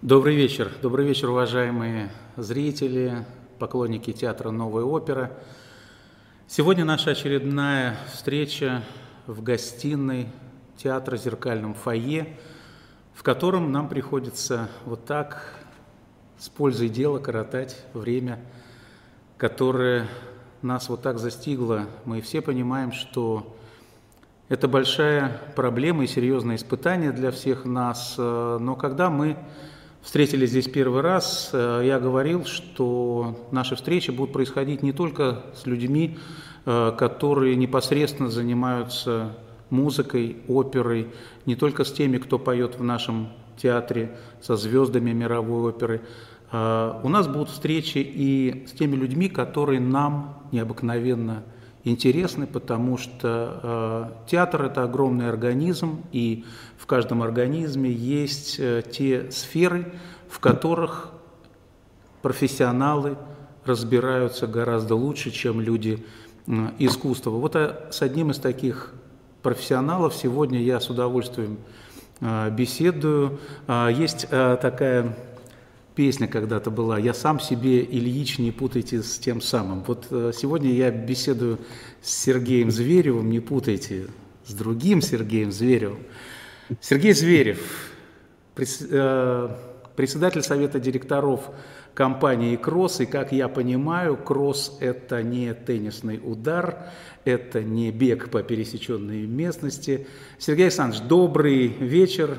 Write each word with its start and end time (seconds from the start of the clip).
Добрый 0.00 0.36
вечер. 0.36 0.70
Добрый 0.80 1.04
вечер, 1.04 1.30
уважаемые 1.30 2.12
зрители, 2.36 3.26
поклонники 3.58 4.12
театра 4.12 4.52
«Новая 4.52 4.84
опера». 4.84 5.32
Сегодня 6.46 6.84
наша 6.84 7.10
очередная 7.10 7.96
встреча 8.12 8.84
в 9.26 9.42
гостиной 9.42 10.28
театра 10.76 11.16
«Зеркальном 11.16 11.74
фойе», 11.74 12.38
в 13.12 13.24
котором 13.24 13.72
нам 13.72 13.88
приходится 13.88 14.68
вот 14.84 15.04
так 15.04 15.52
с 16.38 16.48
пользой 16.48 16.90
дела 16.90 17.18
коротать 17.18 17.84
время, 17.92 18.38
которое 19.36 20.06
нас 20.62 20.88
вот 20.88 21.02
так 21.02 21.18
застигло. 21.18 21.86
Мы 22.04 22.20
все 22.20 22.40
понимаем, 22.40 22.92
что 22.92 23.56
это 24.48 24.68
большая 24.68 25.40
проблема 25.56 26.04
и 26.04 26.06
серьезное 26.06 26.54
испытание 26.54 27.10
для 27.10 27.32
всех 27.32 27.64
нас. 27.64 28.14
Но 28.16 28.76
когда 28.76 29.10
мы 29.10 29.36
встретились 30.02 30.50
здесь 30.50 30.68
первый 30.68 31.02
раз, 31.02 31.50
э, 31.52 31.82
я 31.84 31.98
говорил, 31.98 32.44
что 32.44 33.48
наши 33.50 33.76
встречи 33.76 34.10
будут 34.10 34.32
происходить 34.32 34.82
не 34.82 34.92
только 34.92 35.44
с 35.54 35.66
людьми, 35.66 36.18
э, 36.64 36.92
которые 36.96 37.56
непосредственно 37.56 38.30
занимаются 38.30 39.36
музыкой, 39.70 40.38
оперой, 40.48 41.08
не 41.46 41.56
только 41.56 41.84
с 41.84 41.92
теми, 41.92 42.18
кто 42.18 42.38
поет 42.38 42.78
в 42.78 42.82
нашем 42.82 43.28
театре, 43.56 44.16
со 44.40 44.56
звездами 44.56 45.12
мировой 45.12 45.70
оперы. 45.70 46.02
Э, 46.52 47.00
у 47.02 47.08
нас 47.08 47.26
будут 47.26 47.50
встречи 47.50 47.98
и 47.98 48.66
с 48.66 48.72
теми 48.72 48.96
людьми, 48.96 49.28
которые 49.28 49.80
нам 49.80 50.42
необыкновенно 50.52 51.42
интересны, 51.88 52.46
потому 52.46 52.98
что 52.98 54.12
э, 54.24 54.28
театр– 54.30 54.62
это 54.64 54.84
огромный 54.84 55.28
организм, 55.28 56.02
и 56.12 56.44
в 56.76 56.86
каждом 56.86 57.22
организме 57.22 57.90
есть 57.90 58.56
э, 58.58 58.82
те 58.90 59.30
сферы, 59.30 59.92
в 60.28 60.40
которых 60.40 61.12
профессионалы 62.22 63.16
разбираются 63.64 64.46
гораздо 64.46 64.94
лучше, 64.94 65.30
чем 65.30 65.60
люди 65.60 66.04
э, 66.46 66.52
искусства. 66.78 67.30
Вот 67.30 67.56
а, 67.56 67.88
с 67.90 68.02
одним 68.02 68.30
из 68.30 68.38
таких 68.38 68.92
профессионалов 69.42 70.14
сегодня 70.14 70.60
я 70.60 70.80
с 70.80 70.90
удовольствием 70.90 71.58
э, 72.20 72.50
беседую. 72.50 73.38
Э, 73.66 73.88
есть 73.92 74.26
э, 74.30 74.58
такая 74.60 75.16
песня 75.98 76.28
когда-то 76.28 76.70
была 76.70 76.96
«Я 76.96 77.12
сам 77.12 77.40
себе 77.40 77.82
Ильич, 77.82 78.38
не 78.38 78.52
путайте 78.52 79.02
с 79.02 79.18
тем 79.18 79.40
самым». 79.40 79.82
Вот 79.82 80.06
э, 80.12 80.30
сегодня 80.32 80.70
я 80.72 80.92
беседую 80.92 81.58
с 82.00 82.14
Сергеем 82.22 82.70
Зверевым, 82.70 83.28
не 83.30 83.40
путайте 83.40 84.06
с 84.46 84.54
другим 84.54 85.02
Сергеем 85.02 85.50
Зверевым. 85.50 85.98
Сергей 86.80 87.14
Зверев, 87.14 87.58
э, 88.56 89.48
председатель 89.96 90.42
совета 90.42 90.78
директоров 90.78 91.50
компании 91.94 92.54
«Кросс», 92.54 93.00
и, 93.00 93.06
как 93.06 93.32
я 93.32 93.48
понимаю, 93.48 94.16
«Кросс»– 94.16 94.78
это 94.80 95.24
не 95.24 95.52
теннисный 95.52 96.20
удар, 96.22 96.92
это 97.24 97.60
не 97.60 97.90
бег 97.90 98.30
по 98.30 98.44
пересеченной 98.44 99.26
местности. 99.26 100.06
Сергей 100.38 100.66
Александрович, 100.66 101.02
добрый 101.08 101.66
вечер. 101.66 102.38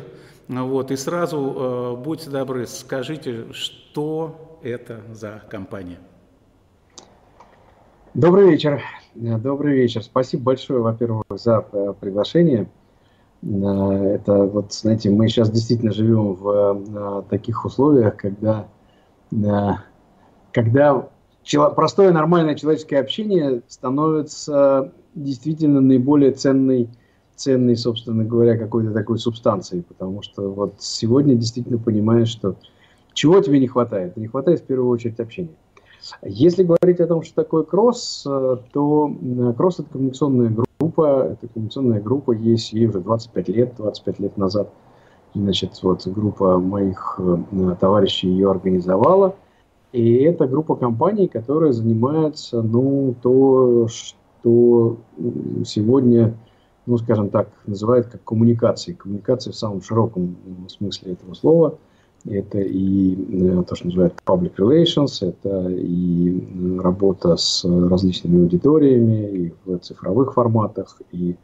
Вот, 0.49 0.89
и 0.89 0.95
сразу, 0.95 1.37
э, 1.37 2.03
будьте 2.03 2.31
добры, 2.31 2.65
скажите, 2.65 3.53
что 3.53 4.59
это 4.63 5.01
за 5.11 5.43
компания? 5.47 5.99
Добрый 8.15 8.49
вечер. 8.49 8.81
Э, 9.13 9.37
добрый 9.37 9.75
вечер. 9.75 10.01
Спасибо 10.01 10.45
большое, 10.45 10.81
во-первых, 10.81 11.25
за 11.29 11.63
э, 11.71 11.93
приглашение. 11.99 12.67
Э, 13.43 13.47
это 13.47 14.45
вот, 14.45 14.73
знаете, 14.73 15.11
мы 15.11 15.27
сейчас 15.27 15.51
действительно 15.51 15.91
живем 15.91 16.33
в 16.33 17.27
таких 17.29 17.63
условиях, 17.63 18.17
когда, 18.17 18.67
когда 20.51 21.09
простое 21.75 22.11
нормальное 22.11 22.55
человеческое 22.55 23.01
общение 23.01 23.61
становится 23.67 24.93
действительно 25.13 25.79
наиболее 25.79 26.31
ценной 26.31 26.89
ценной, 27.39 27.77
собственно 27.77 28.25
говоря, 28.25 28.57
какой-то 28.57 28.91
такой 28.91 29.17
субстанцией, 29.17 29.83
потому 29.83 30.21
что 30.21 30.51
вот 30.51 30.75
сегодня 30.79 31.35
действительно 31.35 31.77
понимаешь, 31.79 32.27
что 32.27 32.55
чего 33.13 33.39
тебе 33.39 33.59
не 33.59 33.67
хватает? 33.67 34.17
Не 34.17 34.27
хватает 34.27 34.59
в 34.59 34.65
первую 34.65 34.89
очередь 34.89 35.19
общения. 35.19 35.55
Если 36.21 36.63
говорить 36.63 36.99
о 36.99 37.07
том, 37.07 37.23
что 37.23 37.35
такое 37.35 37.63
кросс, 37.63 38.25
э, 38.27 38.57
то 38.71 39.15
кросс 39.57 39.79
это 39.79 39.89
коммуникационная 39.89 40.53
группа, 40.79 41.29
это 41.31 41.47
коммуникационная 41.47 42.01
группа, 42.01 42.31
есть 42.31 42.73
ей 42.73 42.87
уже 42.87 42.99
25 42.99 43.49
лет, 43.49 43.73
25 43.77 44.19
лет 44.19 44.37
назад, 44.37 44.69
значит, 45.33 45.79
вот 45.81 46.05
группа 46.07 46.57
моих 46.57 47.19
э, 47.19 47.75
товарищей 47.79 48.27
ее 48.27 48.51
организовала, 48.51 49.35
и 49.91 50.15
это 50.17 50.45
группа 50.45 50.75
компаний, 50.75 51.27
которая 51.27 51.71
занимается, 51.71 52.61
ну, 52.61 53.15
то, 53.21 53.87
что 53.87 54.97
сегодня 55.65 56.35
ну, 56.89 56.97
скажем 56.97 57.29
так, 57.29 57.49
называют 57.67 58.07
как 58.07 58.23
коммуникации. 58.23 58.93
Коммуникации 58.93 59.51
в 59.51 59.55
самом 59.55 59.81
широком 59.81 60.35
смысле 60.67 61.13
этого 61.13 61.35
слова. 61.35 61.77
Это 62.25 62.59
и 62.59 63.13
э, 63.13 63.63
то, 63.63 63.75
что 63.75 63.85
называют 63.85 64.15
public 64.25 64.55
relations, 64.57 65.25
это 65.25 65.69
и 65.69 66.79
работа 66.79 67.37
с 67.37 67.63
различными 67.63 68.41
аудиториями, 68.41 69.29
и 69.29 69.53
в 69.65 69.77
цифровых 69.79 70.33
форматах, 70.33 70.99
и 71.11 71.35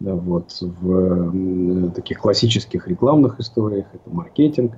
вот 0.00 0.56
в 0.60 1.90
таких 1.90 2.20
классических 2.20 2.88
рекламных 2.88 3.40
историях, 3.40 3.86
это 3.92 4.10
маркетинг 4.14 4.74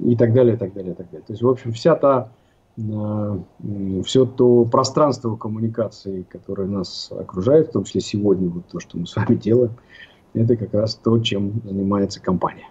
и 0.00 0.16
так 0.16 0.32
далее, 0.32 0.54
и 0.56 0.58
так 0.58 0.74
далее, 0.74 0.92
и 0.92 0.96
так 0.96 1.06
далее. 1.10 1.24
То 1.26 1.32
есть, 1.32 1.42
в 1.42 1.48
общем, 1.48 1.72
вся 1.72 1.94
та 1.94 2.32
все 2.76 4.24
то 4.24 4.64
пространство 4.64 5.36
коммуникации, 5.36 6.26
которое 6.28 6.66
нас 6.66 7.10
окружает, 7.12 7.68
в 7.68 7.72
том 7.72 7.84
числе 7.84 8.00
сегодня, 8.00 8.48
вот 8.48 8.66
то, 8.66 8.80
что 8.80 8.98
мы 8.98 9.06
с 9.06 9.14
вами 9.14 9.36
делаем, 9.36 9.72
это 10.32 10.56
как 10.56 10.74
раз 10.74 10.96
то, 10.96 11.18
чем 11.20 11.60
занимается 11.64 12.20
компания. 12.20 12.68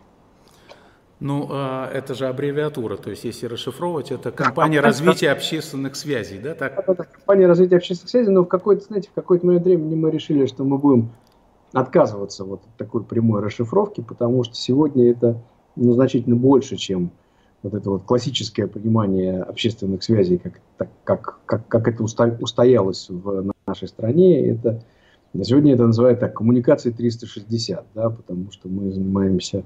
Ну, 1.21 1.47
а, 1.49 1.89
это 1.89 2.15
же 2.15 2.27
аббревиатура, 2.27 2.97
то 2.97 3.09
есть 3.09 3.23
если 3.23 3.45
расшифровывать, 3.45 4.11
это 4.11 4.31
компания 4.31 4.81
развития 4.81 5.31
общественных 5.31 5.95
связей, 5.95 6.37
да? 6.37 6.53
Так? 6.53 6.77
Это 6.77 7.05
компания 7.05 7.47
развития 7.47 7.77
общественных 7.77 8.09
связей, 8.09 8.29
но 8.29 8.43
в 8.43 8.47
какой-то, 8.47 8.83
знаете, 8.83 9.07
в 9.09 9.13
какой-то 9.13 9.45
момент 9.45 9.63
времени 9.63 9.95
мы 9.95 10.11
решили, 10.11 10.45
что 10.47 10.65
мы 10.65 10.77
будем 10.77 11.11
отказываться 11.71 12.43
вот 12.43 12.61
от 12.63 12.75
такой 12.77 13.05
прямой 13.05 13.41
расшифровки, 13.41 14.01
потому 14.01 14.43
что 14.43 14.55
сегодня 14.55 15.09
это 15.11 15.41
ну, 15.77 15.93
значительно 15.93 16.35
больше, 16.35 16.75
чем 16.75 17.11
вот 17.63 17.73
это 17.73 17.89
вот 17.89 18.03
классическое 18.03 18.67
понимание 18.67 19.41
общественных 19.41 20.03
связей, 20.03 20.37
как, 20.37 20.53
так, 20.77 20.89
как, 21.03 21.39
как, 21.45 21.67
как 21.67 21.87
это 21.87 22.03
устоялось 22.03 23.07
в 23.09 23.51
нашей 23.65 23.87
стране, 23.87 24.47
это 24.47 24.83
сегодня 25.41 25.73
это 25.73 25.87
называют 25.87 26.19
так 26.19 26.35
коммуникации 26.35 26.91
360, 26.91 27.85
да, 27.95 28.09
потому 28.09 28.51
что 28.51 28.67
мы 28.67 28.91
занимаемся, 28.91 29.63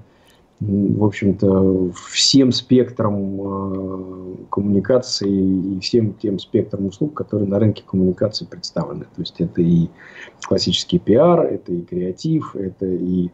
в 0.60 1.04
общем-то, 1.04 1.90
всем 2.06 2.52
спектром 2.52 3.40
э, 3.40 4.34
коммуникации 4.50 5.76
и 5.76 5.80
всем 5.80 6.14
тем 6.14 6.38
спектром 6.38 6.86
услуг, 6.86 7.14
которые 7.14 7.48
на 7.48 7.58
рынке 7.58 7.82
коммуникации 7.86 8.44
представлены. 8.44 9.04
То 9.14 9.20
есть 9.20 9.40
это 9.40 9.60
и 9.60 9.88
классический 10.46 10.98
пиар, 10.98 11.40
это 11.40 11.72
и 11.72 11.82
креатив, 11.82 12.56
это 12.56 12.86
и 12.86 13.30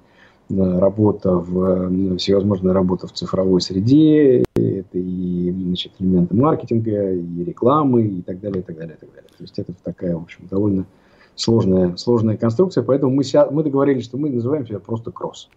работа 0.50 1.36
в, 1.36 2.16
всевозможная 2.18 2.72
работа 2.72 3.06
в 3.06 3.12
цифровой 3.12 3.60
среде, 3.60 4.44
это 4.54 4.98
и 4.98 5.50
значит, 5.50 5.92
элементы 5.98 6.34
маркетинга, 6.34 7.12
и 7.12 7.44
рекламы, 7.44 8.06
и 8.06 8.22
так 8.22 8.40
далее, 8.40 8.60
и 8.60 8.62
так 8.62 8.76
далее, 8.76 8.96
и 8.96 9.00
так 9.00 9.10
далее. 9.10 9.30
То 9.36 9.42
есть 9.42 9.58
это 9.58 9.72
такая, 9.82 10.16
в 10.16 10.22
общем, 10.22 10.46
довольно 10.50 10.86
сложная, 11.34 11.96
сложная 11.96 12.36
конструкция, 12.36 12.84
поэтому 12.84 13.14
мы, 13.14 13.24
ся, 13.24 13.50
мы 13.50 13.62
договорились, 13.62 14.04
что 14.04 14.18
мы 14.18 14.30
называем 14.30 14.66
себя 14.66 14.78
просто 14.78 15.10
кросс. 15.10 15.48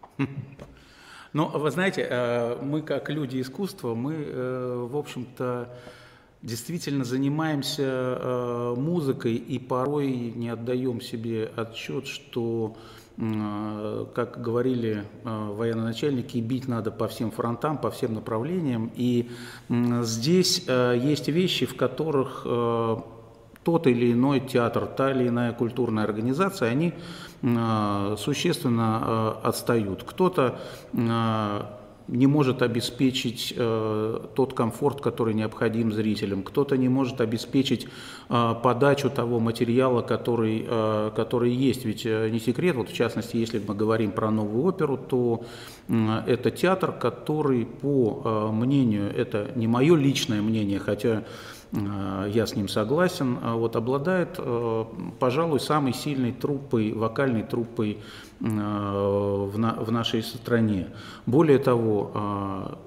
Ну, 1.34 1.50
вы 1.50 1.70
знаете, 1.72 2.08
э, 2.10 2.58
мы 2.64 2.82
как 2.82 3.10
люди 3.10 3.42
искусства, 3.42 3.94
мы, 3.94 4.14
э, 4.16 4.88
в 4.90 4.96
общем-то, 4.96 5.70
действительно 6.42 7.04
занимаемся 7.04 7.84
э, 7.84 8.74
музыкой 8.78 9.36
и 9.36 9.60
порой 9.60 10.34
не 10.36 10.50
отдаем 10.50 11.02
себе 11.02 11.52
отчет, 11.56 12.08
что 12.08 12.78
как 13.18 14.42
говорили 14.42 15.04
э, 15.24 15.50
военноначальники, 15.52 16.38
бить 16.38 16.68
надо 16.68 16.92
по 16.92 17.08
всем 17.08 17.32
фронтам, 17.32 17.80
по 17.80 17.90
всем 17.90 18.14
направлениям. 18.14 18.92
И 18.96 19.32
здесь 19.70 20.64
э, 20.68 21.00
есть 21.02 21.28
вещи, 21.28 21.66
в 21.66 21.76
которых 21.76 22.44
тот 23.64 23.88
или 23.88 24.14
иной 24.14 24.40
театр, 24.40 24.86
та 24.86 25.12
или 25.12 25.28
иная 25.28 25.52
культурная 25.52 26.06
организация, 26.06 26.70
они 26.70 26.94
существенно 28.18 29.32
отстают. 29.42 30.04
Кто-то 30.04 30.60
не 32.08 32.28
может 32.28 32.62
обеспечить 32.62 33.54
э, 33.56 34.20
тот 34.36 34.54
комфорт, 34.54 35.02
который 35.02 35.34
необходим 35.34 35.92
зрителям, 35.92 36.44
кто-то 36.44 36.78
не 36.78 36.90
может 36.90 37.22
обеспечить 37.22 37.88
э, 38.30 38.56
подачу 38.64 39.10
того 39.10 39.40
материала, 39.40 40.02
который, 40.02 40.66
э, 40.68 41.12
который 41.16 41.52
есть. 41.52 41.86
Ведь 41.86 42.06
э, 42.06 42.30
не 42.30 42.40
секрет, 42.40 42.76
вот 42.76 42.90
в 42.90 42.94
частности, 42.94 43.38
если 43.38 43.62
мы 43.66 43.76
говорим 43.76 44.12
про 44.12 44.32
новую 44.32 44.64
оперу, 44.64 44.98
то 44.98 45.44
э, 45.88 46.24
это 46.28 46.52
театр, 46.52 46.94
который, 46.94 47.66
по 47.66 48.22
э, 48.24 48.52
мнению, 48.54 49.14
это 49.14 49.52
не 49.56 49.68
мое 49.68 49.96
личное 49.96 50.42
мнение, 50.42 50.80
хотя 50.80 51.24
я 51.72 52.46
с 52.48 52.56
ним 52.56 52.68
согласен, 52.68 53.40
а 53.44 53.56
вот 53.56 53.76
обладает, 53.76 54.36
э, 54.38 54.86
пожалуй, 55.20 55.60
самой 55.60 55.94
сильной 55.94 56.32
труппой, 56.32 56.94
вокальной 56.94 57.44
труппой 57.44 58.00
в, 58.40 58.46
на, 59.58 59.74
в 59.74 59.92
нашей 59.92 60.24
стране. 60.24 60.90
Более 61.26 61.58
того, 61.58 62.78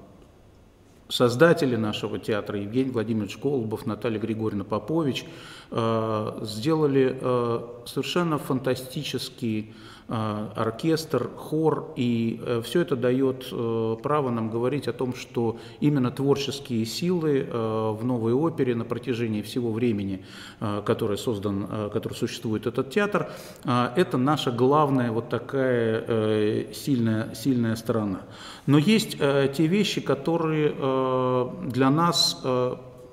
создатели 1.09 1.75
нашего 1.75 2.19
театра 2.19 2.57
Евгений 2.57 2.89
Владимирович 2.89 3.37
Колубов, 3.37 3.85
Наталья 3.85 4.17
Григорьевна 4.17 4.63
Попович 4.63 5.25
сделали 5.69 7.19
совершенно 7.85 8.37
фантастический 8.37 9.75
Э, 10.00 10.00
оркестр, 10.11 11.29
хор, 11.37 11.93
и 11.95 12.41
э, 12.45 12.61
все 12.65 12.81
это 12.81 12.97
дает 12.97 13.47
э, 13.51 13.95
право 14.03 14.29
нам 14.29 14.49
говорить 14.49 14.89
о 14.89 14.93
том, 14.93 15.15
что 15.15 15.57
именно 15.79 16.11
творческие 16.11 16.85
силы 16.85 17.47
в 17.51 18.03
новой 18.03 18.33
опере 18.33 18.75
на 18.75 18.83
протяжении 18.83 19.41
всего 19.41 19.71
времени, 19.71 20.25
которое 20.85 21.17
создан, 21.17 21.89
который 21.91 22.13
существует 22.13 22.67
этот 22.67 22.89
театр, 22.89 23.31
это 23.63 24.17
наша 24.17 24.51
главная 24.51 25.11
вот 25.11 25.29
такая 25.29 26.73
сильная, 26.73 27.33
сильная 27.33 27.75
сторона. 27.75 28.21
Но 28.65 28.77
есть 28.77 29.17
те 29.17 29.67
вещи, 29.67 30.01
которые 30.01 30.71
для 31.63 31.89
нас, 31.89 32.41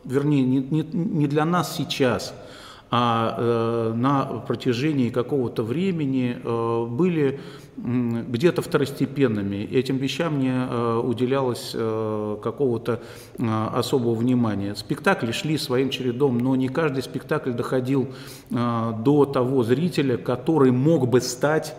вернее, 0.05 0.43
не, 0.43 0.59
не, 0.61 0.83
не 0.83 1.27
для 1.27 1.45
нас 1.45 1.77
сейчас– 1.77 2.35
а 2.91 3.35
э, 3.37 3.93
на 3.95 4.25
протяжении 4.47 5.11
какого-то 5.11 5.63
времени 5.63 6.39
э, 6.43 6.87
были 6.87 7.41
где-то 7.77 8.61
второстепенными. 8.61 9.57
Этим 9.57 9.99
вещам 9.99 10.41
не 10.41 10.51
э, 10.51 11.01
уделялось 11.05 11.71
какого-то 11.73 13.01
особого 13.39 14.15
внимания. 14.15 14.75
Спектакли 14.75 15.31
шли 15.31 15.59
своим 15.59 15.91
чередом, 15.91 16.39
но 16.39 16.57
не 16.57 16.69
каждый 16.69 17.03
спектакль 17.03 17.53
доходил 17.53 18.09
до 18.51 19.31
того 19.33 19.63
зрителя, 19.63 20.17
который 20.17 20.73
мог 20.73 21.09
бы 21.09 21.21
стать 21.21 21.77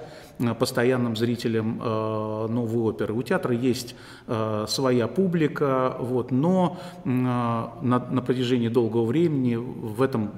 постоянным 0.57 1.15
зрителем 1.15 1.81
э, 1.81 2.47
новой 2.50 2.91
оперы. 2.91 3.13
У 3.13 3.24
театра 3.24 3.53
есть 3.53 3.95
э, 4.27 4.65
своя 4.68 5.07
публика, 5.07 5.97
вот, 6.00 6.31
но 6.31 6.80
на, 7.03 7.74
на 7.81 8.21
протяжении 8.21 8.69
долгого 8.69 9.06
времени 9.06 9.56
в 9.56 10.01
этом 10.01 10.31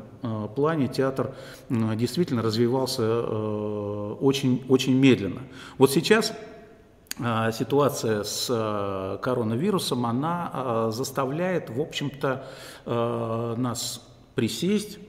плане 0.56 0.88
театр 0.88 1.33
действительно 1.69 2.42
развивался 2.42 3.21
очень, 3.21 4.63
очень 4.69 4.95
медленно. 4.95 5.42
Вот 5.77 5.92
сейчас 5.92 6.33
ситуация 7.54 8.24
с 8.24 9.19
коронавирусом, 9.21 10.06
она 10.06 10.89
заставляет, 10.92 11.69
в 11.69 11.81
общем-то, 11.81 12.45
нас 13.57 14.07
присесть, 14.36 15.00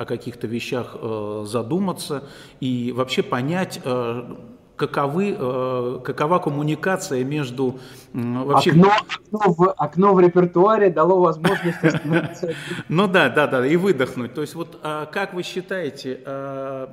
о 0.00 0.06
каких-то 0.06 0.46
вещах 0.46 0.96
э, 0.98 1.44
задуматься 1.46 2.24
и 2.58 2.90
вообще 2.96 3.22
понять, 3.22 3.82
э, 3.84 4.34
каковы, 4.76 5.36
э, 5.38 6.00
какова 6.02 6.38
коммуникация 6.38 7.22
между 7.22 7.78
вообще... 8.14 8.70
Окно, 8.70 8.92
окно, 9.30 9.52
в, 9.52 9.72
окно 9.72 10.14
в 10.14 10.20
репертуаре 10.20 10.88
дало 10.88 11.20
возможность 11.20 11.84
остановиться. 11.84 12.54
Ну 12.88 13.08
да, 13.08 13.28
да, 13.28 13.46
да, 13.46 13.66
и 13.66 13.76
выдохнуть. 13.76 14.32
То 14.32 14.40
есть 14.40 14.54
вот 14.54 14.78
а, 14.82 15.04
как 15.04 15.34
вы 15.34 15.42
считаете, 15.42 16.22
а, 16.24 16.88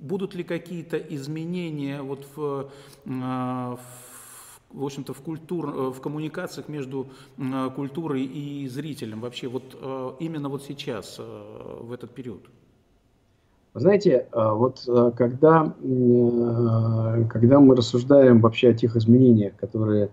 будут 0.00 0.34
ли 0.34 0.42
какие-то 0.42 0.96
изменения 0.96 2.02
вот 2.02 2.26
в, 2.34 2.68
а, 3.06 3.78
в 4.74 4.84
общем-то, 4.84 5.12
в, 5.12 5.20
культур, 5.20 5.68
э, 5.68 5.90
в 5.90 6.00
коммуникациях 6.00 6.68
между 6.68 7.06
э, 7.38 7.70
культурой 7.74 8.24
и 8.24 8.68
зрителем 8.68 9.20
вообще 9.20 9.48
вот 9.48 9.76
э, 9.80 10.10
именно 10.20 10.48
вот 10.48 10.62
сейчас, 10.64 11.18
в 11.18 11.92
этот 11.92 12.10
период? 12.10 12.42
знаете, 13.76 14.28
вот 14.32 14.88
когда, 15.16 15.74
когда 17.28 17.58
мы 17.58 17.74
рассуждаем 17.74 18.40
вообще 18.40 18.68
о 18.68 18.72
тех 18.72 18.94
изменениях, 18.94 19.56
которые 19.56 20.10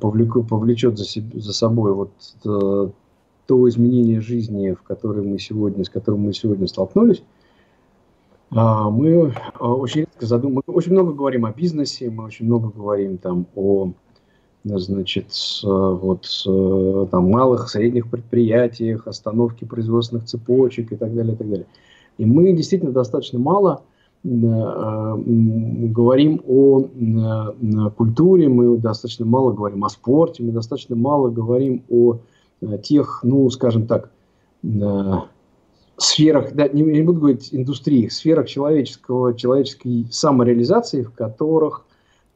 повлеку, 0.00 0.42
повлечет 0.42 0.96
за, 0.96 1.04
себе, 1.04 1.38
за 1.38 1.52
собой 1.52 1.92
вот 1.92 2.12
то 2.42 3.68
изменение 3.68 4.22
жизни, 4.22 4.72
в 4.72 4.82
которой 4.84 5.22
мы 5.22 5.38
сегодня, 5.38 5.84
с 5.84 5.90
которым 5.90 6.20
мы 6.22 6.32
сегодня 6.32 6.66
столкнулись, 6.66 7.22
мы 8.52 9.34
а, 9.58 9.72
очень 9.72 10.00
редко 10.00 10.26
задум... 10.26 10.52
мы 10.54 10.62
очень 10.66 10.92
много 10.92 11.12
говорим 11.12 11.46
о 11.46 11.52
бизнесе, 11.52 12.10
мы 12.10 12.24
очень 12.24 12.44
много 12.46 12.68
говорим 12.68 13.16
там 13.16 13.46
о 13.56 13.92
значит, 14.64 15.26
вот, 15.64 16.28
там, 17.10 17.30
малых, 17.30 17.68
средних 17.68 18.08
предприятиях, 18.08 19.08
остановке 19.08 19.66
производственных 19.66 20.26
цепочек 20.26 20.92
и 20.92 20.96
так 20.96 21.12
далее, 21.14 21.34
и 21.34 21.36
так 21.36 21.48
далее. 21.48 21.66
И 22.18 22.24
мы 22.24 22.52
действительно 22.52 22.92
достаточно 22.92 23.40
мало 23.40 23.82
а, 24.24 25.16
говорим 25.16 26.42
о 26.46 26.84
культуре, 27.96 28.48
мы 28.48 28.76
достаточно 28.76 29.26
мало 29.26 29.52
говорим 29.52 29.84
о 29.84 29.88
спорте, 29.88 30.44
мы 30.44 30.52
достаточно 30.52 30.94
мало 30.94 31.30
говорим 31.30 31.82
о 31.90 32.18
тех, 32.82 33.20
ну, 33.24 33.50
скажем 33.50 33.86
так, 33.86 34.10
сферах, 35.96 36.52
да, 36.52 36.68
не, 36.68 36.82
не 36.82 37.02
буду 37.02 37.20
говорить 37.20 37.48
индустриях, 37.52 38.12
сферах 38.12 38.48
человеческого, 38.48 39.34
человеческой 39.34 40.06
самореализации, 40.10 41.02
в 41.02 41.12
которых, 41.12 41.84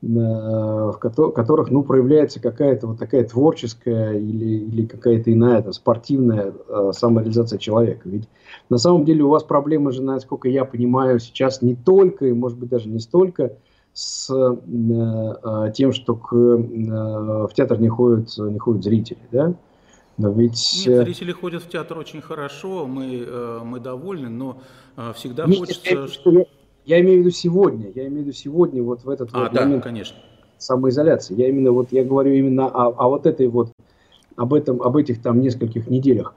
э, 0.03 0.07
в 0.07 0.99
ко- 1.01 1.31
которых 1.31 1.71
ну, 1.71 1.83
проявляется 1.83 2.41
какая-то 2.41 2.89
вот 2.89 2.99
такая 2.99 3.25
творческая 3.25 4.19
или, 4.19 4.67
или 4.67 4.87
какая-то 4.87 5.33
иная 5.33 5.63
там, 5.63 5.73
спортивная 5.73 6.53
э, 6.69 6.91
самореализация 6.93 7.59
человека. 7.59 8.09
Ведь 8.09 8.29
на 8.69 8.79
самом 8.79 9.05
деле 9.05 9.25
у 9.25 9.29
вас 9.29 9.43
проблемы 9.43 9.93
же, 9.93 10.03
насколько 10.03 10.49
я 10.49 10.65
понимаю, 10.65 11.19
сейчас 11.19 11.63
не 11.63 11.75
только, 11.75 12.27
и 12.27 12.33
может 12.33 12.59
быть 12.59 12.69
даже 12.69 12.89
не 12.89 13.01
столько, 13.01 13.53
с 13.95 14.29
э, 14.31 14.57
э, 14.69 15.73
тем, 15.73 15.93
что 15.93 16.17
к, 16.17 16.35
э, 16.35 16.37
в 16.37 17.51
театр 17.55 17.81
не 17.81 17.89
ходят, 17.89 18.29
не 18.37 18.59
ходят 18.59 18.85
зрители, 18.85 19.19
да? 19.33 19.55
Но 20.19 20.31
ведь... 20.31 20.85
Нет, 20.87 21.01
э, 21.01 21.05
зрители 21.05 21.33
ходят 21.33 21.63
в 21.63 21.69
театр 21.69 21.99
очень 21.99 22.23
хорошо, 22.23 22.87
мы, 22.87 23.25
э, 23.27 23.61
мы 23.63 23.81
довольны, 23.81 24.31
но 24.31 24.63
э, 24.97 25.13
всегда 25.15 25.45
Нет, 25.47 25.59
хочется... 25.59 26.09
Я, 26.25 26.33
я, 26.33 26.45
я 26.87 27.01
имею 27.01 27.19
в 27.19 27.21
виду 27.21 27.31
сегодня, 27.31 27.91
я 27.95 28.07
имею 28.07 28.23
в 28.23 28.27
виду 28.27 28.33
сегодня, 28.33 28.83
вот 28.83 29.05
в 29.05 29.11
этот 29.11 29.29
а, 29.33 29.45
вот 29.45 29.53
да, 29.53 29.63
момент 29.63 29.85
конечно. 29.85 30.17
самоизоляции. 30.57 31.35
Я 31.35 31.49
именно 31.49 31.71
вот, 31.73 31.93
я 31.93 32.03
говорю 32.03 32.33
именно 32.33 32.67
о, 32.67 32.89
о 32.89 33.09
вот 33.09 33.27
этой 33.27 33.49
вот, 33.49 33.73
об 34.37 34.55
этом, 34.55 34.81
об 34.81 34.97
этих 34.97 35.21
там 35.21 35.41
нескольких 35.41 35.89
неделях. 35.89 36.35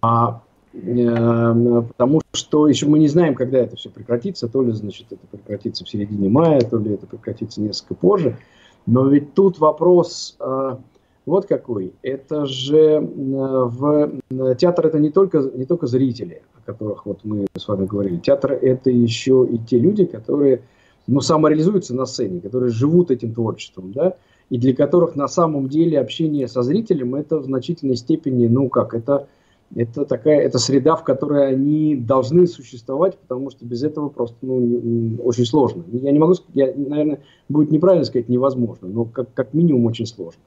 А, 0.00 0.40
э, 0.72 1.82
потому 1.88 2.22
что 2.32 2.68
еще 2.68 2.86
мы 2.86 2.98
не 2.98 3.08
знаем, 3.08 3.34
когда 3.34 3.58
это 3.58 3.76
все 3.76 3.90
прекратится, 3.90 4.48
то 4.48 4.62
ли, 4.62 4.72
значит, 4.72 5.08
это 5.10 5.26
прекратится 5.26 5.84
в 5.84 5.90
середине 5.90 6.30
мая, 6.30 6.60
то 6.62 6.78
ли 6.78 6.94
это 6.94 7.06
прекратится 7.06 7.60
несколько 7.60 7.94
позже. 7.94 8.38
Но 8.86 9.06
ведь 9.08 9.34
тут 9.34 9.58
вопрос... 9.58 10.36
Э, 10.40 10.76
вот 11.26 11.46
какой. 11.46 11.92
Это 12.02 12.46
же 12.46 12.78
э, 12.78 13.00
в 13.00 14.12
э, 14.30 14.54
театр 14.56 14.86
это 14.86 14.98
не 14.98 15.10
только, 15.10 15.38
не 15.54 15.64
только 15.64 15.86
зрители, 15.86 16.42
о 16.54 16.66
которых 16.66 17.06
вот 17.06 17.20
мы 17.24 17.46
с 17.56 17.66
вами 17.66 17.86
говорили. 17.86 18.18
Театр 18.18 18.52
это 18.52 18.90
еще 18.90 19.46
и 19.50 19.58
те 19.58 19.78
люди, 19.78 20.04
которые 20.04 20.62
ну, 21.06 21.20
самореализуются 21.20 21.94
на 21.94 22.06
сцене, 22.06 22.40
которые 22.40 22.70
живут 22.70 23.10
этим 23.10 23.34
творчеством, 23.34 23.92
да, 23.92 24.16
и 24.50 24.58
для 24.58 24.74
которых 24.74 25.16
на 25.16 25.28
самом 25.28 25.68
деле 25.68 25.98
общение 25.98 26.48
со 26.48 26.62
зрителем 26.62 27.14
это 27.14 27.38
в 27.38 27.44
значительной 27.44 27.96
степени, 27.96 28.46
ну 28.46 28.68
как, 28.68 28.94
это, 28.94 29.26
это 29.74 30.04
такая, 30.04 30.40
это 30.40 30.58
среда, 30.58 30.96
в 30.96 31.04
которой 31.04 31.48
они 31.48 31.96
должны 31.96 32.46
существовать, 32.46 33.16
потому 33.18 33.50
что 33.50 33.64
без 33.64 33.82
этого 33.82 34.10
просто, 34.10 34.36
ну, 34.42 35.16
очень 35.22 35.46
сложно. 35.46 35.84
Я 35.90 36.12
не 36.12 36.18
могу 36.18 36.34
я, 36.52 36.72
наверное, 36.76 37.20
будет 37.48 37.70
неправильно 37.70 38.04
сказать 38.04 38.28
невозможно, 38.28 38.88
но 38.88 39.04
как, 39.06 39.32
как 39.32 39.54
минимум 39.54 39.86
очень 39.86 40.06
сложно. 40.06 40.40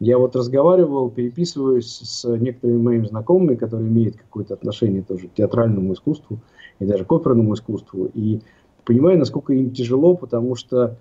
Я 0.00 0.18
вот 0.18 0.36
разговаривал, 0.36 1.10
переписываюсь 1.10 1.88
с 1.88 2.24
некоторыми 2.24 2.80
моими 2.80 3.06
знакомыми, 3.06 3.56
которые 3.56 3.88
имеют 3.88 4.16
какое-то 4.16 4.54
отношение 4.54 5.02
тоже 5.02 5.28
к 5.28 5.34
театральному 5.34 5.94
искусству 5.94 6.38
и 6.78 6.84
даже 6.84 7.04
к 7.04 7.12
оперному 7.12 7.54
искусству. 7.54 8.08
И 8.14 8.40
понимаю, 8.84 9.18
насколько 9.18 9.52
им 9.52 9.70
тяжело, 9.72 10.14
потому 10.14 10.54
что 10.54 10.96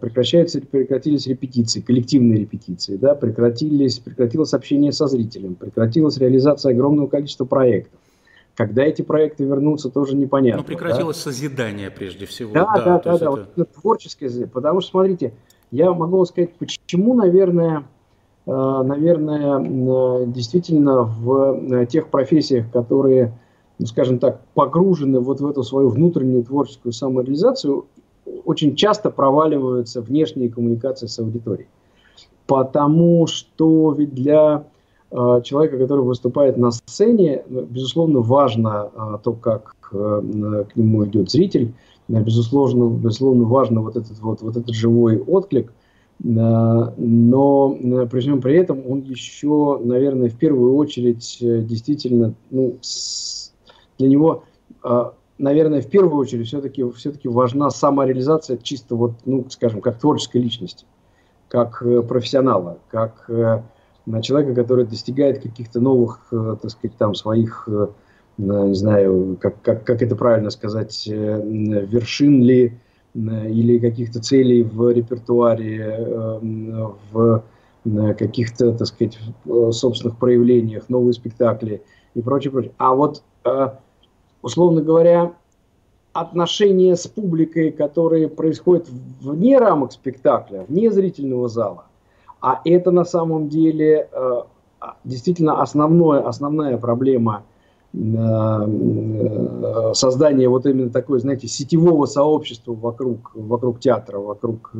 прекращаются, 0.00 0.60
прекратились 0.60 1.26
репетиции, 1.26 1.80
коллективные 1.80 2.40
репетиции, 2.40 2.96
да, 2.96 3.14
прекратились, 3.14 4.00
прекратилось 4.00 4.52
общение 4.52 4.92
со 4.92 5.06
зрителем, 5.06 5.54
прекратилась 5.54 6.18
реализация 6.18 6.72
огромного 6.72 7.06
количества 7.06 7.44
проектов. 7.44 7.98
Когда 8.54 8.82
эти 8.82 9.00
проекты 9.00 9.44
вернутся, 9.44 9.88
тоже 9.88 10.14
непонятно. 10.14 10.60
Ну, 10.60 10.66
прекратилось 10.66 11.16
да? 11.16 11.30
созидание 11.30 11.90
прежде 11.90 12.26
всего. 12.26 12.52
Да, 12.52 12.66
да, 12.74 12.84
да, 12.84 12.98
да, 12.98 13.18
да. 13.18 13.30
Вот 13.30 13.48
это 13.56 13.64
творческое, 13.80 14.46
потому 14.46 14.82
что, 14.82 14.90
смотрите, 14.90 15.32
я 15.70 15.90
могу 15.94 16.22
сказать, 16.26 16.52
почему, 16.58 17.14
наверное, 17.14 17.84
наверное, 18.46 20.26
действительно 20.26 21.02
в 21.02 21.86
тех 21.86 22.08
профессиях, 22.08 22.70
которые, 22.72 23.32
ну, 23.78 23.86
скажем 23.86 24.18
так, 24.18 24.40
погружены 24.54 25.20
вот 25.20 25.40
в 25.40 25.46
эту 25.46 25.62
свою 25.62 25.88
внутреннюю 25.90 26.44
творческую 26.44 26.92
самореализацию, 26.92 27.86
очень 28.44 28.74
часто 28.76 29.10
проваливаются 29.10 30.00
внешние 30.00 30.50
коммуникации 30.50 31.06
с 31.06 31.18
аудиторией. 31.18 31.68
Потому 32.46 33.26
что 33.26 33.92
ведь 33.92 34.14
для 34.14 34.64
э, 35.10 35.40
человека, 35.44 35.78
который 35.78 36.04
выступает 36.04 36.56
на 36.56 36.70
сцене, 36.70 37.44
ну, 37.48 37.62
безусловно, 37.62 38.20
важно 38.20 38.90
э, 38.94 39.18
то, 39.22 39.32
как 39.32 39.76
э, 39.92 40.64
к 40.72 40.76
нему 40.76 41.06
идет 41.06 41.30
зритель, 41.30 41.74
э, 42.08 42.20
безусловно, 42.20 42.90
безусловно, 42.90 43.44
важно 43.44 43.80
вот 43.80 43.96
этот, 43.96 44.18
вот, 44.20 44.42
вот 44.42 44.56
этот 44.56 44.74
живой 44.74 45.18
отклик, 45.18 45.70
э, 45.70 45.72
но 46.24 47.76
э, 47.80 48.06
при 48.06 48.20
всем 48.20 48.40
при 48.40 48.56
этом 48.56 48.82
он 48.88 49.00
еще, 49.00 49.80
наверное, 49.82 50.28
в 50.28 50.36
первую 50.36 50.76
очередь 50.76 51.38
э, 51.40 51.62
действительно, 51.62 52.34
ну, 52.50 52.78
для 53.98 54.08
него 54.08 54.44
э, 54.84 55.04
наверное, 55.38 55.80
в 55.82 55.88
первую 55.88 56.20
очередь 56.20 56.46
все-таки 56.46 56.84
все 56.92 57.12
важна 57.24 57.70
самореализация 57.70 58.56
чисто 58.56 58.94
вот, 58.94 59.14
ну, 59.24 59.46
скажем, 59.50 59.80
как 59.80 59.98
творческой 59.98 60.38
личности, 60.38 60.86
как 61.48 61.82
э, 61.82 62.02
профессионала, 62.02 62.78
как 62.88 63.28
э, 63.28 63.62
человека, 64.22 64.54
который 64.54 64.86
достигает 64.86 65.42
каких-то 65.42 65.80
новых, 65.80 66.28
э, 66.30 66.56
так 66.62 66.70
сказать, 66.70 66.96
там 66.96 67.14
своих, 67.16 67.68
э, 67.68 67.88
не 68.38 68.74
знаю, 68.74 69.36
как, 69.40 69.60
как, 69.62 69.84
как 69.84 70.02
это 70.02 70.14
правильно 70.14 70.50
сказать, 70.50 71.08
э, 71.08 71.42
вершин 71.44 72.42
ли, 72.42 72.66
э, 72.66 72.72
или 73.14 73.78
каких-то 73.78 74.20
целей 74.20 74.62
в 74.62 74.90
репертуаре, 74.90 75.78
э, 75.80 76.38
в 77.12 77.42
э, 77.84 78.14
каких-то, 78.14 78.72
так 78.72 78.86
сказать, 78.86 79.18
собственных 79.70 80.16
проявлениях, 80.18 80.88
новые 80.88 81.12
спектакли 81.12 81.82
и 82.14 82.22
прочее, 82.22 82.50
прочее. 82.52 82.72
А 82.78 82.94
вот 82.94 83.22
условно 84.42 84.82
говоря, 84.82 85.32
отношения 86.12 86.96
с 86.96 87.06
публикой, 87.06 87.70
которые 87.70 88.28
происходят 88.28 88.88
вне 89.20 89.58
рамок 89.58 89.92
спектакля, 89.92 90.66
вне 90.68 90.90
зрительного 90.90 91.48
зала. 91.48 91.84
А 92.40 92.60
это 92.64 92.90
на 92.90 93.04
самом 93.04 93.48
деле 93.48 94.08
э, 94.12 94.42
действительно 95.04 95.62
основное, 95.62 96.20
основная 96.20 96.76
проблема 96.76 97.44
э, 97.92 97.98
э, 97.98 99.92
создания 99.94 100.48
вот 100.48 100.66
именно 100.66 100.90
такой, 100.90 101.20
знаете, 101.20 101.48
сетевого 101.48 102.06
сообщества 102.06 102.74
вокруг, 102.74 103.32
вокруг 103.34 103.80
театра, 103.80 104.18
вокруг 104.18 104.72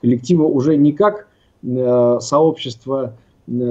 коллектива, 0.00 0.44
уже 0.44 0.76
не 0.76 0.92
как 0.92 1.28
сообщество 1.62 3.14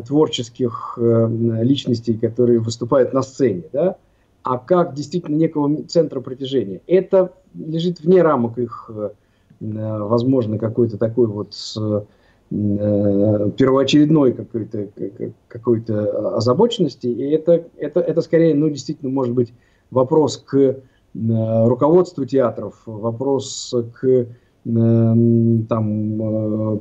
творческих 0.08 0.98
личностей, 0.98 2.16
которые 2.16 2.60
выступают 2.60 3.14
на 3.14 3.22
сцене, 3.22 3.66
да, 3.72 3.98
а 4.44 4.58
как 4.58 4.94
действительно 4.94 5.36
некого 5.36 5.84
центра 5.86 6.20
притяжения. 6.20 6.82
Это 6.86 7.34
лежит 7.56 8.02
вне 8.02 8.22
рамок 8.22 8.58
их, 8.58 8.90
э, 8.94 9.10
возможно, 9.60 10.58
какой-то 10.60 10.98
такой 10.98 11.28
вот 11.28 11.56
э, 11.78 12.02
первоочередной 12.54 14.34
какой-то 14.34 14.88
какой 15.48 15.84
озабоченности. 16.36 17.08
И 17.08 17.32
это, 17.32 17.66
это, 17.78 18.00
это 18.00 18.22
скорее, 18.22 18.54
ну, 18.54 18.70
действительно, 18.70 19.12
может 19.12 19.34
быть, 19.34 19.52
вопрос 19.90 20.38
к 20.38 20.56
э, 20.56 20.76
руководству 21.14 22.26
театров, 22.26 22.76
вопрос 22.86 23.74
к 24.00 24.28
там, 24.66 25.68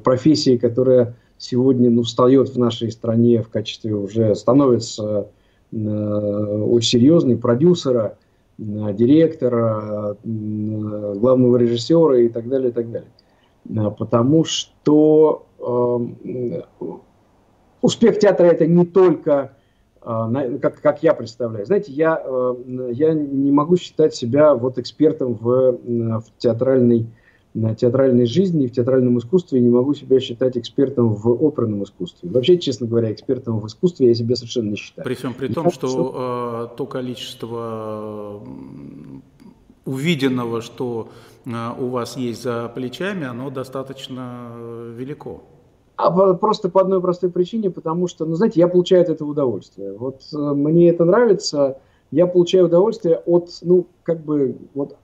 профессии, 0.04 0.56
которая 0.56 1.16
сегодня 1.38 1.90
ну, 1.90 2.02
встает 2.02 2.50
в 2.50 2.58
нашей 2.58 2.92
стране 2.92 3.42
в 3.42 3.48
качестве 3.48 3.94
уже 3.94 4.36
становится 4.36 5.26
Э, 5.72 6.64
очень 6.68 7.00
серьезный, 7.00 7.36
продюсера, 7.36 8.18
э, 8.58 8.62
директора, 8.92 10.16
э, 10.22 11.14
главного 11.16 11.56
режиссера 11.56 12.18
и 12.18 12.28
так 12.28 12.48
далее, 12.48 12.70
и 12.70 12.72
так 12.72 12.90
далее. 12.90 13.92
Потому 13.98 14.44
что 14.44 15.46
успех 17.80 18.18
театра 18.18 18.46
это 18.46 18.66
не 18.66 18.84
только, 18.84 19.52
как, 20.00 20.80
как 20.80 21.02
я 21.02 21.14
представляю. 21.14 21.66
Знаете, 21.66 21.92
я, 21.92 22.22
я 22.66 23.12
не 23.14 23.52
могу 23.52 23.76
считать 23.76 24.14
себя 24.14 24.54
вот 24.54 24.78
экспертом 24.78 25.34
в, 25.34 25.78
в 25.82 26.24
театральной 26.38 27.06
на 27.54 27.74
театральной 27.74 28.26
жизни 28.26 28.64
и 28.64 28.68
в 28.68 28.72
театральном 28.72 29.18
искусстве 29.18 29.60
не 29.60 29.68
могу 29.68 29.94
себя 29.94 30.20
считать 30.20 30.56
экспертом 30.56 31.12
в 31.12 31.28
оперном 31.46 31.84
искусстве. 31.84 32.30
Вообще, 32.30 32.58
честно 32.58 32.86
говоря, 32.86 33.12
экспертом 33.12 33.60
в 33.60 33.66
искусстве 33.66 34.08
я 34.08 34.14
себя 34.14 34.36
совершенно 34.36 34.70
не 34.70 34.76
считаю. 34.76 35.04
При 35.04 35.14
всем 35.14 35.34
при 35.34 35.48
том, 35.48 35.70
что, 35.70 35.86
что 35.86 36.70
э, 36.72 36.76
то 36.76 36.86
количество 36.86 38.42
увиденного, 39.84 40.62
что 40.62 41.08
э, 41.44 41.50
у 41.78 41.88
вас 41.88 42.16
есть 42.16 42.42
за 42.42 42.70
плечами, 42.74 43.26
оно 43.26 43.50
достаточно 43.50 44.50
э, 44.54 44.94
велико. 44.96 45.42
А 45.96 46.34
просто 46.34 46.68
по 46.68 46.80
одной 46.80 47.00
простой 47.00 47.30
причине, 47.30 47.70
потому 47.70 48.08
что, 48.08 48.24
ну, 48.24 48.34
знаете, 48.34 48.60
я 48.60 48.68
получаю 48.68 49.02
от 49.02 49.08
этого 49.08 49.30
удовольствие. 49.30 49.92
Вот 49.96 50.22
э, 50.32 50.36
мне 50.36 50.90
это 50.90 51.04
нравится, 51.04 51.78
я 52.10 52.26
получаю 52.26 52.66
удовольствие 52.66 53.16
от, 53.24 53.50
ну, 53.62 53.86
как 54.04 54.24
бы, 54.24 54.56
вот 54.74 54.96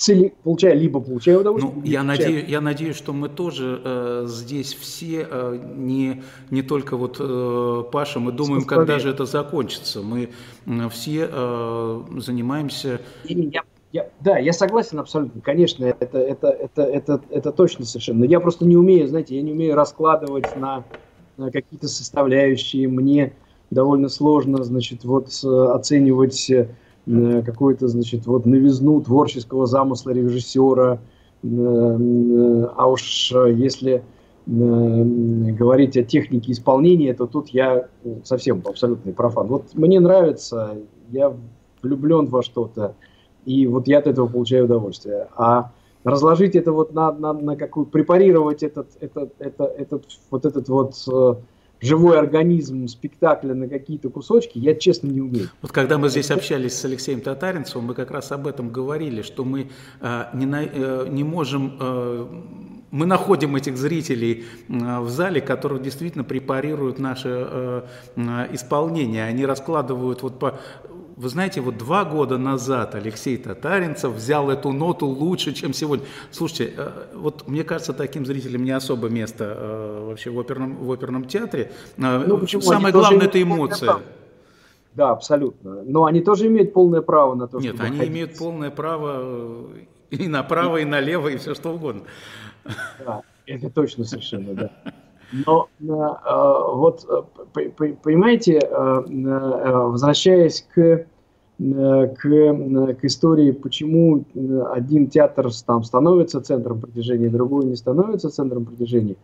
цели, 0.00 0.32
получая, 0.42 0.74
либо 0.74 1.00
получая 1.00 1.38
удовольствие. 1.38 1.74
Ну, 1.76 1.82
я, 1.84 2.02
надеюсь, 2.02 2.48
я 2.48 2.60
надеюсь, 2.62 2.96
что 2.96 3.12
мы 3.12 3.28
тоже 3.28 3.80
э, 3.84 4.24
здесь 4.26 4.72
все, 4.72 5.28
э, 5.30 5.58
не, 5.76 6.22
не 6.50 6.62
только 6.62 6.96
вот 6.96 7.18
э, 7.20 7.84
Паша, 7.92 8.18
мы 8.18 8.32
думаем, 8.32 8.64
когда 8.64 8.98
же 8.98 9.10
это 9.10 9.26
закончится. 9.26 10.00
Мы 10.00 10.30
э, 10.66 10.88
все 10.88 11.28
э, 11.30 12.02
занимаемся... 12.16 13.02
Я, 13.24 13.62
я, 13.92 14.08
да, 14.20 14.38
я 14.38 14.52
согласен 14.52 14.98
абсолютно. 14.98 15.40
Конечно, 15.40 15.84
это, 15.84 16.18
это, 16.18 16.48
это, 16.48 16.82
это, 16.82 17.20
это 17.30 17.52
точно 17.52 17.84
совершенно. 17.84 18.20
Но 18.20 18.24
я 18.26 18.40
просто 18.40 18.64
не 18.64 18.76
умею, 18.76 19.08
знаете, 19.08 19.36
я 19.36 19.42
не 19.42 19.52
умею 19.52 19.74
раскладывать 19.74 20.56
на, 20.56 20.84
на 21.36 21.50
какие-то 21.50 21.88
составляющие. 21.88 22.86
Мне 22.88 23.32
довольно 23.70 24.08
сложно, 24.08 24.62
значит, 24.62 25.04
вот 25.04 25.28
оценивать 25.44 26.52
какую-то, 27.44 27.88
значит, 27.88 28.26
вот 28.26 28.46
новизну 28.46 29.00
творческого 29.00 29.66
замысла 29.66 30.10
режиссера. 30.10 31.00
А 31.42 32.86
уж 32.88 33.32
если 33.32 34.02
говорить 34.46 35.96
о 35.96 36.02
технике 36.02 36.52
исполнения, 36.52 37.14
то 37.14 37.26
тут 37.26 37.48
я 37.48 37.88
совсем 38.24 38.62
абсолютный 38.64 39.12
профан. 39.12 39.48
Вот 39.48 39.74
мне 39.74 40.00
нравится, 40.00 40.76
я 41.10 41.34
влюблен 41.82 42.26
во 42.26 42.42
что-то, 42.42 42.94
и 43.44 43.66
вот 43.66 43.88
я 43.88 43.98
от 43.98 44.06
этого 44.06 44.26
получаю 44.26 44.64
удовольствие. 44.64 45.28
А 45.36 45.70
разложить 46.04 46.56
это 46.56 46.72
вот 46.72 46.94
на, 46.94 47.12
на, 47.12 47.32
на 47.32 47.56
какую, 47.56 47.86
препарировать 47.86 48.62
этот, 48.62 48.88
этот, 49.00 49.32
этот, 49.38 49.78
этот, 49.78 50.04
вот 50.30 50.44
этот 50.46 50.68
вот 50.68 50.94
э, 51.12 51.34
живой 51.80 52.18
организм 52.18 52.86
спектакля 52.86 53.54
на 53.54 53.68
какие-то 53.68 54.10
кусочки, 54.10 54.58
я 54.58 54.74
честно 54.74 55.08
не 55.08 55.20
умею. 55.20 55.48
Вот 55.62 55.72
когда 55.72 55.98
мы 55.98 56.08
здесь 56.08 56.30
общались 56.30 56.74
с 56.74 56.84
Алексеем 56.84 57.20
Татаринцевым, 57.20 57.86
мы 57.86 57.94
как 57.94 58.10
раз 58.10 58.32
об 58.32 58.46
этом 58.46 58.70
говорили, 58.70 59.22
что 59.22 59.44
мы 59.44 59.70
э, 60.00 60.24
не, 60.34 60.46
на, 60.46 60.64
э, 60.64 61.06
не 61.08 61.24
можем... 61.24 61.76
Э, 61.80 62.26
мы 62.90 63.06
находим 63.06 63.54
этих 63.54 63.76
зрителей 63.76 64.46
в 64.66 65.08
зале, 65.08 65.40
которые 65.40 65.80
действительно 65.80 66.24
препарируют 66.24 66.98
наше 66.98 67.46
э, 67.48 67.82
исполнение. 68.52 69.22
Они 69.26 69.46
раскладывают 69.46 70.22
вот 70.22 70.40
по 70.40 70.58
вы 71.20 71.28
знаете, 71.28 71.60
вот 71.60 71.76
два 71.76 72.06
года 72.06 72.38
назад 72.38 72.94
Алексей 72.94 73.36
Татаринцев 73.36 74.12
взял 74.14 74.48
эту 74.48 74.72
ноту 74.72 75.06
лучше, 75.06 75.52
чем 75.52 75.74
сегодня. 75.74 76.06
Слушайте, 76.30 76.72
э, 76.74 76.90
вот 77.14 77.46
мне 77.46 77.62
кажется, 77.62 77.92
таким 77.92 78.24
зрителям 78.24 78.64
не 78.64 78.70
особо 78.70 79.08
место 79.10 79.54
э, 79.54 80.04
вообще 80.08 80.30
в 80.30 80.40
оперном, 80.40 80.76
в 80.76 80.90
оперном 80.90 81.26
театре. 81.26 81.72
Э, 81.98 82.24
ну, 82.26 82.38
почему? 82.38 82.62
Самое 82.62 82.94
главное– 82.94 83.26
это 83.28 83.42
эмоция. 83.42 83.96
Да, 84.94 85.10
абсолютно. 85.10 85.82
Но 85.82 86.06
они 86.06 86.22
тоже 86.22 86.46
имеют 86.46 86.72
полное 86.72 87.02
право 87.02 87.34
на 87.34 87.46
то, 87.46 87.58
Нет, 87.58 87.74
чтобы 87.74 87.84
они 87.84 87.98
ходить. 87.98 88.12
имеют 88.12 88.38
полное 88.38 88.70
право 88.70 89.66
и 90.08 90.26
направо, 90.26 90.78
и 90.78 90.86
налево, 90.86 91.28
и 91.28 91.36
все 91.36 91.54
что 91.54 91.74
угодно. 91.74 92.04
Да, 93.04 93.20
это 93.44 93.68
точно 93.68 94.04
совершенно, 94.04 94.54
да. 94.54 94.70
Но 95.32 95.68
вот, 95.78 97.06
понимаете, 97.52 98.58
возвращаясь 98.68 100.66
к 100.74 100.80
Э, 100.80 101.04
к, 101.60 102.26
э, 102.26 102.94
к 102.94 103.04
истории, 103.04 103.52
почему 103.52 104.24
э, 104.34 104.62
один 104.72 105.08
театр 105.08 105.50
там 105.66 105.84
становится 105.84 106.40
центром 106.40 106.80
притяжения, 106.80 107.28
другой 107.28 107.66
не 107.66 107.76
становится 107.76 108.30
центром 108.30 108.64
притяжения. 108.64 109.16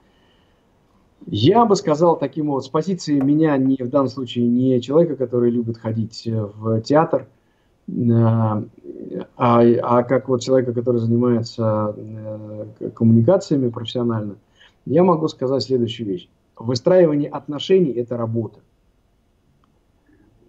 Я 1.27 1.65
бы 1.65 1.75
сказал 1.77 2.19
таким 2.19 2.49
вот, 2.49 2.65
с 2.65 2.69
позиции 2.69 3.19
меня 3.19 3.57
не 3.57 3.77
в 3.77 3.89
данном 3.89 4.09
случае 4.09 4.47
не 4.47 4.81
человека, 4.81 5.17
который 5.17 5.51
любит 5.51 5.79
ходить 5.79 6.27
в 6.27 6.81
театр, 6.83 7.27
а, 7.89 8.63
а 9.37 10.03
как 10.03 10.29
вот 10.29 10.43
человека, 10.43 10.73
который 10.73 11.01
занимается 11.01 11.95
коммуникациями 12.95 13.71
профессионально– 13.71 14.37
я 14.87 15.03
могу 15.03 15.27
сказать 15.29 15.65
следующую 15.65 16.09
вещь. 16.09 16.29
Выстраивание 16.57 17.29
отношений– 17.29 17.91
это 17.97 18.17
работа. 18.17 18.61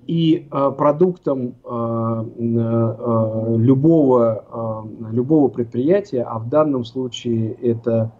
И 0.07 0.47
э, 0.49 0.71
продуктом 0.77 1.55
э, 1.65 2.23
э, 2.39 3.55
любого, 3.57 4.85
э, 5.03 5.13
любого 5.13 5.49
предприятия, 5.49 6.23
а 6.23 6.39
в 6.39 6.47
данном 6.47 6.85
случае 6.85 7.51
это 7.55 8.13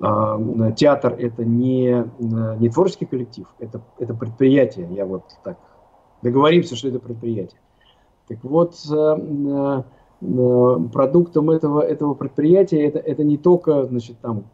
э, 0.00 0.72
театр, 0.74 1.14
это 1.18 1.44
не, 1.44 2.10
не 2.18 2.70
творческий 2.70 3.04
коллектив, 3.04 3.46
это, 3.58 3.82
это 3.98 4.14
предприятие. 4.14 4.88
Я 4.90 5.04
вот 5.04 5.24
так 5.44 5.58
договоримся, 6.22 6.76
что 6.76 6.88
это 6.88 6.98
предприятие. 6.98 7.60
Так 8.26 8.42
вот, 8.42 8.74
э, 8.90 9.82
э, 10.20 10.78
продуктом 10.92 11.50
этого, 11.50 11.82
этого 11.82 12.14
предприятия 12.14 12.86
это, 12.86 12.98
это 12.98 13.22
не 13.22 13.36
только 13.36 13.84
значит, 13.84 14.18
там, 14.20 14.44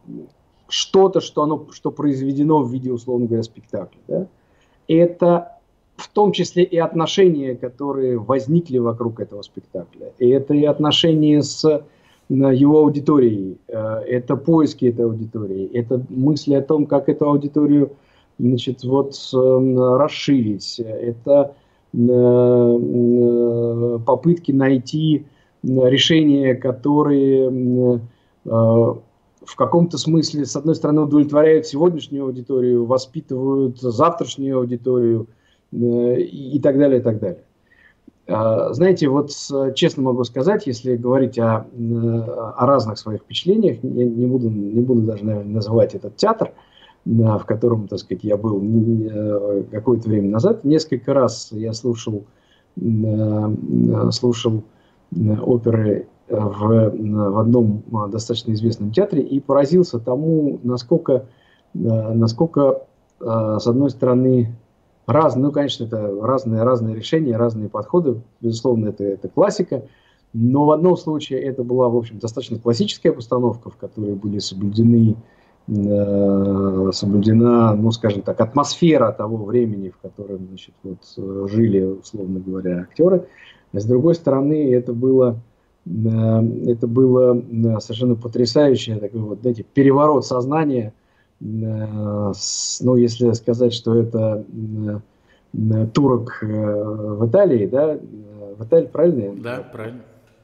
что-то, 0.67 1.21
что, 1.21 1.43
оно, 1.43 1.67
что 1.71 1.91
произведено 1.91 2.61
в 2.63 2.69
виде, 2.69 2.91
условно 2.91 3.27
говоря, 3.27 3.43
спектакля. 3.43 3.99
Да? 4.09 4.27
Это 4.89 5.54
том 6.15 6.31
числе 6.31 6.63
и 6.63 6.77
отношения, 6.77 7.55
которые 7.55 8.17
возникли 8.17 8.77
вокруг 8.77 9.19
этого 9.19 9.41
спектакля. 9.41 10.13
И 10.17 10.29
это 10.29 10.53
и 10.53 10.63
отношения 10.63 11.43
с 11.43 11.65
э, 11.65 11.81
его 12.29 12.79
аудиторией, 12.79 13.57
э, 13.67 13.75
это 14.07 14.37
поиски 14.37 14.85
этой 14.85 15.03
аудитории, 15.05 15.69
это 15.73 16.01
мысли 16.09 16.53
о 16.53 16.61
том, 16.61 16.85
как 16.85 17.09
эту 17.09 17.29
аудиторию 17.29 17.91
значит, 18.39 18.85
вот, 18.85 19.13
расширить, 19.33 20.79
это 20.79 21.53
э, 21.93 22.79
попытки 24.05 24.53
найти 24.53 25.25
решения, 25.63 26.55
которые 26.55 27.99
в 28.45 29.55
каком-то 29.55 29.97
смысле, 29.97 30.45
с 30.45 30.55
одной 30.55 30.75
стороны, 30.75 31.01
удовлетворяют 31.01 31.65
сегодняшнюю 31.65 32.25
аудиторию, 32.25 32.85
воспитывают 32.85 33.81
завтрашнюю 33.81 34.59
аудиторию– 34.59 35.27
Э, 35.37 35.43
и 35.71 36.59
так 36.61 36.77
далее, 36.77 36.99
и 36.99 37.03
так 37.03 37.19
далее. 37.19 37.43
А, 38.27 38.73
знаете, 38.73 39.07
вот 39.07 39.31
честно 39.75 40.03
могу 40.03 40.23
сказать, 40.23 40.65
если 40.65 40.95
говорить 40.95 41.37
о, 41.37 41.67
о 42.57 42.65
разных 42.65 42.97
своих 42.97 43.21
впечатлениях, 43.21 43.77
я 43.83 44.05
не 44.05 44.25
буду, 44.25 44.49
не 44.49 44.81
буду 44.81 45.01
даже, 45.01 45.25
наверное, 45.25 45.53
называть 45.53 45.93
этот 45.93 46.15
театр, 46.15 46.51
в 47.05 47.43
котором, 47.45 47.87
так 47.87 47.99
сказать, 47.99 48.23
я 48.23 48.35
был 48.35 48.59
э, 48.63 49.63
какое-то 49.69 50.09
время 50.09 50.31
назад. 50.31 50.63
Несколько 50.63 51.13
раз 51.13 51.49
я 51.51 51.71
слушал, 51.73 52.23
э, 52.77 54.11
слушал 54.11 54.63
оперы 55.43 56.07
в, 56.27 56.89
в 56.95 57.39
одном 57.39 57.83
достаточно 58.09 58.53
известном 58.53 58.91
театре 58.91 59.21
и 59.21 59.39
поразился 59.39 59.99
тому, 59.99 60.59
насколько, 60.63 61.27
насколько 61.75 62.87
с 63.19 63.67
одной 63.67 63.91
стороны, 63.91 64.55
Разные, 65.07 65.45
ну, 65.45 65.51
конечно, 65.51 65.83
это 65.83 66.19
разные, 66.21 66.63
разные 66.63 66.95
решения, 66.95 67.37
разные 67.37 67.69
подходы. 67.69 68.21
Безусловно, 68.41 68.89
это, 68.89 69.03
это 69.03 69.29
классика. 69.29 69.83
Но 70.33 70.65
в 70.65 70.71
одном 70.71 70.97
случае 70.97 71.41
это 71.41 71.63
была, 71.63 71.89
в 71.89 71.95
общем, 71.95 72.17
достаточно 72.19 72.59
классическая 72.59 73.11
постановка, 73.11 73.69
в 73.69 73.77
которой 73.77 74.15
были 74.15 74.39
соблюдены, 74.39 75.15
э, 75.67 76.89
соблюдена, 76.91 77.75
ну, 77.75 77.91
скажем 77.91 78.23
так, 78.23 78.41
атмосфера 78.41 79.11
того 79.11 79.45
времени, 79.45 79.91
в 79.91 79.97
котором, 79.99 80.47
значит, 80.47 80.73
вот, 80.83 81.49
жили, 81.49 81.83
условно 81.83 82.39
говоря, 82.39 82.81
актеры. 82.81 83.27
А 83.73 83.79
с 83.79 83.85
другой 83.85 84.15
стороны, 84.15 84.73
это 84.73 84.91
было, 84.91 85.39
э, 85.85 85.89
это 86.65 86.87
было 86.87 87.37
э, 87.37 87.79
совершенно 87.79 88.15
потрясающее 88.15 88.97
такой 88.97 89.21
вот, 89.21 89.41
знаете, 89.41 89.63
переворот 89.63 90.25
сознания– 90.25 90.93
Э, 91.03 91.04
ну, 91.47 92.95
если 92.95 93.31
сказать, 93.33 93.73
что 93.73 93.95
это 93.95 94.43
э, 95.53 95.87
турок 95.93 96.39
э, 96.41 96.47
в 96.47 97.27
Италии, 97.27 97.67
да, 97.67 97.99
в 98.57 98.63
Италии, 98.63 98.87
правильно? 98.87 99.35
Да, 99.41 99.63
правильно. 99.71 100.01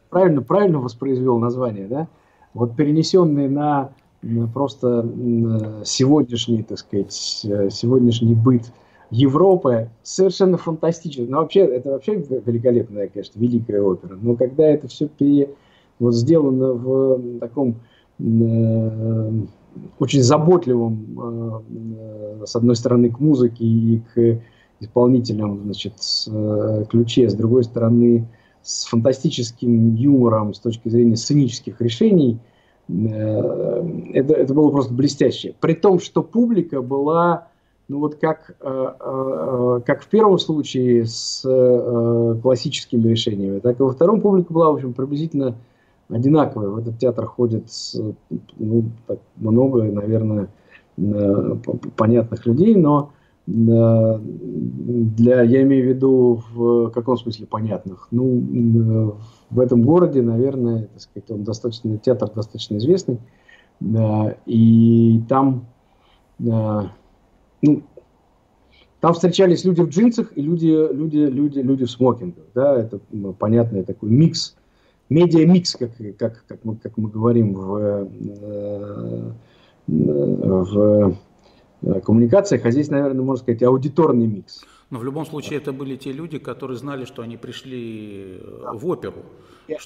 Правильно, 0.09 0.41
правильно 0.41 0.79
воспроизвел 0.79 1.39
название, 1.39 1.87
да? 1.87 2.07
Вот 2.53 2.75
перенесенный 2.75 3.47
на 3.47 3.91
просто 4.53 5.09
сегодняшний, 5.85 6.61
так 6.61 6.77
сказать, 6.77 7.11
сегодняшний 7.13 8.35
быт 8.35 8.63
Европы 9.09 9.89
совершенно 10.03 10.57
фантастично. 10.57 11.25
Ну, 11.27 11.37
вообще, 11.37 11.61
это 11.61 11.91
вообще 11.91 12.15
великолепная, 12.15 13.07
конечно, 13.07 13.39
великая 13.39 13.81
опера. 13.81 14.17
Но 14.21 14.35
когда 14.35 14.67
это 14.67 14.87
все 14.87 15.07
пере, 15.07 15.49
вот 15.97 16.13
сделано 16.13 16.73
в 16.73 17.39
таком 17.39 17.75
очень 19.99 20.21
заботливым, 20.21 21.19
э, 21.19 22.41
э, 22.41 22.45
с 22.45 22.55
одной 22.55 22.75
стороны, 22.75 23.09
к 23.09 23.19
музыке 23.19 23.63
и 23.63 24.01
к 24.13 24.41
исполнителям, 24.79 25.61
значит, 25.63 25.93
э, 26.27 26.85
ключе, 26.89 27.29
с 27.29 27.33
другой 27.33 27.63
стороны, 27.63 28.27
с 28.63 28.85
фантастическим 28.85 29.95
юмором 29.95 30.53
с 30.53 30.59
точки 30.59 30.89
зрения 30.89 31.15
сценических 31.15 31.81
решений, 31.81 32.39
это, 32.87 34.33
это 34.33 34.53
было 34.53 34.69
просто 34.69 34.93
блестяще. 34.93 35.55
При 35.61 35.73
том, 35.73 35.99
что 35.99 36.21
публика 36.21 36.81
была, 36.81 37.47
ну 37.87 37.99
вот 37.99 38.15
как, 38.15 38.55
как 38.59 40.01
в 40.03 40.07
первом 40.09 40.37
случае 40.37 41.05
с 41.05 41.41
классическими 42.41 43.07
решениями, 43.07 43.59
так 43.59 43.79
и 43.79 43.83
во 43.83 43.91
втором 43.93 44.19
публика 44.19 44.51
была, 44.51 44.71
в 44.71 44.75
общем, 44.75 44.93
приблизительно 44.93 45.55
одинаковые. 46.11 46.69
В 46.69 46.77
этот 46.77 46.99
театр 46.99 47.25
ходит 47.25 47.67
ну, 48.57 48.85
много, 49.37 49.83
наверное, 49.83 50.49
э, 50.97 51.55
понятных 51.95 52.45
людей, 52.45 52.75
но 52.75 53.11
э, 53.47 53.51
для, 53.51 55.41
я 55.43 55.61
имею 55.63 55.85
в 55.85 55.89
виду 55.89 56.43
в 56.53 56.89
каком 56.89 57.17
смысле 57.17 57.47
понятных? 57.47 58.07
Ну, 58.11 58.39
э, 58.39 59.11
в 59.49 59.59
этом 59.59 59.83
городе, 59.83 60.21
наверное, 60.21 60.87
так 60.87 61.01
сказать, 61.01 61.31
он 61.31 61.43
достаточно, 61.43 61.97
театр 61.97 62.29
достаточно 62.33 62.77
известный, 62.77 63.19
и 64.45 65.21
там, 65.27 65.65
ну, 66.37 66.89
там 68.99 69.13
встречались 69.13 69.65
люди 69.65 69.81
в 69.81 69.89
джинсах 69.89 70.37
и 70.37 70.41
люди, 70.41 70.67
люди, 70.67 71.17
люди, 71.17 71.59
люди 71.59 71.85
в 71.85 71.89
смокингах, 71.89 72.45
да, 72.53 72.75
это 72.75 72.99
понятный 73.39 73.83
такой 73.83 74.11
микс 74.11 74.55
медиа-микс, 75.11 75.75
как, 75.75 75.91
как, 76.17 76.45
как, 76.47 76.63
мы, 76.63 76.75
как 76.77 76.97
мы 76.97 77.09
говорим 77.09 77.53
в, 77.53 78.07
э, 78.17 79.31
в 79.87 81.15
коммуникациях, 82.05 82.65
а 82.65 82.71
здесь, 82.71 82.89
наверное, 82.89 83.23
можно 83.23 83.43
сказать, 83.43 83.63
аудиторный 83.63 84.27
микс. 84.27 84.63
Но 84.89 84.99
в 84.99 85.05
любом 85.05 85.25
случае 85.25 85.57
это 85.57 85.71
были 85.71 85.95
те 85.95 86.11
люди, 86.11 86.37
которые 86.37 86.77
знали, 86.77 87.05
что 87.05 87.21
они 87.21 87.37
пришли 87.37 88.41
да. 88.61 88.73
в 88.73 88.85
оперу. 88.87 89.23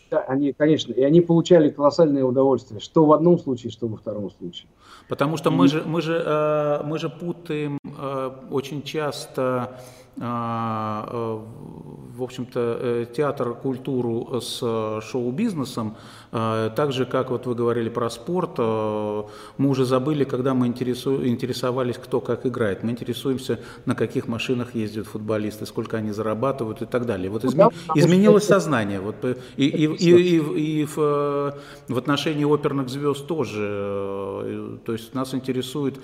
Да, 0.10 0.22
они, 0.22 0.52
конечно, 0.52 0.94
и 0.94 1.04
они 1.04 1.22
получали 1.22 1.70
колоссальное 1.70 2.24
удовольствие, 2.24 2.80
что 2.80 3.06
в 3.06 3.14
одном 3.14 3.38
случае, 3.38 3.72
что 3.72 3.88
во 3.88 3.98
втором 3.98 4.32
случае. 4.32 4.68
Потому 5.08 5.38
что 5.38 5.52
мы 5.52 5.68
же, 5.68 5.84
мы 5.86 6.02
же, 6.02 6.22
э, 6.26 6.84
мы 6.84 6.98
же 6.98 7.10
путаем 7.10 7.78
э, 7.84 8.32
очень 8.50 8.82
часто 8.82 9.78
э, 9.80 10.05
в 10.18 12.24
общем-то, 12.24 12.78
э, 12.80 13.06
театр, 13.14 13.54
культуру 13.54 14.40
с 14.40 14.60
шоу-бизнесом, 15.02 15.98
а, 16.32 16.70
так 16.70 16.94
же, 16.94 17.06
как 17.06 17.32
вот 17.32 17.46
вы 17.46 17.56
говорили 17.56 17.90
про 17.90 18.10
спорт, 18.10 18.52
э, 18.58 19.24
мы 19.58 19.70
уже 19.70 19.86
забыли, 19.86 20.24
когда 20.24 20.54
мы 20.54 20.68
интересу, 20.68 21.26
интересовались, 21.26 21.98
кто 21.98 22.22
как 22.22 22.46
играет. 22.46 22.84
Мы 22.84 22.92
интересуемся, 22.92 23.60
на 23.86 23.96
каких 23.96 24.28
машинах 24.28 24.76
ездят 24.76 25.08
футболисты, 25.08 25.66
сколько 25.66 25.98
они 25.98 26.12
зарабатывают 26.12 26.82
и 26.82 26.86
так 26.86 27.06
далее. 27.06 27.30
Вот 27.30 27.44
ну 27.44 27.50
изме, 27.50 27.70
изменилось 27.96 28.46
сознание. 28.46 29.02
Вот, 29.02 29.16
и, 29.24 29.36
и, 29.58 29.86
и, 29.86 30.12
и, 30.12 30.82
и 30.82 30.86
в, 30.86 31.56
в 31.88 31.98
отношении 31.98 32.46
оперных 32.46 32.90
звезд 32.90 33.28
тоже. 33.28 34.80
То 34.86 34.94
есть 34.94 35.14
нас 35.14 35.34
интересует, 35.34 36.00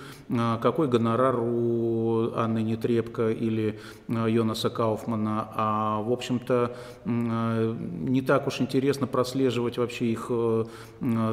какой 0.62 0.88
гонорар 0.88 1.39
у 1.39 2.32
Анны 2.36 2.62
Нетребко 2.62 3.32
или 3.32 3.80
Э, 4.00 4.00
Йонаса 4.12 4.69
Кауфмана, 4.69 5.50
а 5.56 6.02
в 6.02 6.12
общем-то 6.12 6.76
э, 7.06 7.76
не 8.08 8.21
так 8.21 8.47
уж 8.47 8.62
интересно 8.62 9.08
прослеживать 9.08 9.78
вообще 9.78 10.12
их 10.12 10.28
э, 10.30 10.65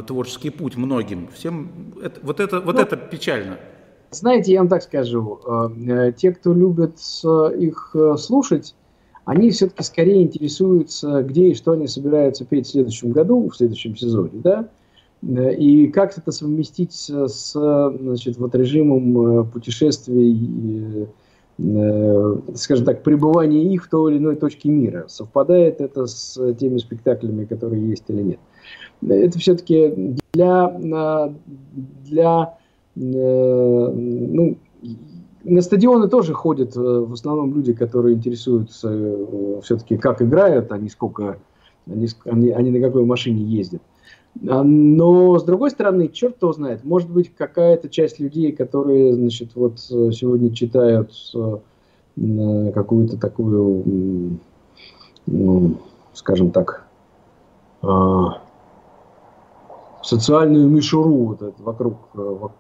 творческий 0.07 0.51
путь 0.51 0.77
многим. 0.77 1.29
Всем 1.29 1.95
это, 2.03 2.21
вот 2.23 2.41
это 2.41 2.61
вот 2.61 2.77
ну, 2.77 2.81
это 2.81 2.97
печально. 2.97 3.59
Знаете, 4.11 4.53
я 4.53 4.61
вам 4.61 4.69
так 4.69 4.83
скажу, 4.83 5.39
те, 6.17 6.33
кто 6.33 6.55
любит 6.55 6.99
их 7.59 7.95
слушать, 8.17 8.75
они 9.27 9.51
все-таки 9.51 9.83
скорее 9.83 10.23
интересуются, 10.23 11.23
где 11.23 11.49
и 11.49 11.55
что 11.55 11.73
они 11.73 11.87
собираются 11.87 12.47
петь 12.47 12.67
в 12.67 12.71
следующем 12.71 13.13
году, 13.13 13.51
в 13.51 13.55
следующем 13.55 13.95
сезоне, 13.95 14.31
да, 14.33 14.69
и 15.21 15.89
как 15.89 16.17
это 16.17 16.33
совместить 16.33 16.95
с 16.95 17.53
значит, 17.53 18.39
вот 18.39 18.55
режимом 18.55 19.47
путешествий 19.51 20.33
Э, 20.99 21.07
скажем 21.59 22.85
так, 22.85 23.03
пребывание 23.03 23.65
их 23.65 23.85
в 23.85 23.91
той 23.91 24.13
или 24.13 24.19
иной 24.19 24.37
точке 24.37 24.69
мира. 24.69 25.07
Совпадает 25.09 25.81
это 25.81 26.07
с 26.07 26.55
теми 26.55 26.79
спектаклями, 26.79 27.47
которые 27.47 27.89
есть 27.89 28.05
или 28.09 28.23
нет. 28.23 28.39
Это 29.03 29.39
все-таки 29.39 30.17
для, 30.33 30.69
для 32.05 32.55
ну, 32.95 34.57
на 35.45 35.61
стадионы 35.63 36.09
тоже 36.09 36.35
ходят 36.35 36.77
в 36.77 37.13
основном 37.13 37.55
люди, 37.55 37.73
которые 37.73 38.17
интересуются 38.17 39.17
все-таки, 39.63 39.97
как 39.97 40.23
играют, 40.23 40.71
а 40.73 40.79
не 40.79 40.89
сколько, 40.89 41.39
они, 41.87 42.09
они, 42.25 42.51
они 42.51 42.71
на 42.71 42.81
какой 42.87 43.05
машине 43.05 43.43
ездят. 43.43 43.83
А, 44.49 44.63
но, 44.63 45.39
с 45.39 45.45
другой 45.45 45.71
стороны, 45.71 46.09
черт 46.09 46.41
его 46.43 46.53
знает, 46.53 46.85
может 46.85 47.11
быть, 47.11 47.35
какая-то 47.35 47.89
часть 47.89 48.21
людей, 48.21 48.53
которые, 48.53 49.15
значит, 49.15 49.51
вот 49.55 49.81
сегодня 49.81 50.53
читают 50.53 51.13
какую-то 52.17 53.17
такую, 53.17 54.39
ну, 55.27 55.77
скажем 56.13 56.51
так, 56.51 56.87
а, 57.83 58.43
социальную 60.03 60.69
мишуру 60.69 61.11
вот 61.11 61.43
это, 61.43 61.63
вокруг, 61.63 61.97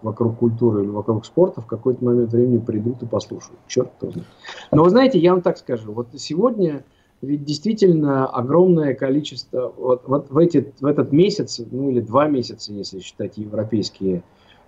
вокруг 0.02 0.38
культуры 0.38 0.82
или 0.82 0.90
вокруг 0.90 1.24
спорта 1.24 1.60
в 1.60 1.66
какой-то 1.66 2.04
момент 2.04 2.32
времени 2.32 2.58
придут 2.58 3.02
и 3.02 3.06
послушают. 3.06 3.58
Черт 3.66 3.90
кто 3.96 4.10
знает. 4.10 4.28
Но 4.70 4.84
вы 4.84 4.90
знаете, 4.90 5.18
я 5.18 5.32
вам 5.32 5.42
так 5.42 5.56
скажу, 5.56 5.92
вот 5.92 6.08
сегодня 6.16 6.84
ведь 7.20 7.44
действительно 7.44 8.26
огромное 8.26 8.94
количество, 8.94 9.72
вот, 9.76 10.02
вот 10.06 10.30
в, 10.30 10.38
эти, 10.38 10.72
в 10.80 10.86
этот 10.86 11.10
месяц, 11.12 11.60
ну 11.70 11.90
или 11.90 12.00
два 12.00 12.28
месяца, 12.28 12.72
если 12.72 13.00
считать 13.00 13.38
европейские, 13.38 14.22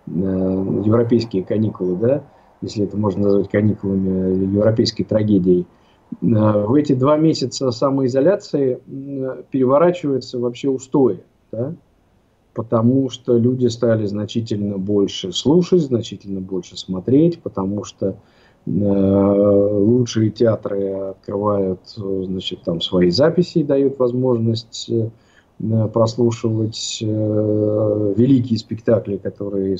э, 0.06 0.10
европейские 0.10 1.44
каникулы, 1.44 1.96
да, 1.96 2.24
если 2.60 2.84
это 2.84 2.96
можно 2.96 3.24
назвать 3.24 3.50
каникулами 3.50 4.52
европейской 4.52 5.04
трагедией, 5.04 5.66
э, 6.20 6.26
в 6.26 6.74
эти 6.74 6.92
два 6.94 7.16
месяца 7.16 7.70
самоизоляции 7.70 8.80
э, 8.84 9.42
переворачиваются 9.50 10.40
вообще 10.40 10.70
устои, 10.70 11.22
да, 11.52 11.74
потому 12.52 13.10
что 13.10 13.38
люди 13.38 13.68
стали 13.68 14.06
значительно 14.06 14.76
больше 14.76 15.32
слушать, 15.32 15.82
значительно 15.82 16.40
больше 16.40 16.76
смотреть, 16.76 17.40
потому 17.42 17.84
что 17.84 18.16
лучшие 18.66 20.30
театры 20.30 20.90
открывают 20.92 21.80
значит, 21.96 22.62
там 22.62 22.80
свои 22.80 23.10
записи 23.10 23.58
и 23.58 23.64
дают 23.64 23.98
возможность 23.98 24.90
э, 24.90 25.08
прослушивать 25.88 26.98
э, 27.02 28.14
великие 28.16 28.58
спектакли, 28.58 29.16
которые, 29.16 29.78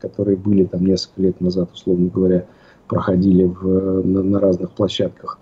которые 0.00 0.36
были 0.36 0.64
там 0.64 0.84
несколько 0.84 1.22
лет 1.22 1.40
назад, 1.40 1.70
условно 1.72 2.10
говоря, 2.12 2.46
проходили 2.88 3.44
в, 3.44 4.02
на, 4.04 4.22
на 4.22 4.40
разных 4.40 4.70
площадках. 4.72 5.38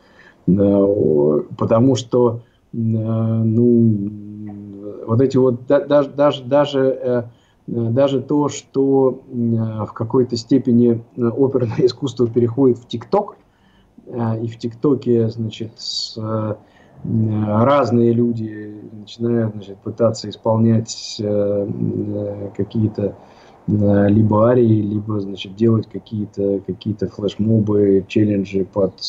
Потому 0.47 1.97
что 1.97 2.41
ну, 2.73 4.11
вот 5.07 5.21
эти 5.21 5.37
вот 5.37 5.67
даже, 5.67 6.11
даже, 6.11 6.45
даже 6.45 6.81
Э, 6.81 7.23
даже 7.67 8.21
то, 8.21 8.49
что 8.49 9.23
э, 9.27 9.35
в 9.85 9.93
какой-то 9.93 10.37
степени 10.37 11.03
э, 11.17 11.23
оперное 11.23 11.79
искусство 11.79 12.29
переходит 12.29 12.79
в 12.79 12.87
ТикТок, 12.87 13.37
и 14.09 14.47
в 14.47 14.57
ТикТоке, 14.57 15.29
значит, 15.31 15.73
разные 17.05 18.13
люди 18.13 18.81
начинают 18.93 19.53
значит, 19.53 19.79
пытаться 19.79 20.31
исполнять 20.31 21.21
какие-то 22.57 23.17
либо 23.67 24.47
арии, 24.47 24.81
либо 24.81 25.19
значит, 25.19 25.57
делать 25.57 25.89
какие-то 25.89 26.61
какие 26.65 26.95
флешмобы, 26.95 28.05
челленджи 28.07 28.65
под, 28.65 29.03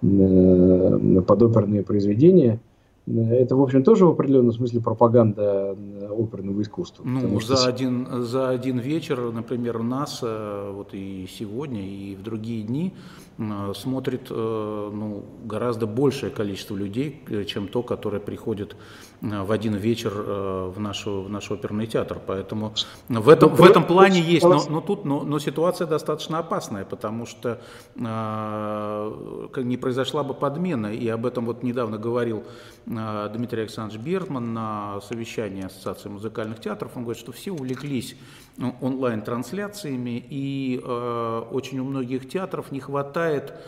под 0.00 1.42
оперные 1.42 1.84
произведения– 1.84 2.58
это, 3.18 3.56
в 3.56 3.62
общем, 3.62 3.82
тоже 3.82 4.06
в 4.06 4.10
определенном 4.10 4.52
смысле 4.52 4.80
пропаганда 4.80 5.76
э, 5.76 6.08
оперного 6.10 6.60
искусства. 6.62 7.02
Ну, 7.04 7.40
за, 7.40 7.56
что... 7.56 7.68
один, 7.68 8.06
за 8.22 8.48
один 8.50 8.78
вечер, 8.78 9.32
например, 9.32 9.78
у 9.78 9.82
нас, 9.82 10.20
э, 10.22 10.72
вот 10.74 10.90
и 10.92 11.26
сегодня, 11.28 11.82
и 11.82 12.14
в 12.14 12.22
другие 12.22 12.62
дни, 12.62 12.94
э, 13.38 13.72
смотрит 13.74 14.30
ну, 14.30 15.24
гораздо 15.44 15.86
большее 15.86 16.30
количество 16.30 16.76
людей, 16.76 17.22
чем 17.46 17.68
то, 17.68 17.82
которое 17.82 18.20
приходит 18.20 18.76
в 19.20 19.52
один 19.52 19.74
вечер 19.74 20.10
в, 20.12 20.78
нашу, 20.78 21.22
в 21.22 21.28
наш 21.28 21.50
оперный 21.50 21.86
театр. 21.86 22.18
Поэтому 22.26 22.74
в 23.08 23.28
этом, 23.28 23.54
в 23.54 23.62
этом 23.62 23.84
плане 23.84 24.20
есть, 24.20 24.44
но, 24.44 24.64
но 24.68 24.80
тут 24.80 25.04
но, 25.04 25.22
но 25.22 25.38
ситуация 25.38 25.86
достаточно 25.86 26.38
опасная, 26.38 26.84
потому 26.84 27.26
что 27.26 27.60
э, 27.96 29.62
не 29.62 29.76
произошла 29.76 30.22
бы 30.22 30.34
подмена, 30.34 30.88
и 30.88 31.08
об 31.08 31.26
этом 31.26 31.46
вот 31.46 31.62
недавно 31.62 31.98
говорил 31.98 32.44
Дмитрий 32.86 33.62
Александрович 33.62 34.00
Бертман 34.02 34.54
на 34.54 35.00
совещании 35.02 35.64
Ассоциации 35.64 36.08
музыкальных 36.08 36.60
театров. 36.60 36.92
Он 36.96 37.02
говорит, 37.02 37.20
что 37.20 37.32
все 37.32 37.52
увлеклись 37.52 38.16
ну, 38.56 38.74
онлайн-трансляциями, 38.80 40.24
и 40.28 40.80
э, 40.82 41.42
очень 41.50 41.78
у 41.78 41.84
многих 41.84 42.28
театров 42.28 42.72
не 42.72 42.80
хватает 42.80 43.50
э, 43.50 43.58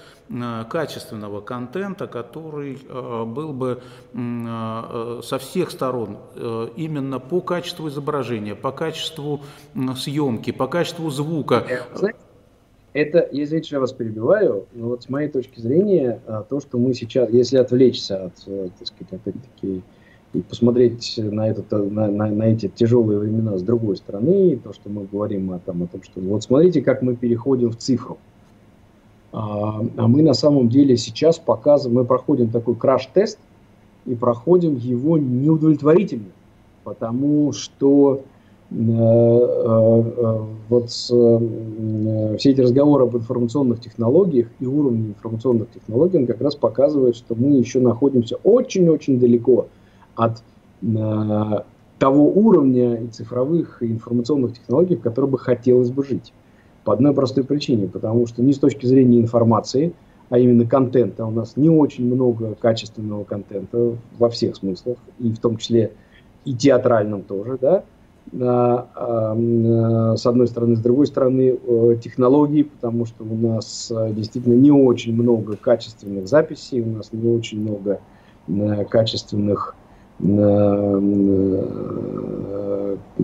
качественного 0.68 1.40
контента, 1.40 2.07
который 2.07 2.79
э, 2.88 3.25
был 3.25 3.53
бы 3.53 3.83
э, 4.14 5.21
со 5.23 5.38
всех 5.38 5.71
сторон, 5.71 6.18
э, 6.35 6.68
именно 6.77 7.18
по 7.18 7.40
качеству 7.40 7.88
изображения, 7.88 8.55
по 8.55 8.73
качеству 8.73 9.40
э, 9.75 9.79
съемки, 9.97 10.53
по 10.53 10.66
качеству 10.66 11.11
звука. 11.11 11.64
Это, 12.92 13.21
извините, 13.21 13.66
что 13.68 13.77
я 13.77 13.81
вас 13.81 13.92
перебиваю, 13.92 14.66
но 14.75 14.88
вот 14.88 15.03
с 15.05 15.09
моей 15.09 15.29
точки 15.29 15.61
зрения, 15.61 16.21
то, 16.51 16.61
что 16.61 16.77
мы 16.79 16.92
сейчас, 16.92 17.31
если 17.31 17.57
отвлечься 17.57 18.27
от, 18.27 18.35
э, 18.47 18.68
так 18.79 18.88
сказать, 18.88 19.12
опять-таки, 19.12 19.83
и 20.35 20.40
посмотреть 20.40 21.14
на, 21.18 21.49
этот, 21.49 21.71
на, 21.71 22.09
на, 22.09 22.27
на 22.29 22.42
эти 22.45 22.68
тяжелые 22.68 23.18
времена 23.18 23.59
с 23.59 23.62
другой 23.62 23.97
стороны, 23.97 24.57
то, 24.57 24.73
что 24.73 24.88
мы 24.88 25.05
говорим 25.05 25.53
о, 25.53 25.59
там, 25.59 25.83
о 25.83 25.87
том, 25.87 26.03
что 26.03 26.21
вот 26.21 26.42
смотрите, 26.42 26.81
как 26.81 27.03
мы 27.03 27.16
переходим 27.16 27.71
в 27.71 27.77
цифру. 27.77 28.18
Мы 29.33 30.23
на 30.23 30.35
самом 30.35 30.68
деле 30.68 30.97
сейчас 30.97 31.38
показываем, 31.38 31.99
мы 31.99 32.05
проходим 32.05 32.51
такой 32.51 32.75
краш-тест 32.75 33.38
и 34.05 34.14
проходим 34.14 34.77
его 34.77 35.16
неудовлетворительно, 35.16 36.31
потому 36.85 37.53
что 37.53 38.23
Э, 38.73 38.75
э, 38.75 40.03
э, 40.16 40.38
вот 40.71 40.88
все 40.88 42.51
эти 42.51 42.61
разговоры 42.61 43.05
об 43.05 43.14
информационных 43.14 43.81
технологиях 43.81 44.49
и 44.61 44.66
уровне 44.66 45.09
информационных 45.09 45.71
технологий 45.73 46.16
он 46.18 46.27
как 46.27 46.40
раз 46.40 46.55
показывает, 46.55 47.16
что 47.16 47.35
мы 47.35 47.59
еще 47.59 47.81
находимся 47.81 48.37
очень-очень 48.42 49.21
далеко 49.21 49.66
от 50.14 50.42
того 51.99 52.33
уровня 52.33 52.97
и 52.97 53.07
цифровых 53.09 53.83
и 53.83 53.92
информационных 53.92 54.59
технологий, 54.59 54.97
в 54.97 55.03
которых 55.03 55.31
бы 55.31 55.38
хотелось 55.38 55.90
бы 55.90 56.05
жить. 56.05 56.33
По 56.85 56.95
одной 56.95 57.14
простой 57.14 57.45
причине, 57.45 57.87
потому 57.87 58.27
что 58.27 58.42
ни 58.42 58.53
с 58.53 58.59
точки 58.59 58.87
зрения 58.87 59.21
информации, 59.21 59.92
а 60.31 60.38
именно 60.38 60.66
контента, 60.66 61.25
у 61.25 61.31
нас 61.31 61.57
не 61.57 61.68
очень 61.68 62.12
много 62.12 62.55
качественного 62.55 63.25
контента 63.25 63.97
во 64.18 64.29
всех 64.31 64.57
смыслах, 64.57 64.97
и 65.18 65.31
в 65.31 65.38
том 65.38 65.59
числе 65.59 65.92
и 66.45 66.55
театральном 66.55 67.23
тоже, 67.23 67.59
да, 67.61 67.85
Э, 68.31 70.14
с 70.16 70.27
одной 70.27 70.47
стороны, 70.47 70.77
с 70.77 70.81
другой 70.81 71.07
стороны, 71.07 71.59
э, 71.62 71.97
технологии, 72.03 72.62
потому 72.62 73.05
что 73.05 73.25
у 73.25 73.35
нас 73.35 73.92
э, 73.95 74.12
действительно 74.12 74.55
не 74.55 74.71
очень 74.71 75.14
много 75.14 75.57
качественных 75.57 76.29
записей, 76.29 76.81
у 76.81 76.97
нас 76.97 77.11
не 77.12 77.29
очень 77.31 77.61
много 77.61 78.01
качественных 78.90 79.77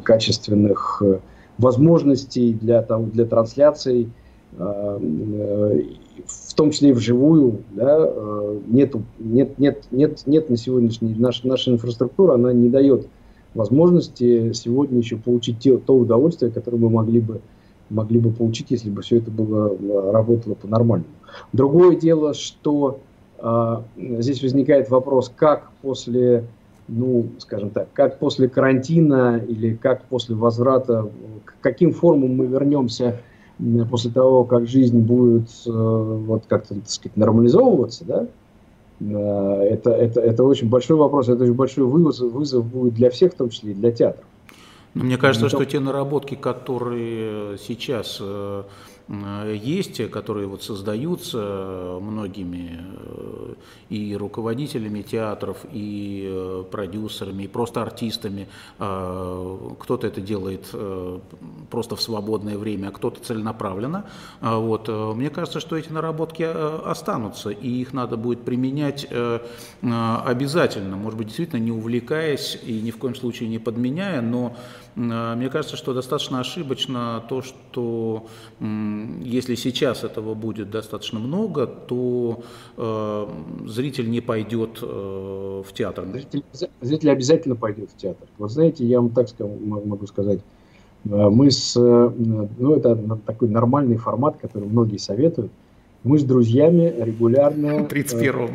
качественных 0.05 1.03
возможностей 1.59 2.55
для, 2.55 2.83
там, 2.83 3.11
для 3.11 3.25
трансляций, 3.27 4.09
в 4.57 6.55
том 6.57 6.71
числе 6.71 6.91
и 6.91 6.93
вживую, 6.93 7.59
да, 7.73 8.11
нету, 8.67 9.03
нет, 9.19 9.59
нет, 9.59 9.85
нет, 9.91 10.23
нет 10.27 10.51
на 10.51 10.57
сегодняшний, 10.57 11.15
наша, 11.19 11.47
наша 11.47 11.71
инфраструктура, 11.71 12.35
она 12.35 12.53
не 12.53 12.69
дает 12.71 13.07
возможности 13.55 14.53
сегодня 14.53 14.99
еще 14.99 15.17
получить 15.17 15.59
те, 15.59 15.77
то 15.77 15.97
удовольствие, 15.97 16.51
которое 16.51 16.79
мы 16.79 16.91
могли 16.91 17.21
бы, 17.21 17.41
могли 17.91 18.21
бы 18.21 18.31
получить, 18.31 18.71
если 18.71 18.91
бы 18.91 19.03
все 19.03 19.19
это 19.19 19.31
было, 19.31 19.75
э, 19.75 20.11
работало 20.13 20.55
по-нормальному. 20.55 21.13
Другое 21.53 21.97
дело, 21.97 22.35
что 22.35 23.01
э, 23.39 23.77
здесь 24.19 24.43
возникает 24.43 24.91
вопрос, 24.91 25.33
как 25.35 25.71
после, 25.83 26.45
ну, 26.89 27.27
скажем 27.39 27.71
так, 27.71 27.89
как 27.93 28.19
после 28.19 28.49
карантина 28.49 29.43
или 29.47 29.75
как 29.75 30.03
после 30.05 30.35
возврата, 30.35 31.09
к 31.45 31.55
каким 31.61 31.93
формам 31.93 32.37
мы 32.37 32.47
вернемся 32.47 33.21
после 33.91 34.11
того, 34.11 34.45
как 34.45 34.67
жизнь 34.67 34.99
будет 34.99 35.49
э, 35.67 35.71
вот 35.71 36.45
как-то, 36.47 36.75
так 36.75 36.89
сказать, 36.89 37.17
нормализовываться, 37.17 38.05
да, 38.05 38.27
Э, 39.01 39.69
это, 39.71 39.91
это, 39.91 40.21
это 40.21 40.45
очень 40.45 40.69
большой 40.69 40.97
вопрос, 40.97 41.29
это 41.29 41.45
очень 41.45 41.55
большой 41.55 41.85
вызов, 41.85 42.33
вызов 42.33 42.65
будет 42.65 42.95
для 42.95 43.11
всех, 43.11 43.33
в 43.33 43.37
том 43.37 43.51
числе 43.51 43.73
и 43.73 43.75
для 43.75 43.93
театров. 43.93 44.25
Но 44.95 45.05
мне 45.05 45.17
кажется, 45.17 45.49
что 45.49 45.65
те 45.65 45.81
наработки, 45.81 46.35
которые 46.35 47.59
сейчас 47.59 48.19
э, 48.21 48.63
есть, 49.09 50.11
которые 50.11 50.47
вот 50.47 50.63
создаются 50.63 51.99
многими 52.01 52.79
э, 52.79 53.55
и 53.89 54.15
руководителями 54.15 55.03
театров, 55.03 55.65
и 55.73 56.65
продюсерами, 56.71 57.45
и 57.45 57.49
просто 57.49 57.83
артистами. 57.83 58.49
Кто-то 58.77 60.07
это 60.07 60.21
делает 60.21 60.75
просто 61.71 61.97
в 61.97 62.03
свободное 62.03 62.59
время, 62.59 62.89
а 62.89 62.91
кто-то 62.91 63.21
целенаправленно. 63.23 64.05
Вот. 64.43 64.89
Мне 64.89 65.31
кажется, 65.31 65.61
что 65.61 65.77
эти 65.77 65.91
наработки 65.91 66.43
останутся, 66.43 67.51
и 67.51 67.69
их 67.69 67.95
надо 67.95 68.19
будет 68.19 68.43
применять 68.45 69.07
обязательно. 69.81 70.97
Может 70.97 71.19
быть, 71.19 71.29
действительно 71.29 71.61
не 71.61 71.73
увлекаясь 71.73 72.59
и 72.63 72.81
ни 72.81 72.91
в 72.91 72.99
коем 72.99 73.15
случае 73.15 73.49
не 73.49 73.59
подменяя, 73.59 74.21
но 74.21 74.55
мне 74.95 75.49
кажется, 75.49 75.77
что 75.77 75.95
достаточно 75.95 76.41
ошибочно 76.41 77.23
то, 77.29 77.43
что 77.43 78.27
если 78.61 79.55
сейчас 79.55 80.05
этого 80.05 80.35
будет 80.35 80.71
достаточно 80.71 81.19
много, 81.19 81.67
то 81.67 82.43
э, 82.77 83.27
зритель 83.67 84.11
не 84.11 84.21
пойдет 84.21 84.79
э, 84.83 85.63
в 85.67 85.73
театр. 85.73 86.07
Зритель, 86.13 86.45
зритель 86.81 87.11
обязательно 87.11 87.57
пойдет 87.57 87.91
в 87.91 87.97
театр. 87.97 88.27
Вот 88.39 88.51
знаете, 88.51 88.85
я 88.85 89.01
вам 89.01 89.11
так 89.11 89.29
могу 89.39 90.07
сказать, 90.07 90.41
э, 91.05 91.09
мы 91.09 91.51
с, 91.51 91.77
э, 91.77 92.11
ну 92.59 92.75
это 92.75 92.97
такой 93.27 93.49
нормальный 93.49 93.97
формат, 93.97 94.37
который 94.39 94.69
многие 94.69 94.99
советуют, 94.99 95.53
мы 96.05 96.19
с 96.19 96.25
друзьями 96.25 96.95
регулярно... 96.99 97.87
31-м. 97.87 98.51